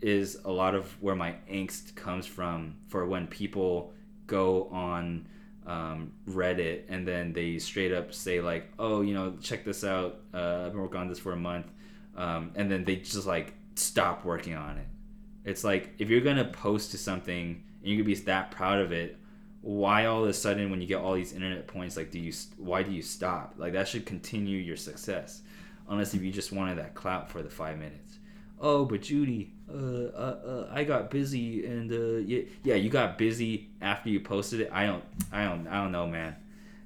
is 0.00 0.38
a 0.44 0.50
lot 0.50 0.74
of 0.74 1.00
where 1.02 1.14
my 1.14 1.36
angst 1.50 1.94
comes 1.94 2.26
from 2.26 2.76
for 2.88 3.06
when 3.06 3.26
people 3.26 3.92
go 4.26 4.68
on 4.68 5.28
um, 5.66 6.12
Reddit 6.28 6.84
and 6.88 7.06
then 7.06 7.32
they 7.32 7.58
straight 7.58 7.92
up 7.92 8.12
say 8.12 8.40
like, 8.40 8.72
"Oh, 8.78 9.02
you 9.02 9.14
know, 9.14 9.36
check 9.40 9.64
this 9.64 9.84
out. 9.84 10.20
Uh, 10.34 10.64
I've 10.66 10.72
been 10.72 10.80
working 10.80 11.00
on 11.00 11.08
this 11.08 11.20
for 11.20 11.32
a 11.32 11.36
month," 11.36 11.66
um, 12.16 12.50
and 12.56 12.70
then 12.70 12.84
they 12.84 12.96
just 12.96 13.26
like 13.26 13.54
stop 13.76 14.24
working 14.24 14.54
on 14.54 14.78
it. 14.78 14.86
It's 15.44 15.62
like 15.62 15.94
if 15.98 16.10
you're 16.10 16.20
gonna 16.20 16.46
post 16.46 16.90
to 16.92 16.98
something 16.98 17.62
and 17.80 17.88
you're 17.88 17.98
gonna 17.98 18.14
be 18.14 18.20
that 18.22 18.50
proud 18.50 18.80
of 18.80 18.90
it, 18.90 19.18
why 19.62 20.06
all 20.06 20.24
of 20.24 20.28
a 20.28 20.32
sudden 20.32 20.70
when 20.70 20.80
you 20.80 20.86
get 20.86 21.00
all 21.00 21.14
these 21.14 21.32
internet 21.32 21.66
points, 21.66 21.96
like, 21.96 22.10
do 22.10 22.18
you 22.18 22.32
why 22.58 22.82
do 22.82 22.90
you 22.90 23.02
stop? 23.02 23.54
Like 23.56 23.72
that 23.72 23.88
should 23.88 24.04
continue 24.04 24.58
your 24.58 24.76
success, 24.76 25.42
unless 25.88 26.14
if 26.14 26.22
you 26.22 26.32
just 26.32 26.52
wanted 26.52 26.78
that 26.78 26.94
clout 26.94 27.30
for 27.30 27.42
the 27.42 27.50
five 27.50 27.78
minutes. 27.78 28.18
Oh, 28.60 28.84
but 28.84 29.02
Judy, 29.02 29.52
uh, 29.68 29.76
uh, 29.76 30.38
uh, 30.46 30.68
I 30.72 30.84
got 30.84 31.10
busy 31.10 31.66
and 31.66 31.92
uh, 31.92 32.18
yeah, 32.18 32.42
yeah, 32.62 32.74
you 32.74 32.90
got 32.90 33.18
busy 33.18 33.70
after 33.80 34.08
you 34.08 34.20
posted 34.20 34.60
it. 34.60 34.70
I 34.72 34.86
don't, 34.86 35.04
I 35.32 35.44
don't, 35.44 35.66
I 35.66 35.82
don't 35.82 35.92
know, 35.92 36.06
man. 36.06 36.36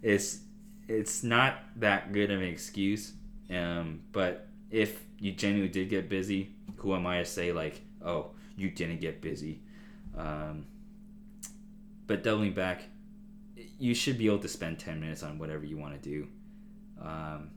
It's 0.02 0.40
it's 0.88 1.22
not 1.22 1.58
that 1.76 2.12
good 2.12 2.30
of 2.30 2.40
an 2.40 2.46
excuse. 2.46 3.12
Um, 3.50 4.00
but 4.12 4.48
if 4.70 5.02
you 5.18 5.32
genuinely 5.32 5.72
did 5.72 5.88
get 5.88 6.08
busy, 6.08 6.54
who 6.76 6.94
am 6.94 7.06
I 7.06 7.18
to 7.18 7.24
say 7.24 7.52
like, 7.52 7.80
oh, 8.04 8.30
you 8.56 8.70
didn't 8.70 9.00
get 9.00 9.20
busy? 9.20 9.60
Um, 10.16 10.66
but 12.07 12.22
doubling 12.22 12.52
back, 12.52 12.84
you 13.78 13.94
should 13.94 14.18
be 14.18 14.26
able 14.26 14.38
to 14.40 14.48
spend 14.48 14.78
ten 14.78 15.00
minutes 15.00 15.22
on 15.22 15.38
whatever 15.38 15.64
you 15.64 15.76
want 15.76 16.00
to 16.00 16.09
do. 16.09 16.28
Um, 17.00 17.50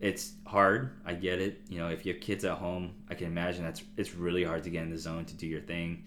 it's 0.00 0.32
hard. 0.46 0.92
I 1.04 1.14
get 1.14 1.40
it. 1.40 1.62
You 1.68 1.78
know, 1.78 1.88
if 1.88 2.06
you 2.06 2.12
have 2.12 2.22
kids 2.22 2.44
at 2.44 2.58
home, 2.58 2.94
I 3.10 3.14
can 3.14 3.26
imagine 3.26 3.64
that's 3.64 3.82
it's 3.96 4.14
really 4.14 4.44
hard 4.44 4.64
to 4.64 4.70
get 4.70 4.82
in 4.82 4.90
the 4.90 4.98
zone 4.98 5.24
to 5.24 5.34
do 5.34 5.46
your 5.46 5.60
thing. 5.60 6.04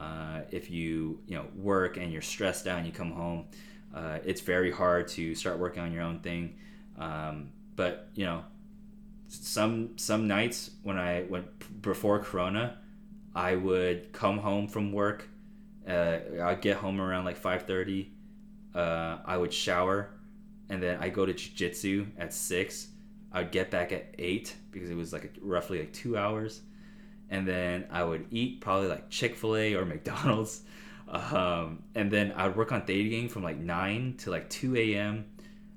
Uh, 0.00 0.40
if 0.50 0.70
you 0.70 1.20
you 1.26 1.36
know 1.36 1.46
work 1.54 1.96
and 1.96 2.12
you're 2.12 2.22
stressed 2.22 2.66
out 2.66 2.78
and 2.78 2.86
you 2.86 2.92
come 2.92 3.12
home, 3.12 3.46
uh, 3.94 4.18
it's 4.24 4.40
very 4.40 4.72
hard 4.72 5.08
to 5.08 5.34
start 5.34 5.58
working 5.58 5.82
on 5.82 5.92
your 5.92 6.02
own 6.02 6.20
thing. 6.20 6.56
Um, 6.98 7.50
but 7.76 8.08
you 8.14 8.24
know, 8.24 8.44
some 9.28 9.98
some 9.98 10.26
nights 10.26 10.70
when 10.82 10.98
I 10.98 11.24
went 11.28 11.82
before 11.82 12.18
Corona, 12.20 12.78
I 13.34 13.56
would 13.56 14.12
come 14.12 14.38
home 14.38 14.68
from 14.68 14.92
work. 14.92 15.28
Uh, 15.88 16.18
I'd 16.42 16.60
get 16.60 16.76
home 16.76 17.00
around 17.00 17.24
like 17.24 17.36
five 17.36 17.62
thirty. 17.62 18.12
Uh, 18.74 19.18
I 19.24 19.36
would 19.36 19.52
shower, 19.52 20.10
and 20.68 20.82
then 20.82 20.98
I 21.00 21.08
go 21.08 21.24
to 21.26 21.32
jujitsu 21.32 22.06
at 22.18 22.34
six 22.34 22.88
I 23.34 23.40
would 23.40 23.50
get 23.50 23.70
back 23.70 23.92
at 23.92 24.14
eight 24.16 24.54
because 24.70 24.88
it 24.88 24.96
was 24.96 25.12
like 25.12 25.36
roughly 25.42 25.80
like 25.80 25.92
two 25.92 26.16
hours, 26.16 26.62
and 27.28 27.46
then 27.46 27.84
I 27.90 28.04
would 28.04 28.26
eat 28.30 28.60
probably 28.60 28.86
like 28.86 29.10
Chick 29.10 29.34
Fil 29.34 29.56
A 29.56 29.74
or 29.74 29.84
McDonald's, 29.84 30.62
um, 31.08 31.82
and 31.96 32.10
then 32.10 32.32
I 32.36 32.46
would 32.46 32.56
work 32.56 32.70
on 32.70 32.84
Gang 32.86 33.28
from 33.28 33.42
like 33.42 33.58
nine 33.58 34.14
to 34.18 34.30
like 34.30 34.48
two 34.48 34.76
a.m. 34.76 35.26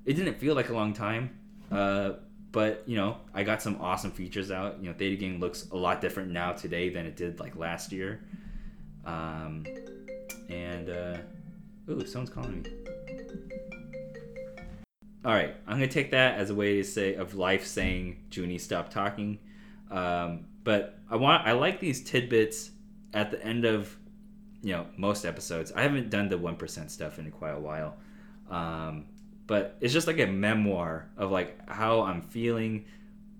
It 0.06 0.14
didn't 0.14 0.38
feel 0.38 0.54
like 0.54 0.68
a 0.68 0.72
long 0.72 0.92
time, 0.92 1.36
uh, 1.72 2.12
but 2.52 2.84
you 2.86 2.96
know 2.96 3.16
I 3.34 3.42
got 3.42 3.60
some 3.60 3.80
awesome 3.80 4.12
features 4.12 4.52
out. 4.52 4.78
You 4.80 4.90
know 4.90 4.94
Theta 4.96 5.16
Gang 5.16 5.40
looks 5.40 5.68
a 5.72 5.76
lot 5.76 6.00
different 6.00 6.30
now 6.30 6.52
today 6.52 6.90
than 6.90 7.06
it 7.06 7.16
did 7.16 7.40
like 7.40 7.56
last 7.56 7.90
year, 7.90 8.20
um, 9.04 9.64
and 10.48 10.90
uh, 10.90 11.18
ooh, 11.90 12.04
someone's 12.06 12.30
calling 12.30 12.62
me 12.62 12.70
all 15.24 15.34
right, 15.34 15.54
I'm 15.66 15.74
gonna 15.74 15.88
take 15.88 16.12
that 16.12 16.38
as 16.38 16.50
a 16.50 16.54
way 16.54 16.76
to 16.76 16.84
say 16.84 17.14
of 17.14 17.34
life 17.34 17.66
saying 17.66 18.16
Junie 18.30 18.56
stop 18.56 18.88
talking. 18.88 19.38
Um, 19.90 20.46
but 20.64 20.98
I 21.10 21.16
want 21.16 21.46
I 21.46 21.52
like 21.52 21.80
these 21.80 22.02
tidbits 22.02 22.70
at 23.12 23.30
the 23.30 23.44
end 23.44 23.64
of 23.64 23.94
you 24.62 24.72
know 24.72 24.86
most 24.96 25.24
episodes. 25.24 25.72
I 25.72 25.82
haven't 25.82 26.10
done 26.10 26.28
the 26.28 26.38
one 26.38 26.56
percent 26.56 26.90
stuff 26.90 27.18
in 27.18 27.30
quite 27.30 27.50
a 27.50 27.60
while, 27.60 27.96
um, 28.48 29.06
but 29.46 29.76
it's 29.80 29.92
just 29.92 30.06
like 30.06 30.20
a 30.20 30.26
memoir 30.26 31.10
of 31.16 31.30
like 31.30 31.68
how 31.68 32.02
I'm 32.02 32.22
feeling 32.22 32.84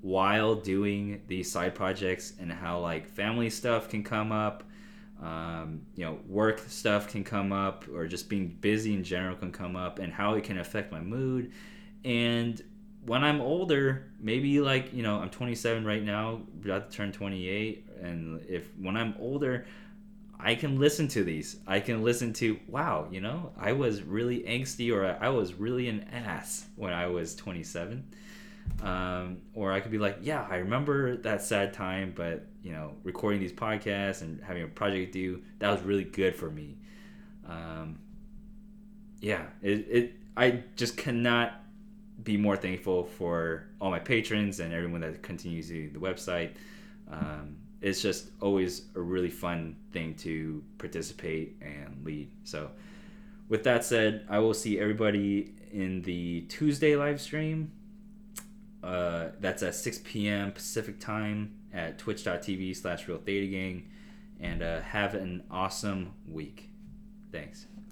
while 0.00 0.56
doing 0.56 1.22
these 1.28 1.50
side 1.50 1.74
projects 1.74 2.34
and 2.40 2.52
how 2.52 2.80
like 2.80 3.08
family 3.08 3.50
stuff 3.50 3.88
can 3.88 4.02
come 4.02 4.32
up. 4.32 4.64
Um, 5.22 5.82
you 5.96 6.04
know, 6.04 6.18
work 6.26 6.60
stuff 6.68 7.08
can 7.08 7.24
come 7.24 7.52
up, 7.52 7.84
or 7.92 8.06
just 8.06 8.28
being 8.28 8.56
busy 8.60 8.94
in 8.94 9.02
general 9.02 9.36
can 9.36 9.52
come 9.52 9.74
up, 9.74 9.98
and 9.98 10.12
how 10.12 10.34
it 10.34 10.44
can 10.44 10.58
affect 10.58 10.92
my 10.92 11.00
mood 11.00 11.52
and 12.04 12.62
when 13.04 13.24
I'm 13.24 13.40
older, 13.40 14.10
maybe 14.20 14.60
like, 14.60 14.92
you 14.92 15.02
know, 15.02 15.18
I'm 15.18 15.30
27 15.30 15.84
right 15.84 16.02
now, 16.02 16.42
about 16.62 16.90
to 16.90 16.96
turn 16.96 17.12
28. 17.12 17.86
And 18.02 18.44
if 18.48 18.68
when 18.78 18.96
I'm 18.96 19.14
older, 19.18 19.66
I 20.38 20.54
can 20.54 20.78
listen 20.78 21.08
to 21.08 21.24
these. 21.24 21.56
I 21.66 21.80
can 21.80 22.02
listen 22.02 22.32
to, 22.34 22.58
wow, 22.68 23.08
you 23.10 23.20
know, 23.20 23.52
I 23.58 23.72
was 23.72 24.02
really 24.02 24.40
angsty 24.40 24.94
or 24.94 25.16
I 25.20 25.30
was 25.30 25.54
really 25.54 25.88
an 25.88 26.06
ass 26.12 26.66
when 26.76 26.92
I 26.92 27.06
was 27.06 27.34
27. 27.34 28.04
Um, 28.82 29.38
or 29.54 29.72
I 29.72 29.80
could 29.80 29.90
be 29.90 29.98
like, 29.98 30.18
yeah, 30.20 30.46
I 30.48 30.56
remember 30.56 31.16
that 31.18 31.42
sad 31.42 31.72
time, 31.72 32.12
but, 32.14 32.46
you 32.62 32.72
know, 32.72 32.92
recording 33.02 33.40
these 33.40 33.52
podcasts 33.52 34.22
and 34.22 34.40
having 34.42 34.62
a 34.62 34.68
project 34.68 35.12
due, 35.12 35.42
that 35.58 35.70
was 35.70 35.82
really 35.82 36.04
good 36.04 36.36
for 36.36 36.50
me. 36.50 36.76
Um, 37.46 37.98
yeah, 39.20 39.46
it, 39.62 39.86
it, 39.90 40.12
I 40.36 40.62
just 40.76 40.96
cannot 40.96 41.60
be 42.22 42.36
more 42.36 42.56
thankful 42.56 43.04
for 43.04 43.66
all 43.80 43.90
my 43.90 43.98
patrons 43.98 44.60
and 44.60 44.72
everyone 44.72 45.00
that 45.00 45.22
continues 45.22 45.68
the 45.68 45.88
website. 45.90 46.52
Um, 47.10 47.56
it's 47.80 48.02
just 48.02 48.30
always 48.40 48.82
a 48.94 49.00
really 49.00 49.30
fun 49.30 49.76
thing 49.92 50.14
to 50.16 50.62
participate 50.78 51.56
and 51.60 52.04
lead. 52.04 52.30
So, 52.44 52.70
with 53.48 53.64
that 53.64 53.84
said, 53.84 54.26
I 54.28 54.40
will 54.40 54.52
see 54.52 54.78
everybody 54.78 55.54
in 55.72 56.02
the 56.02 56.42
Tuesday 56.42 56.96
live 56.96 57.20
stream. 57.20 57.72
Uh, 58.88 59.32
that's 59.38 59.62
at 59.62 59.74
6 59.74 60.00
p.m. 60.02 60.50
Pacific 60.50 60.98
time 60.98 61.54
at 61.74 61.98
twitch.tv 61.98 62.74
slash 62.74 63.06
real 63.06 63.18
theta 63.18 63.46
gang. 63.46 63.90
And 64.40 64.62
uh, 64.62 64.80
have 64.80 65.14
an 65.14 65.44
awesome 65.50 66.14
week. 66.26 66.70
Thanks. 67.30 67.66